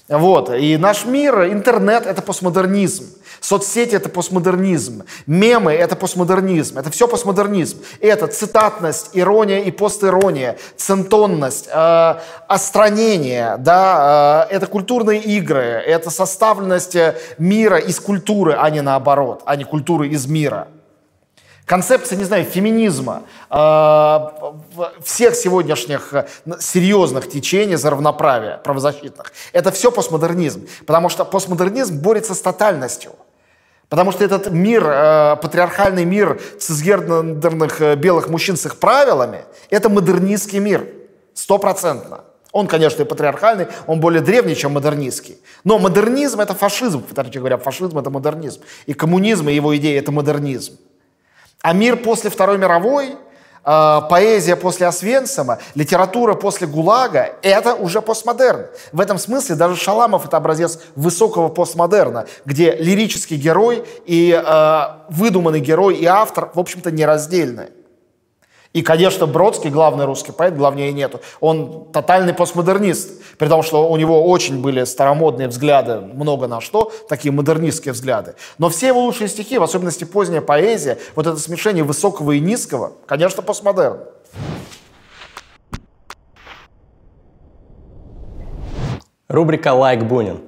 Вот. 0.07 0.53
И 0.53 0.77
наш 0.77 1.05
мир, 1.05 1.45
интернет— 1.45 2.05
это 2.07 2.21
постмодернизм. 2.21 3.05
Соцсети— 3.39 3.95
это 3.95 4.09
постмодернизм. 4.09 5.03
Мемы— 5.25 5.73
это 5.73 5.95
постмодернизм. 5.95 6.77
Это 6.77 6.91
все 6.91 7.07
постмодернизм. 7.07 7.79
Это 8.01 8.27
цитатность, 8.27 9.11
ирония 9.13 9.61
и 9.63 9.71
постирония, 9.71 10.57
центонность, 10.77 11.67
э, 11.71 12.15
остранение, 12.47 13.57
да, 13.57 14.47
э, 14.49 14.55
это 14.55 14.67
культурные 14.67 15.21
игры, 15.21 15.61
это 15.61 16.11
составленность 16.11 16.95
э, 16.95 17.15
мира 17.39 17.77
из 17.77 17.99
культуры, 17.99 18.55
а 18.59 18.69
не 18.69 18.81
наоборот, 18.81 19.41
а 19.45 19.55
не 19.55 19.63
культуры 19.63 20.07
из 20.07 20.27
мира. 20.27 20.67
Концепция, 21.65 22.17
не 22.17 22.25
знаю, 22.25 22.45
феминизма, 22.45 23.23
э, 23.49 24.19
всех 25.03 25.35
сегодняшних 25.35 26.13
э, 26.13 26.27
серьезных 26.59 27.27
течений 27.27 27.75
за 27.75 27.89
равноправие 27.89 28.59
правозащитных, 28.63 29.33
это 29.51 29.71
все 29.71 29.91
постмодернизм. 29.91 30.67
Потому 30.85 31.09
что 31.09 31.25
постмодернизм 31.25 31.97
борется 31.99 32.35
с 32.35 32.41
тотальностью. 32.41 33.13
Потому 33.89 34.11
что 34.11 34.23
этот 34.23 34.51
мир, 34.51 34.83
э, 34.85 35.37
патриархальный 35.41 36.05
мир 36.05 36.39
цисгендерных 36.59 37.81
э, 37.81 37.95
белых 37.95 38.29
мужчин 38.29 38.57
с 38.57 38.65
их 38.67 38.77
правилами, 38.77 39.45
это 39.71 39.89
модернистский 39.89 40.59
мир. 40.59 40.87
Стопроцентно. 41.33 42.25
Он, 42.51 42.67
конечно, 42.67 43.01
и 43.01 43.05
патриархальный, 43.05 43.67
он 43.87 43.99
более 43.99 44.21
древний, 44.21 44.55
чем 44.55 44.73
модернистский. 44.73 45.37
Но 45.63 45.79
модернизм— 45.79 46.39
это 46.41 46.53
фашизм. 46.53 47.03
Короче 47.13 47.39
говоря, 47.39 47.57
фашизм— 47.57 47.97
это 47.99 48.11
модернизм. 48.11 48.61
И 48.85 48.93
коммунизм, 48.93 49.49
и 49.49 49.53
его 49.53 49.75
идеи— 49.75 49.97
это 49.99 50.11
модернизм. 50.11 50.77
А 51.65 51.73
мир 51.73 51.97
после 51.97 52.29
Второй 52.29 52.59
мировой, 52.59 53.15
э, 53.65 54.01
поэзия 54.07 54.55
после 54.55 54.85
Освенцима, 54.85 55.57
литература 55.73 56.35
после 56.35 56.67
ГУЛАГа– 56.67 57.37
это 57.41 57.73
уже 57.73 58.03
постмодерн. 58.03 58.67
В 58.91 59.01
этом 59.01 59.17
смысле 59.17 59.55
даже 59.55 59.75
Шаламов– 59.75 60.25
это 60.27 60.37
образец 60.37 60.77
высокого 60.95 61.47
постмодерна, 61.47 62.27
где 62.45 62.75
лирический 62.75 63.37
герой 63.37 63.83
и 64.05 64.31
э, 64.31 64.81
выдуманный 65.09 65.59
герой 65.59 65.95
и 65.95 66.05
автор, 66.05 66.51
в 66.53 66.59
общем-то, 66.59 66.91
нераздельны. 66.91 67.69
И, 68.75 68.81
конечно, 68.81 69.25
Бродский, 69.25 69.69
главный 69.69 70.03
русский 70.03 70.33
поэт, 70.33 70.57
главнее 70.57 70.91
нету, 70.91 71.21
он 71.39 71.85
тотальный 71.93 72.33
постмодернист, 72.33 73.37
при 73.37 73.47
том, 73.47 73.63
что 73.63 73.89
у 73.89 73.95
него 73.95 74.29
очень 74.29 74.61
были 74.61 74.83
старомодные 74.83 75.47
взгляды, 75.47 76.01
много 76.01 76.47
на 76.47 76.59
что, 76.59 76.91
такие 77.07 77.31
модернистские 77.31 77.93
взгляды. 77.93 78.35
Но 78.57 78.67
все 78.67 78.87
его 78.87 79.05
лучшие 79.05 79.29
стихи, 79.29 79.57
в 79.57 79.63
особенности 79.63 80.03
поздняя 80.03 80.41
поэзия, 80.41 80.97
вот 81.15 81.25
это 81.25 81.37
смешение 81.37 81.85
высокого 81.85 82.33
и 82.33 82.41
низкого, 82.41 82.91
конечно, 83.05 83.41
постмодерн. 83.41 83.99
Рубрика 89.29 89.73
«Лайк 89.73 90.03
Бунин». 90.03 90.41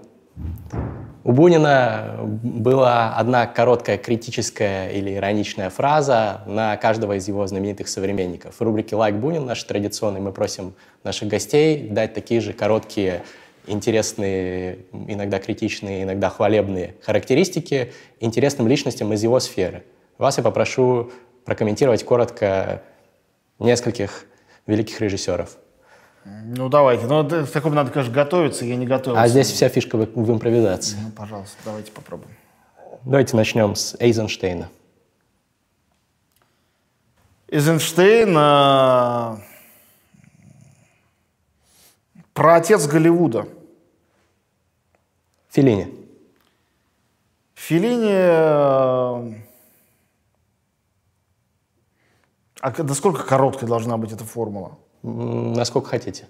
У 1.28 1.34
Бунина 1.34 2.21
была 2.21 3.17
одна 3.17 3.47
короткая 3.47 3.97
критическая 3.97 4.89
или 4.91 5.13
ироничная 5.13 5.69
фраза 5.69 6.39
на 6.45 6.78
каждого 6.78 7.17
из 7.17 7.28
его 7.28 7.45
знаменитых 7.45 7.89
современников. 7.89 8.55
В 8.55 8.61
рубрике 8.61 8.95
«Лайк 8.95 9.15
Бунин» 9.15 9.45
наш 9.45 9.61
традиционный 9.65 10.21
мы 10.21 10.32
просим 10.32 10.73
наших 11.03 11.28
гостей 11.28 11.89
дать 11.89 12.13
такие 12.13 12.39
же 12.39 12.53
короткие, 12.53 13.23
интересные, 13.65 14.86
иногда 14.93 15.39
критичные, 15.39 16.03
иногда 16.03 16.30
хвалебные 16.30 16.95
характеристики 17.01 17.91
интересным 18.21 18.69
личностям 18.69 19.11
из 19.11 19.21
его 19.21 19.41
сферы. 19.41 19.84
Вас 20.17 20.38
я 20.38 20.45
попрошу 20.45 21.11
прокомментировать 21.43 22.05
коротко 22.05 22.84
нескольких 23.59 24.28
великих 24.65 25.01
режиссеров. 25.01 25.57
Ну, 26.45 26.69
давайте. 26.69 27.05
Ну, 27.07 27.23
д- 27.23 27.45
к 27.45 27.51
такому 27.51 27.75
надо, 27.75 27.91
конечно, 27.91 28.13
готовиться, 28.13 28.65
я 28.65 28.75
не 28.75 28.86
готовился. 28.86 29.21
А 29.23 29.28
здесь 29.28 29.51
вся 29.51 29.69
фишка 29.69 29.97
в, 29.97 30.05
в 30.05 30.32
импровизации. 30.32 30.97
Ну, 31.01 31.11
пожалуйста, 31.11 31.57
давайте 31.65 31.91
попробуем. 31.91 32.32
Давайте 33.03 33.36
начнем 33.36 33.75
с 33.75 33.95
Эйзенштейна. 33.99 34.69
Эйзенштейн 37.49 38.30
э, 38.38 39.38
про 42.34 42.55
отец 42.55 42.86
Голливуда. 42.88 43.47
Филини. 45.49 45.93
Филини... 47.55 48.11
э, 48.11 49.34
А 52.59 52.71
к- 52.71 52.84
насколько 52.84 53.23
короткой 53.23 53.67
должна 53.67 53.97
быть 53.97 54.11
эта 54.11 54.23
формула? 54.25 54.78
Насколько 55.04 55.89
хотите. 55.89 56.26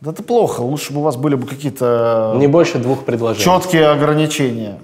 Да 0.00 0.12
это 0.12 0.22
плохо. 0.22 0.60
Лучше 0.62 0.92
бы 0.92 1.00
у 1.00 1.02
вас 1.02 1.16
были 1.16 1.34
бы 1.34 1.46
какие-то 1.46 2.34
Не 2.36 2.46
больше 2.46 2.78
двух 2.78 3.04
предложений. 3.04 3.44
четкие 3.44 3.88
ограничения. 3.88 4.78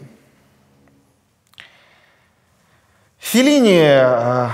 Филини 3.19 3.81
э, 3.83 4.49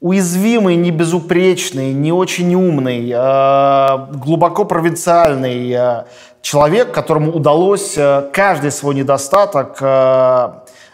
уязвимый, 0.00 0.76
не 0.76 0.90
безупречный, 0.90 1.92
не 1.92 2.12
очень 2.12 2.54
умный, 2.54 3.08
э, 3.14 4.06
глубоко 4.16 4.64
провинциальный 4.64 5.70
э, 5.70 6.04
человек, 6.42 6.92
которому 6.92 7.30
удалось 7.30 7.94
э, 7.96 8.28
каждый 8.32 8.72
свой 8.72 8.94
недостаток 8.96 9.76
э, 9.80 10.52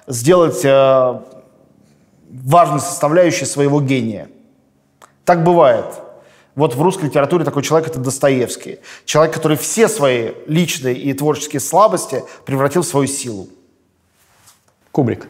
сделать 0.09 0.61
э, 0.65 1.21
важной 2.31 2.81
составляющей 2.81 3.45
своего 3.45 3.81
гения. 3.81 4.29
Так 5.25 5.45
бывает. 5.45 5.87
Вот 6.55 6.75
в 6.75 6.83
русской 6.83 7.07
литературе 7.07 7.45
такой 7.45 7.63
человек– 7.63 7.89
это 7.91 8.01
Достоевский. 8.01 8.81
Человек, 9.05 9.35
который 9.35 9.57
все 9.57 9.89
свои 9.89 10.33
личные 10.47 10.97
и 10.97 11.13
творческие 11.13 11.61
слабости 11.61 12.25
превратил 12.45 12.83
в 12.83 12.87
свою 12.87 13.07
силу. 13.07 13.49
Кубрик. 14.91 15.29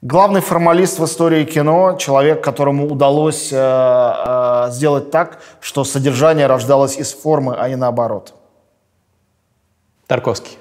Главный 0.00 0.40
формалист 0.40 0.98
в 0.98 1.04
истории 1.04 1.44
кино– 1.44 1.96
человек, 1.98 2.42
которому 2.42 2.86
удалось 2.86 3.52
э, 3.52 3.56
э, 3.56 4.70
сделать 4.70 5.10
так, 5.10 5.42
что 5.60 5.82
содержание 5.82 6.46
рождалось 6.46 6.96
из 6.96 7.12
формы, 7.12 7.56
а 7.56 7.68
не 7.68 7.74
наоборот. 7.74 8.34
Тарковский. 10.06 10.56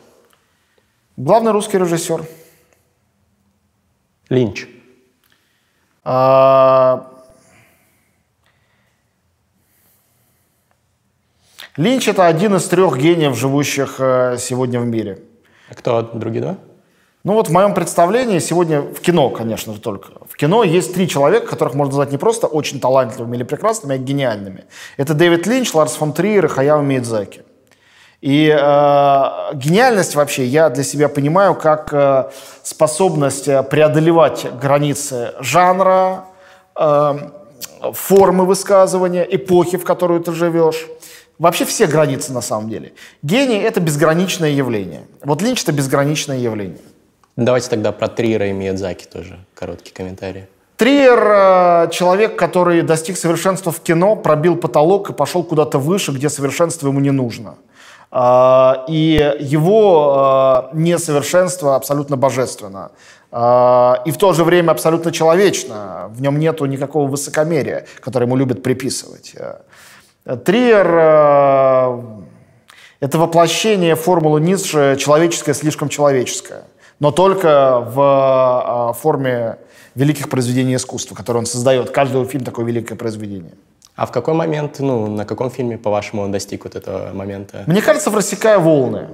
Главный 1.17 1.51
русский 1.51 1.77
режиссер. 1.77 2.25
Линч. 4.29 4.67
А, 6.03 7.07
Линч– 11.77 12.07
это 12.09 12.25
один 12.25 12.55
из 12.55 12.65
трех 12.65 12.97
гениев, 12.97 13.37
живущих 13.37 13.97
э, 13.99 14.37
сегодня 14.39 14.79
в 14.79 14.85
мире. 14.85 15.19
А 15.69 15.75
кто 15.75 16.01
другие 16.01 16.41
два? 16.41 16.57
Ну 17.23 17.33
вот 17.33 17.49
в 17.49 17.51
моем 17.51 17.73
представлении 17.73 18.39
сегодня 18.39 18.81
в 18.81 18.99
кино, 19.01 19.29
конечно 19.29 19.73
же, 19.73 19.81
только. 19.81 20.13
В 20.29 20.35
кино 20.37 20.63
есть 20.63 20.93
три 20.93 21.07
человека, 21.07 21.47
которых 21.47 21.73
можно 21.73 21.91
назвать 21.91 22.11
не 22.11 22.17
просто 22.17 22.47
очень 22.47 22.79
талантливыми 22.79 23.35
или 23.35 23.43
прекрасными, 23.43 23.95
а 23.95 23.97
гениальными. 23.97 24.65
Это 24.95 25.13
Дэвид 25.13 25.45
Линч, 25.45 25.73
Ларс 25.73 25.93
фон 25.95 26.13
Триер 26.13 26.45
и 26.45 26.47
Хаяо 26.47 26.81
Миядзаки. 26.81 27.43
И 28.21 28.47
э, 28.49 28.55
гениальность 29.53 30.15
вообще 30.15 30.45
я 30.45 30.69
для 30.69 30.83
себя 30.83 31.07
понимаю 31.07 31.53
как 31.53 31.93
э, 31.93 32.29
способность 32.63 33.47
э, 33.47 33.61
преодолевать 33.61 34.47
границы 34.59 35.33
жанра, 35.39 36.25
э, 36.75 37.13
формы 37.93 38.45
высказывания, 38.45 39.23
эпохи, 39.23 39.77
в 39.77 39.83
которую 39.83 40.21
ты 40.21 40.33
живешь. 40.33 40.87
Вообще 41.37 41.65
все 41.65 41.85
границы 41.85 42.33
на 42.33 42.41
самом 42.41 42.69
деле. 42.69 42.93
Гений— 43.21 43.57
это 43.61 43.79
безграничное 43.79 44.49
явление. 44.49 45.01
Вот 45.23 45.43
Линч— 45.43 45.61
это 45.63 45.71
безграничное 45.71 46.39
явление. 46.39 46.81
Давайте 47.35 47.69
тогда 47.69 47.91
про 47.91 48.07
Триера 48.07 48.47
и 48.47 48.51
Миядзаки 48.51 49.05
тоже 49.05 49.37
короткий 49.53 49.93
комментарий. 49.93 50.45
Триер 50.77 51.19
э, 51.19 51.89
человек, 51.91 52.35
который 52.35 52.81
достиг 52.81 53.17
совершенства 53.17 53.71
в 53.71 53.79
кино, 53.79 54.15
пробил 54.15 54.55
потолок 54.55 55.11
и 55.11 55.13
пошел 55.13 55.43
куда-то 55.43 55.77
выше, 55.77 56.11
где 56.11 56.29
совершенство 56.29 56.87
ему 56.87 56.99
не 56.99 57.11
нужно. 57.11 57.55
А, 58.09 58.85
И 58.87 59.35
его 59.39 60.69
э, 60.71 60.77
несовершенство 60.77 61.75
абсолютно 61.75 62.17
божественно. 62.17 62.91
А, 63.31 64.01
И 64.05 64.11
в 64.11 64.17
то 64.17 64.33
же 64.33 64.43
время 64.43 64.71
абсолютно 64.71 65.11
человечно. 65.11 66.09
В 66.09 66.21
нем 66.21 66.39
нету 66.39 66.65
никакого 66.65 67.07
высокомерия, 67.09 67.85
которое 67.99 68.25
ему 68.25 68.35
любят 68.35 68.63
приписывать. 68.63 69.35
Триер 70.45 70.87
это 72.99 73.19
воплощение 73.19 73.95
формулы 73.95 74.41
Ницше 74.41 74.97
«человеческое 74.99 75.53
слишком 75.53 75.87
человеческое», 75.87 76.63
но 76.99 77.11
только 77.11 77.79
в 77.79 78.97
форме 78.99 79.57
великих 79.93 80.29
произведений 80.29 80.75
искусства, 80.75 81.13
которые 81.13 81.41
он 81.41 81.45
создает. 81.45 81.91
Каждый 81.91 82.25
фильм 82.25 82.43
такое 82.43 82.65
великое 82.65 82.95
произведение. 82.95 83.53
А 83.97 84.05
в 84.05 84.11
какой 84.11 84.35
момент, 84.35 84.79
ну, 84.79 85.07
на 85.07 85.25
каком 85.25 85.49
фильме, 85.49 85.75
по-вашему, 85.79 86.21
он 86.21 86.31
достиг 86.31 86.65
вот 86.65 86.75
этого 86.75 87.13
момента? 87.13 87.63
Мне 87.65 87.81
кажется, 87.81 88.11
в 88.11 88.15
«Рассекая 88.15 88.59
волны». 88.59 89.07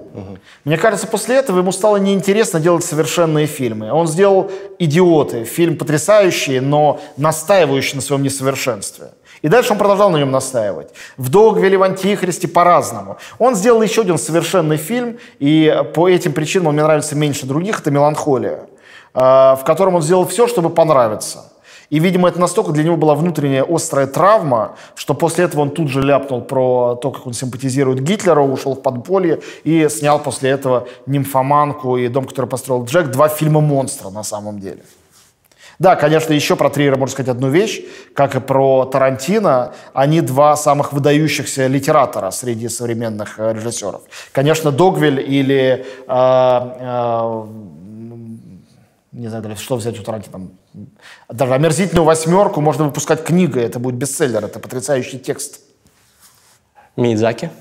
Мне 0.66 0.78
кажется, 0.78 1.08
после 1.08 1.38
этого 1.38 1.60
ему 1.60 1.72
стало 1.72 1.96
неинтересно 1.96 2.60
делать 2.60 2.84
совершенные 2.84 3.48
фильмы. 3.48 3.94
Он 3.94 4.08
сделал 4.08 4.52
«Идиоты», 4.80 5.46
фильм 5.46 5.78
потрясающий, 5.78 6.60
но 6.60 7.00
настаивающий 7.16 7.96
на 7.96 8.02
своем 8.02 8.24
несовершенстве. 8.24 9.12
И 9.42 9.48
дальше 9.48 9.72
он 9.72 9.78
продолжал 9.78 10.10
на 10.10 10.18
нем 10.18 10.32
настаивать. 10.32 10.90
В 11.16 11.30
«Догвиле», 11.30 11.78
в 11.78 11.84
«Антихристе» 11.84 12.50
по-разному. 12.50 13.16
Он 13.40 13.56
сделал 13.56 13.82
еще 13.82 14.02
один 14.02 14.18
совершенный 14.18 14.76
фильм, 14.76 15.18
и 15.40 15.82
по 15.94 16.10
этим 16.10 16.34
причинам 16.34 16.68
он 16.68 16.74
мне 16.74 16.84
нравится 16.84 17.16
меньше 17.16 17.46
других, 17.46 17.80
это 17.80 17.90
«Меланхолия», 17.90 18.66
э, 19.14 19.20
в 19.20 19.62
котором 19.66 19.96
он 19.96 20.02
сделал 20.02 20.28
все, 20.28 20.46
чтобы 20.46 20.70
понравиться. 20.70 21.53
И, 21.94 22.00
видимо, 22.00 22.28
это 22.28 22.40
настолько 22.40 22.72
для 22.72 22.84
него 22.84 22.98
была 22.98 23.14
внутренняя 23.14 23.64
острая 23.64 24.08
травма, 24.08 24.76
что 24.96 25.14
после 25.14 25.46
этого 25.46 25.62
он 25.62 25.70
тут 25.70 25.90
же 25.90 26.02
ляпнул 26.02 26.42
про 26.42 26.96
то, 26.96 27.12
как 27.12 27.28
он 27.28 27.34
симпатизирует 27.34 28.02
Гитлеру, 28.02 28.48
ушел 28.48 28.74
в 28.74 28.82
подполье 28.82 29.42
и 29.64 29.88
снял 29.90 30.18
после 30.18 30.50
этого 30.50 30.88
«Нимфоманку» 31.06 31.98
и 31.98 32.08
«Дом, 32.08 32.26
который 32.26 32.48
построил 32.48 32.84
Джек». 32.84 33.12
Два 33.12 33.30
фильма 33.30 33.62
монстра 33.62 34.10
на 34.10 34.24
самом 34.24 34.60
деле. 34.60 34.82
Да, 35.78 35.96
конечно, 35.96 36.34
еще 36.34 36.56
про 36.56 36.72
Триера 36.72 36.98
можно 36.98 37.14
сказать 37.14 37.30
одну 37.30 37.50
вещь, 37.50 37.82
как 38.16 38.34
и 38.34 38.40
про 38.40 38.86
Тарантино. 38.86 39.74
Они 39.94 40.22
два 40.22 40.56
самых 40.56 40.94
выдающихся 40.94 41.68
литератора 41.68 42.32
среди 42.32 42.70
современных 42.70 43.40
э, 43.40 43.54
режиссеров. 43.54 44.02
Конечно, 44.32 44.72
Догвиль 44.72 45.20
или 45.20 45.86
э, 46.08 46.14
э, 46.80 47.44
не 49.14 49.28
знаю, 49.28 49.44
даже 49.44 49.58
что 49.58 49.76
взять 49.76 50.00
у 50.00 50.04
Тарантино. 50.04 50.32
Там, 50.32 50.52
Даже 51.30 51.54
«Омерзительную 51.54 52.04
восьмерку» 52.04 52.62
можно 52.62 52.86
выпускать 52.86 53.24
книгой, 53.24 53.64
это 53.64 53.80
будет 53.80 53.96
бестселлер, 53.96 54.44
это 54.44 54.60
потрясающий 54.60 55.20
текст. 55.20 55.62
Миядзаки. 56.96 57.52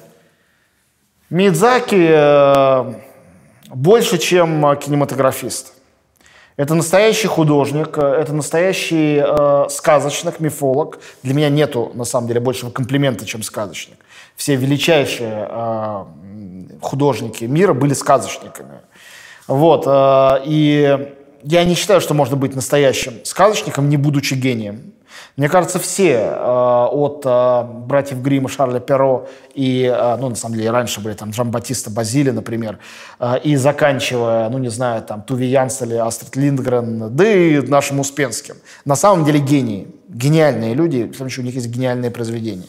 Мидзаки 1.28 2.08
э, 2.10 2.94
больше, 3.68 4.18
чем 4.18 4.66
э, 4.66 4.76
кинематографист. 4.76 5.74
Это 6.56 6.74
настоящий 6.74 7.28
художник, 7.28 7.96
э, 7.96 8.02
это 8.02 8.32
настоящий 8.32 9.22
э, 9.22 9.66
сказочник, 9.70 10.40
мифолог. 10.40 11.00
Для 11.22 11.34
меня 11.34 11.50
нету, 11.50 11.90
на 11.94 12.04
самом 12.04 12.28
деле, 12.28 12.40
большего 12.40 12.70
комплимента, 12.70 13.24
чем 13.26 13.42
сказочник. 13.42 13.96
Все 14.36 14.56
величайшие 14.56 15.48
э, 15.50 16.04
художники 16.80 17.44
мира 17.44 17.74
были 17.74 17.94
сказочниками. 17.94 18.80
Вот, 19.46 19.84
э, 19.86 20.42
и 20.44 21.14
я 21.44 21.64
не 21.64 21.74
считаю, 21.74 22.00
что 22.00 22.14
можно 22.14 22.36
быть 22.36 22.54
настоящим 22.54 23.24
сказочником, 23.24 23.88
не 23.88 23.96
будучи 23.96 24.34
гением. 24.34 24.92
Мне 25.36 25.48
кажется, 25.48 25.78
все 25.78 26.12
э, 26.12 26.86
от 26.90 27.22
э, 27.24 27.64
братьев 27.86 28.20
Гримма, 28.20 28.48
Шарля 28.48 28.80
Перо 28.80 29.28
и, 29.54 29.84
э, 29.84 30.16
ну, 30.18 30.28
на 30.28 30.34
самом 30.34 30.56
деле, 30.56 30.70
раньше 30.70 31.00
были 31.00 31.14
там 31.14 31.30
Джамбатиста 31.30 31.90
Базили, 31.90 32.30
например, 32.30 32.78
э, 33.18 33.38
и 33.42 33.56
заканчивая, 33.56 34.48
ну, 34.50 34.58
не 34.58 34.68
знаю, 34.68 35.02
там, 35.02 35.22
Туви 35.22 35.46
Янс 35.46 35.80
или 35.82 35.94
Астрид 35.94 36.36
Линдгрен, 36.36 37.14
да 37.14 37.26
и 37.26 37.60
нашим 37.60 38.00
Успенским. 38.00 38.56
На 38.84 38.94
самом 38.94 39.24
деле 39.24 39.38
гении, 39.38 39.88
гениальные 40.08 40.74
люди, 40.74 41.04
потому 41.04 41.30
что 41.30 41.40
у 41.40 41.44
них 41.44 41.54
есть 41.54 41.68
гениальные 41.68 42.10
произведения. 42.10 42.68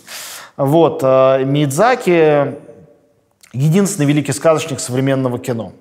Вот, 0.55 1.01
э, 1.03 1.43
Мидзаки 1.43 2.55
единственный 3.51 4.05
великий 4.05 4.31
сказочник 4.31 4.79
современного 4.79 5.37
кино 5.37 5.73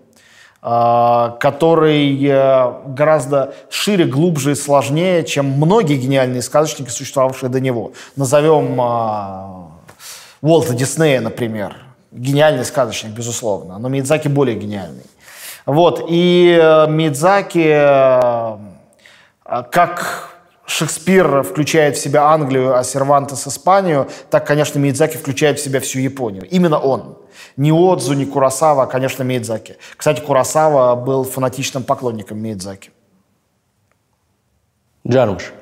который 0.63 2.25
э, 2.25 2.73
гораздо 2.87 3.53
шире, 3.69 4.05
глубже 4.05 4.53
и 4.53 4.55
сложнее, 4.55 5.25
чем 5.25 5.47
многие 5.47 5.97
гениальные 5.97 6.41
сказочники, 6.41 6.89
существовавшие 6.89 7.51
до 7.51 7.59
него. 7.59 7.93
Назовем 8.15 8.81
а, 8.81 9.71
Уолта 10.41 10.75
Диснея, 10.75 11.21
например. 11.21 11.77
Гениальный 12.13 12.65
сказочник, 12.65 13.11
безусловно, 13.11 13.79
но 13.79 13.89
Мидзаки 13.89 14.29
более 14.29 14.55
гениальный. 14.57 15.03
Вот, 15.67 16.05
и 16.09 16.57
э, 16.61 16.87
Мидзаки, 16.89 17.69
э, 17.69 18.59
как 19.71 20.32
Шекспир 20.73 21.43
включает 21.43 21.99
в 21.99 22.01
себя 22.01 22.31
Англию, 22.31 22.75
а 22.75 22.83
Сервантес 22.83 23.47
Испанию, 23.47 24.09
так, 24.31 24.47
конечно, 24.47 24.79
Миядзаки 24.79 25.19
включает 25.19 25.59
в 25.59 25.63
себя 25.63 25.81
всю 25.81 25.99
Японию. 25.99 26.49
Именно 26.49 26.79
он. 26.79 27.19
Ни 27.59 27.71
Отзу, 27.71 28.15
ни 28.15 28.25
Курасава, 28.25 28.85
а, 28.85 28.87
конечно, 28.87 29.23
Миядзаки. 29.23 29.77
Кстати, 29.99 30.23
Курасава 30.23 30.97
был 30.97 31.25
фанатичным 31.25 31.85
поклонником 31.85 32.39
Миядзаки. 32.39 32.91
Джармуш. 35.07 35.53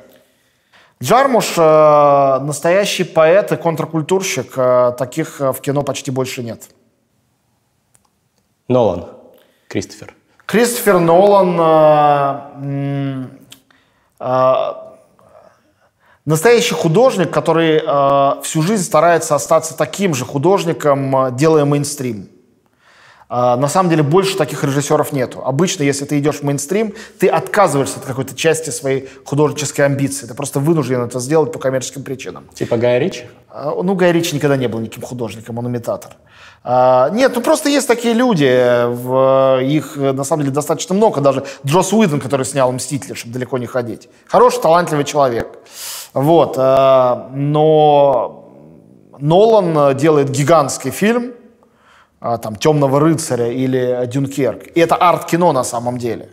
Джармуш 1.02 1.54
э, 1.56 2.38
настоящий 2.42 3.02
поэт 3.02 3.50
и 3.50 3.56
контркультурщик. 3.56 4.52
Э, 4.56 4.92
таких 4.96 5.40
э, 5.40 5.52
в 5.52 5.60
кино 5.60 5.82
почти 5.82 6.12
больше 6.12 6.44
нет. 6.44 6.68
Нолан. 8.68 9.06
Кристофер. 9.66 10.14
Кристофер 10.46 11.00
Нолан 11.00 11.58
э, 12.62 13.26
э, 14.20 14.89
настоящий 16.30 16.74
художник, 16.74 17.30
который 17.30 17.82
э, 17.84 18.42
всю 18.42 18.62
жизнь 18.62 18.84
старается 18.84 19.34
остаться 19.34 19.76
таким 19.76 20.14
же 20.14 20.24
художником, 20.24 21.26
э, 21.26 21.32
делая 21.32 21.64
мейнстрим. 21.64 22.28
А, 23.32 23.56
на 23.56 23.68
самом 23.68 23.90
деле 23.90 24.02
больше 24.02 24.36
таких 24.36 24.64
режиссеров 24.64 25.12
нету. 25.12 25.40
Обычно, 25.44 25.84
если 25.84 26.04
ты 26.04 26.18
идешь 26.18 26.38
в 26.38 26.42
мейнстрим, 26.42 26.94
ты 27.20 27.28
отказываешься 27.28 28.00
от 28.00 28.04
какой-то 28.04 28.34
части 28.34 28.70
своей 28.70 29.08
художественной 29.24 29.86
амбиции. 29.86 30.26
Ты 30.26 30.34
просто 30.34 30.58
вынужден 30.58 31.00
это 31.00 31.20
сделать 31.20 31.52
по 31.52 31.60
коммерческим 31.60 32.02
причинам. 32.02 32.48
Типа 32.54 32.76
Гая 32.76 32.98
Ричи? 32.98 33.26
А, 33.48 33.72
ну, 33.80 33.94
Гай 33.94 34.10
Ричи 34.10 34.34
никогда 34.34 34.56
не 34.56 34.66
был 34.66 34.80
никаким 34.80 35.02
художником, 35.02 35.58
он 35.58 35.68
имитатор. 35.68 36.10
А, 36.64 37.08
нет, 37.10 37.32
ну 37.36 37.40
просто 37.40 37.68
есть 37.68 37.86
такие 37.86 38.14
люди, 38.14 38.84
в, 38.86 39.60
их 39.62 39.96
на 39.96 40.24
самом 40.24 40.42
деле 40.42 40.52
достаточно 40.52 40.94
много, 40.96 41.20
даже 41.20 41.44
Джос 41.64 41.92
Уидон, 41.92 42.20
который 42.20 42.44
снял 42.44 42.70
«Мстители», 42.72 43.14
чтобы 43.14 43.32
далеко 43.32 43.58
не 43.58 43.66
ходить. 43.66 44.08
Хороший, 44.26 44.60
талантливый 44.60 45.04
человек. 45.04 45.56
Вот, 46.12 46.56
но 46.56 48.40
Нолан 49.20 49.96
делает 49.96 50.30
гигантский 50.30 50.90
фильм, 50.90 51.34
а, 52.20 52.36
там, 52.36 52.56
«Темного 52.56 53.00
рыцаря» 53.00 53.50
или 53.50 54.06
«Дюнкерк». 54.06 54.66
И 54.74 54.80
это 54.80 54.94
арт-кино 54.94 55.52
на 55.52 55.64
самом 55.64 55.96
деле. 55.98 56.28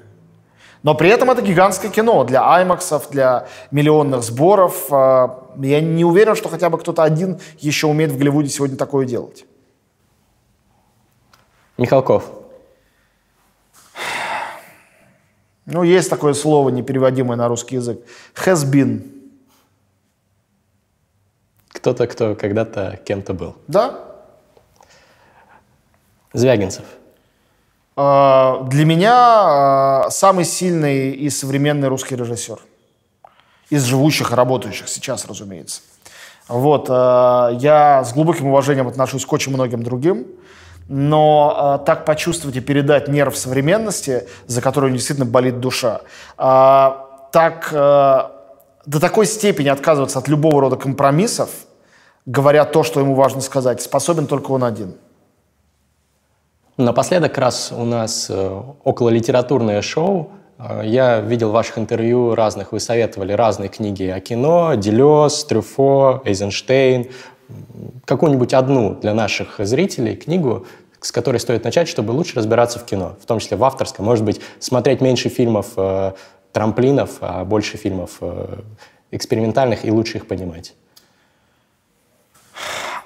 Но 0.84 0.95
при 0.95 1.09
этом 1.09 1.32
это 1.32 1.41
гигантское 1.41 1.89
кино 1.89 2.23
для 2.23 2.53
аймаксов, 2.53 3.09
для 3.09 3.47
миллионных 3.71 4.23
сборов. 4.23 4.91
А, 4.91 5.45
я 5.57 5.80
не 5.82 6.03
уверен, 6.05 6.36
что 6.36 6.49
хотя 6.49 6.69
бы 6.69 6.78
кто-то 6.78 7.03
один 7.03 7.39
еще 7.59 7.88
умеет 7.88 8.11
в 8.11 8.17
Голливуде 8.17 8.49
сегодня 8.49 8.78
такое 8.78 9.05
делать. 9.05 9.45
Михалков. 11.78 12.25
Ну, 15.65 15.84
есть 15.84 16.09
такое 16.09 16.34
слово, 16.34 16.69
непереводимое 16.69 17.38
на 17.38 17.47
русский 17.47 17.75
язык. 17.75 18.01
Has 18.36 18.65
been. 18.65 19.16
Кто-то, 21.78 22.07
кто 22.07 22.36
когда-то 22.36 22.99
кем-то 23.05 23.34
был. 23.34 23.55
Да, 23.67 24.07
Звягинцев. 26.34 26.84
А, 27.95 28.63
для 28.65 28.86
меня 28.86 29.15
а, 29.15 30.07
самый 30.11 30.45
сильный 30.45 31.11
и 31.11 31.30
современный 31.30 31.88
русский 31.88 32.15
режиссер. 32.15 32.59
Из 33.69 33.84
живущих 33.84 34.32
и 34.32 34.36
работающих 34.36 34.88
сейчас, 34.88 35.25
разумеется. 35.25 35.82
Вот, 36.47 36.88
а, 36.89 37.49
я 37.59 38.03
с 38.03 38.13
глубоким 38.13 38.47
уважением 38.47 38.88
отношусь 38.88 39.25
к 39.25 39.34
очень 39.34 39.51
многим 39.51 39.82
другим, 39.82 40.28
но 40.89 41.82
так 41.86 42.05
почувствовать 42.05 42.55
и 42.55 42.61
передать 42.61 43.07
нерв 43.07 43.36
современности, 43.36 44.28
за 44.45 44.61
которую 44.61 44.93
действительно 44.93 45.30
болит 45.30 45.59
душа, 45.59 45.99
так 46.38 47.69
до 47.73 49.01
такой 49.01 49.25
степени 49.25 49.67
отказываться 49.67 50.19
от 50.19 50.30
любого 50.30 50.61
рода 50.61 50.78
компромиссов, 50.78 51.49
говоря 52.28 52.63
то, 52.65 52.84
что 52.84 52.99
ему 52.99 53.15
важно 53.15 53.41
сказать, 53.41 53.82
способен 53.82 54.28
только 54.28 54.51
он 54.51 54.63
один– 54.63 54.93
Напоследок, 56.78 57.36
раз 57.39 57.73
у 57.75 57.86
нас 57.86 58.28
э, 58.30 58.61
около 58.84 59.09
литературное 59.09 59.82
шоу. 59.82 60.30
Э, 60.59 60.82
я 60.86 61.21
видел 61.21 61.49
ваших 61.49 61.80
интервью 61.80 62.36
разных, 62.36 62.71
вы 62.71 62.80
советовали 62.80 63.34
разные 63.34 63.67
книги 63.67 64.03
о 64.03 64.19
кино, 64.19 64.75
Делес, 64.75 65.43
Трюфо, 65.45 66.21
Эйзенштейн. 66.23 67.07
Какую-нибудь 68.05 68.53
одну 68.53 68.93
для 68.93 69.15
наших 69.15 69.55
зрителей 69.57 70.15
книгу, 70.15 70.67
с 71.01 71.11
которой 71.11 71.39
стоит 71.39 71.63
начать, 71.63 71.88
чтобы 71.88 72.11
лучше 72.11 72.36
разбираться 72.36 72.78
в 72.78 72.86
кино, 72.86 73.15
в 73.19 73.25
том 73.25 73.39
числе 73.39 73.57
в 73.57 73.63
авторском. 73.63 74.05
Может 74.05 74.23
быть, 74.23 74.39
смотреть 74.59 75.01
меньше 75.01 75.30
фильмов 75.30 75.69
э, 75.78 76.11
трамплинов, 76.51 77.17
а 77.21 77.43
больше 77.43 77.78
фильмов 77.78 78.17
э, 78.21 78.59
экспериментальных 79.09 79.84
и 79.84 79.89
лучше 79.89 80.17
их 80.17 80.28
понимать 80.28 80.75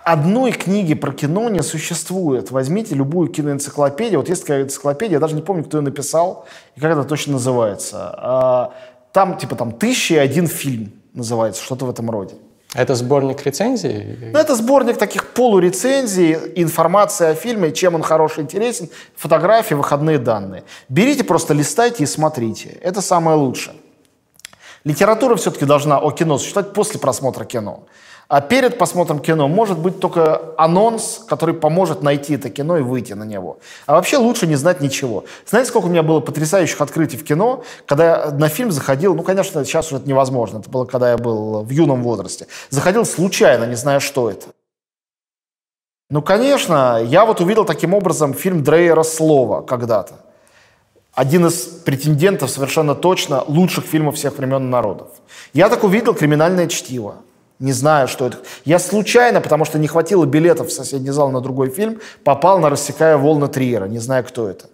одной 0.03 0.51
книги 0.51 0.93
про 0.93 1.11
кино 1.11 1.49
не 1.49 1.61
существует. 1.61 2.51
Возьмите 2.51 2.95
любую 2.95 3.29
киноэнциклопедию. 3.29 4.19
Вот 4.19 4.29
есть 4.29 4.41
такая 4.41 4.63
энциклопедия, 4.63 5.15
я 5.15 5.19
даже 5.19 5.35
не 5.35 5.41
помню, 5.41 5.63
кто 5.63 5.77
ее 5.77 5.83
написал 5.83 6.45
и 6.75 6.79
как 6.79 6.91
это 6.91 7.03
точно 7.03 7.33
называется. 7.33 8.13
А, 8.17 8.73
там, 9.11 9.37
типа, 9.37 9.55
там 9.55 9.71
«Тысяча 9.71 10.15
и 10.15 10.17
один 10.17 10.47
фильм» 10.47 10.91
называется, 11.13 11.61
что-то 11.63 11.85
в 11.85 11.89
этом 11.89 12.09
роде. 12.09 12.35
Это 12.73 12.95
сборник 12.95 13.45
рецензий? 13.45 14.17
Ну, 14.31 14.39
это 14.39 14.55
сборник 14.55 14.97
таких 14.97 15.33
полурецензий, 15.33 16.37
информация 16.55 17.31
о 17.31 17.35
фильме, 17.35 17.73
чем 17.73 17.95
он 17.95 18.01
хороший, 18.01 18.43
интересен, 18.43 18.89
фотографии, 19.17 19.73
выходные 19.73 20.17
данные. 20.17 20.63
Берите, 20.87 21.25
просто 21.25 21.53
листайте 21.53 22.03
и 22.03 22.07
смотрите. 22.07 22.69
Это 22.81 23.01
самое 23.01 23.35
лучшее. 23.35 23.75
Литература 24.85 25.35
все-таки 25.35 25.65
должна 25.65 25.99
о 25.99 26.11
кино 26.11 26.37
существовать 26.37 26.73
после 26.73 26.99
просмотра 26.99 27.43
кино. 27.43 27.83
А 28.31 28.39
перед 28.39 28.77
просмотром 28.77 29.19
кино 29.19 29.49
может 29.49 29.77
быть 29.77 29.99
только 29.99 30.53
анонс, 30.55 31.21
который 31.27 31.53
поможет 31.53 32.01
найти 32.01 32.35
это 32.35 32.49
кино 32.49 32.77
и 32.77 32.81
выйти 32.81 33.11
на 33.11 33.25
него. 33.25 33.57
А 33.87 33.95
вообще 33.95 34.15
лучше 34.15 34.47
не 34.47 34.55
знать 34.55 34.79
ничего. 34.79 35.25
Знаете, 35.45 35.67
сколько 35.67 35.87
у 35.87 35.89
меня 35.89 36.01
было 36.01 36.21
потрясающих 36.21 36.79
открытий 36.79 37.17
в 37.17 37.25
кино, 37.25 37.65
когда 37.85 38.05
я 38.05 38.31
на 38.31 38.47
фильм 38.47 38.71
заходил, 38.71 39.15
ну, 39.15 39.23
конечно, 39.23 39.65
сейчас 39.65 39.87
уже 39.87 39.97
это 39.97 40.07
невозможно, 40.07 40.59
это 40.59 40.69
было, 40.69 40.85
когда 40.85 41.11
я 41.11 41.17
был 41.17 41.63
в 41.63 41.69
юном 41.71 42.03
возрасте. 42.03 42.47
Заходил 42.69 43.03
случайно, 43.03 43.65
не 43.65 43.75
зная, 43.75 43.99
что 43.99 44.31
это. 44.31 44.47
Ну, 46.09 46.21
конечно, 46.21 47.03
я 47.03 47.25
вот 47.25 47.41
увидел 47.41 47.65
таким 47.65 47.93
образом 47.93 48.33
фильм 48.33 48.63
Дрейера 48.63 49.03
«Слово» 49.03 49.61
когда-то. 49.61 50.13
Один 51.13 51.47
из 51.47 51.63
претендентов 51.63 52.49
совершенно 52.49 52.95
точно 52.95 53.43
лучших 53.45 53.83
фильмов 53.83 54.15
всех 54.15 54.37
времен 54.37 54.69
народов. 54.69 55.09
Я 55.51 55.67
так 55.67 55.83
увидел 55.83 56.13
«Криминальное 56.13 56.67
чтиво» 56.67 57.15
не 57.61 57.73
знаю, 57.73 58.07
что 58.07 58.27
это. 58.27 58.39
Я 58.65 58.79
случайно, 58.79 59.39
потому 59.39 59.65
что 59.65 59.77
не 59.77 59.87
хватило 59.87 60.25
билетов 60.25 60.67
в 60.67 60.71
соседний 60.73 61.11
зал 61.11 61.29
на 61.31 61.41
другой 61.41 61.69
фильм, 61.69 62.01
попал 62.23 62.59
на 62.59 62.69
«Рассекая 62.69 63.17
волны 63.17 63.47
Триера», 63.47 63.85
не 63.85 63.99
знаю, 63.99 64.23
кто 64.23 64.49
это. 64.49 64.65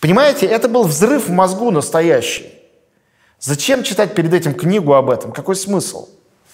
Понимаете, 0.00 0.46
это 0.46 0.68
был 0.68 0.84
взрыв 0.84 1.28
в 1.28 1.32
мозгу 1.32 1.70
настоящий. 1.70 2.54
Зачем 3.40 3.82
читать 3.82 4.14
перед 4.14 4.32
этим 4.32 4.54
книгу 4.54 4.94
об 4.94 5.10
этом? 5.10 5.32
Какой 5.32 5.56
смысл? 5.56 6.08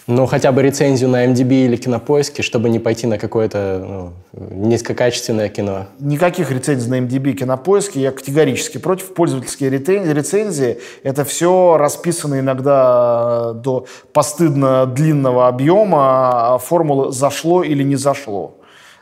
Ну, 0.06 0.26
хотя 0.26 0.52
бы 0.52 0.62
рецензию 0.62 1.10
на 1.10 1.26
MDB 1.26 1.64
или 1.64 1.76
Кинопоиске, 1.76 2.42
чтобы 2.42 2.68
не 2.68 2.78
пойти 2.78 3.08
на 3.08 3.18
какое-то 3.18 3.84
ну, 3.88 4.12
низкокачественное 4.68 5.48
кино. 5.48 5.86
Никаких 5.98 6.52
рецензий 6.52 6.88
на 6.88 7.00
MDB 7.00 7.30
и 7.30 7.34
Кинопоиске 7.34 8.00
я 8.00 8.12
категорически 8.12 8.78
против. 8.78 9.14
Пользовательские 9.14 9.68
рецензии— 9.68 10.78
это 11.02 11.24
все 11.24 11.76
расписано 11.76 12.38
иногда 12.38 13.52
до 13.54 13.86
постыдно 14.12 14.86
длинного 14.86 15.48
объема 15.48 16.60
формулы 16.62 17.10
«зашло» 17.10 17.64
или 17.64 17.82
«не 17.82 17.96
зашло». 17.96 18.54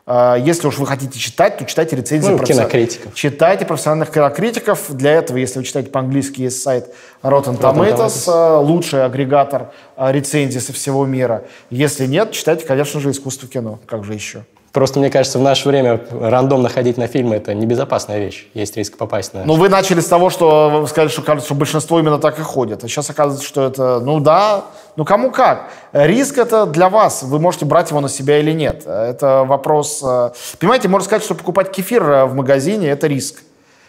А, 0.07 0.37
если 0.37 0.67
уж 0.67 0.79
вы 0.79 0.87
хотите 0.87 1.19
читать, 1.19 1.57
то 1.57 1.65
читайте 1.65 1.97
рецензии 1.97 2.31
ну, 2.31 2.39
кинокритиков. 2.39 3.15
Читайте 3.15 3.65
профессиональных 3.65 4.11
кинокритиков. 4.11 4.95
Для 4.95 5.13
этого, 5.13 5.39
если 5.39 5.59
вы 5.59 5.65
читаете 5.65 5.91
по-английски, 5.91 6.43
есть 6.43 6.63
сайт 6.63 6.93
Rotten 7.23 7.59
Tomatoes, 7.59 7.97
Rotten 7.97 8.27
Tomatoes. 8.27 8.61
лучший 8.63 9.05
агрегатор 9.05 9.73
а, 9.97 10.13
рецензий 10.13 10.61
со 10.61 10.75
всего 10.75 11.07
мира. 11.07 11.45
Если 11.71 12.07
нет, 12.07 12.33
читайте, 12.33 12.67
конечно 12.67 13.01
же, 13.01 13.11
искусство 13.13 13.49
кино. 13.49 13.79
Как 13.87 14.05
же 14.05 14.13
еще? 14.13 14.45
Просто, 14.75 14.99
мне 14.99 15.09
кажется, 15.09 15.39
в 15.39 15.43
наше 15.43 15.69
время 15.69 16.01
рандомно 16.11 16.69
ходить 16.69 16.97
на 16.97 17.07
фильмы– 17.07 17.37
это 17.37 17.55
небезопасная 17.55 18.19
вещь. 18.19 18.49
Есть 18.55 18.77
риск 18.77 18.97
попасть 18.97 19.33
на... 19.33 19.45
Ну, 19.45 19.55
вы 19.55 19.69
начали 19.69 20.01
с 20.01 20.07
того, 20.07 20.31
что 20.31 20.81
вы 20.81 20.89
сказали, 20.89 21.11
что 21.11 21.23
кажется, 21.23 21.47
что 21.47 21.55
большинство 21.55 22.01
именно 22.01 22.19
так 22.19 22.41
и 22.41 22.43
ходит. 22.43 22.83
А 22.83 22.89
сейчас 22.89 23.09
оказывается, 23.09 23.47
что 23.47 23.65
это, 23.65 24.01
ну 24.01 24.19
да, 24.19 24.65
ну 24.97 25.05
кому 25.05 25.31
как. 25.31 25.71
Риск 25.93 26.39
это 26.39 26.67
для 26.67 26.89
вас. 26.89 27.23
Вы 27.23 27.39
можете 27.39 27.67
брать 27.67 27.91
его 27.91 28.01
на 28.01 28.09
себя 28.09 28.41
или 28.41 28.51
нет. 28.51 28.85
Это 28.85 29.45
вопрос... 29.45 30.03
Э, 30.05 30.33
понимаете, 30.59 30.89
можно 30.89 31.07
сказать, 31.07 31.23
что 31.23 31.37
покупать 31.37 31.71
кефир 31.71 32.03
э, 32.03 32.25
в 32.25 32.35
магазине– 32.35 32.89
это 32.91 33.07
риск. 33.07 33.45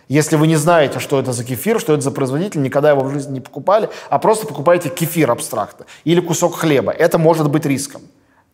Если 0.07 0.35
вы 0.35 0.45
не 0.45 0.55
знаете, 0.55 0.99
что 0.99 1.19
это 1.19 1.33
за 1.33 1.43
кефир, 1.43 1.79
что 1.79 1.93
это 1.93 2.03
за 2.03 2.11
производитель, 2.11 2.61
никогда 2.61 2.91
его 2.91 3.01
в 3.01 3.11
жизни 3.11 3.33
не 3.33 3.41
покупали, 3.41 3.89
а 4.11 4.19
просто 4.19 4.45
покупаете 4.45 4.89
кефир 4.89 5.31
абстрактно 5.31 5.87
или 6.03 6.19
кусок 6.19 6.57
хлеба, 6.57 6.91
это 6.91 7.17
может 7.17 7.49
быть 7.49 7.65
риском. 7.65 8.03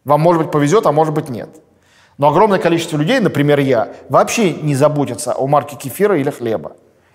Вам, 0.05 0.21
может 0.21 0.43
быть, 0.43 0.51
повезет, 0.51 0.85
а 0.85 0.93
может 0.93 1.13
быть, 1.13 1.27
нет. 1.27 1.49
Но 2.21 2.27
огромное 2.27 2.59
количество 2.59 2.97
людей, 2.97 3.19
например, 3.19 3.59
я, 3.61 3.93
вообще 4.07 4.53
не 4.53 4.75
заботятся 4.75 5.33
о 5.33 5.47
марке 5.47 5.75
кефира 5.75 6.15
или 6.19 6.29
хлеба. 6.29 6.73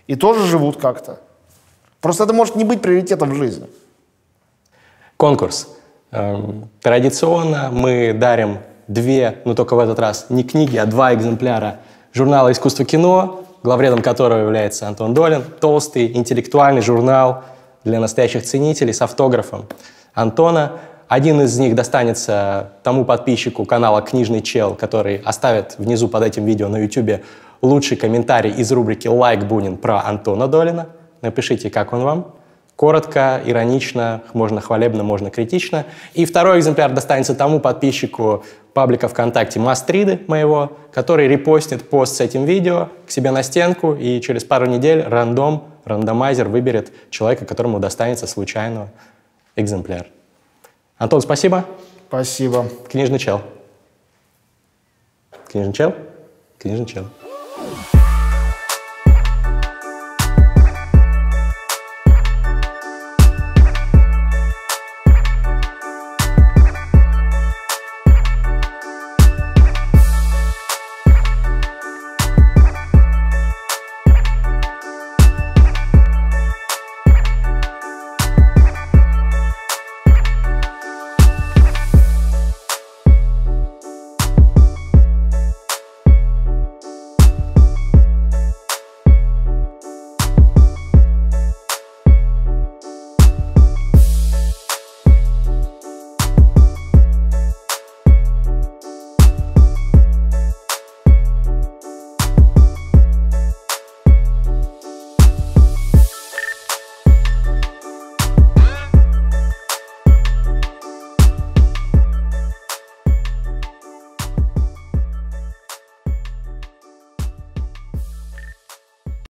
И 0.08 0.16
тоже 0.16 0.44
живут 0.44 0.78
как-то. 0.80 1.20
Просто 2.00 2.24
это 2.24 2.32
может 2.32 2.56
не 2.56 2.64
быть 2.64 2.82
приоритетом 2.82 3.30
в 3.30 3.36
жизни. 3.36 3.68
Конкурс. 5.16 5.68
Эм, 6.10 6.68
Традиционно 6.80 7.70
мы 7.70 8.14
дарим 8.14 8.58
две, 8.88 9.38
но 9.44 9.54
только 9.54 9.76
в 9.76 9.78
этот 9.78 10.00
раз 10.00 10.26
не 10.28 10.42
книги, 10.42 10.76
а 10.76 10.86
два 10.86 11.14
экземпляра 11.14 11.78
журнала 12.12 12.50
«Искусство 12.50 12.84
кино», 12.84 13.44
главредом 13.62 14.02
которого 14.02 14.40
является 14.40 14.88
Антон 14.88 15.14
Долин. 15.14 15.44
Толстый, 15.60 16.16
интеллектуальный 16.16 16.82
журнал 16.82 17.44
для 17.84 18.00
настоящих 18.00 18.42
ценителей 18.42 18.92
с 18.92 19.00
автографом 19.00 19.66
Антона. 20.14 20.80
Один 21.08 21.40
из 21.40 21.56
них 21.56 21.76
достанется 21.76 22.72
тому 22.82 23.04
подписчику 23.04 23.64
канала 23.64 24.02
«Книжный 24.02 24.42
чел», 24.42 24.74
который 24.74 25.18
оставит 25.24 25.76
внизу 25.78 26.08
под 26.08 26.24
этим 26.24 26.44
видео 26.44 26.68
на 26.68 26.78
YouTube 26.78 27.22
лучший 27.62 27.96
комментарий 27.96 28.50
из 28.50 28.72
рубрики 28.72 29.06
«Лайк 29.06 29.44
Бунин» 29.44 29.76
про 29.76 30.04
Антона 30.04 30.48
Долина. 30.48 30.88
Напишите, 31.22 31.70
как 31.70 31.92
он 31.92 32.02
вам. 32.02 32.34
Коротко, 32.74 33.40
иронично, 33.44 34.22
можно 34.32 34.60
хвалебно, 34.60 35.04
можно 35.04 35.30
критично. 35.30 35.86
И 36.14 36.24
второй 36.24 36.58
экземпляр 36.58 36.92
достанется 36.92 37.36
тому 37.36 37.60
подписчику 37.60 38.44
паблика 38.74 39.06
ВКонтакте 39.06 39.60
Мастриды 39.60 40.20
моего, 40.26 40.72
который 40.92 41.28
репостит 41.28 41.88
пост 41.88 42.16
с 42.16 42.20
этим 42.20 42.44
видео 42.44 42.88
к 43.06 43.12
себе 43.12 43.30
на 43.30 43.44
стенку, 43.44 43.94
и 43.94 44.20
через 44.20 44.42
пару 44.44 44.66
недель 44.66 45.02
рандом, 45.02 45.64
рандомайзер 45.84 46.48
выберет 46.48 46.92
человека, 47.10 47.46
которому 47.46 47.78
достанется 47.78 48.26
случайно 48.26 48.88
экземпляр. 49.54 50.06
Антон, 50.98 51.20
спасибо. 51.20 51.64
Спасибо. 52.08 52.66
Книжный 52.88 53.18
чел. 53.18 53.42
Книжный 55.48 55.72
чел? 55.72 55.94
Книжный 56.58 56.86
чел. 56.86 57.06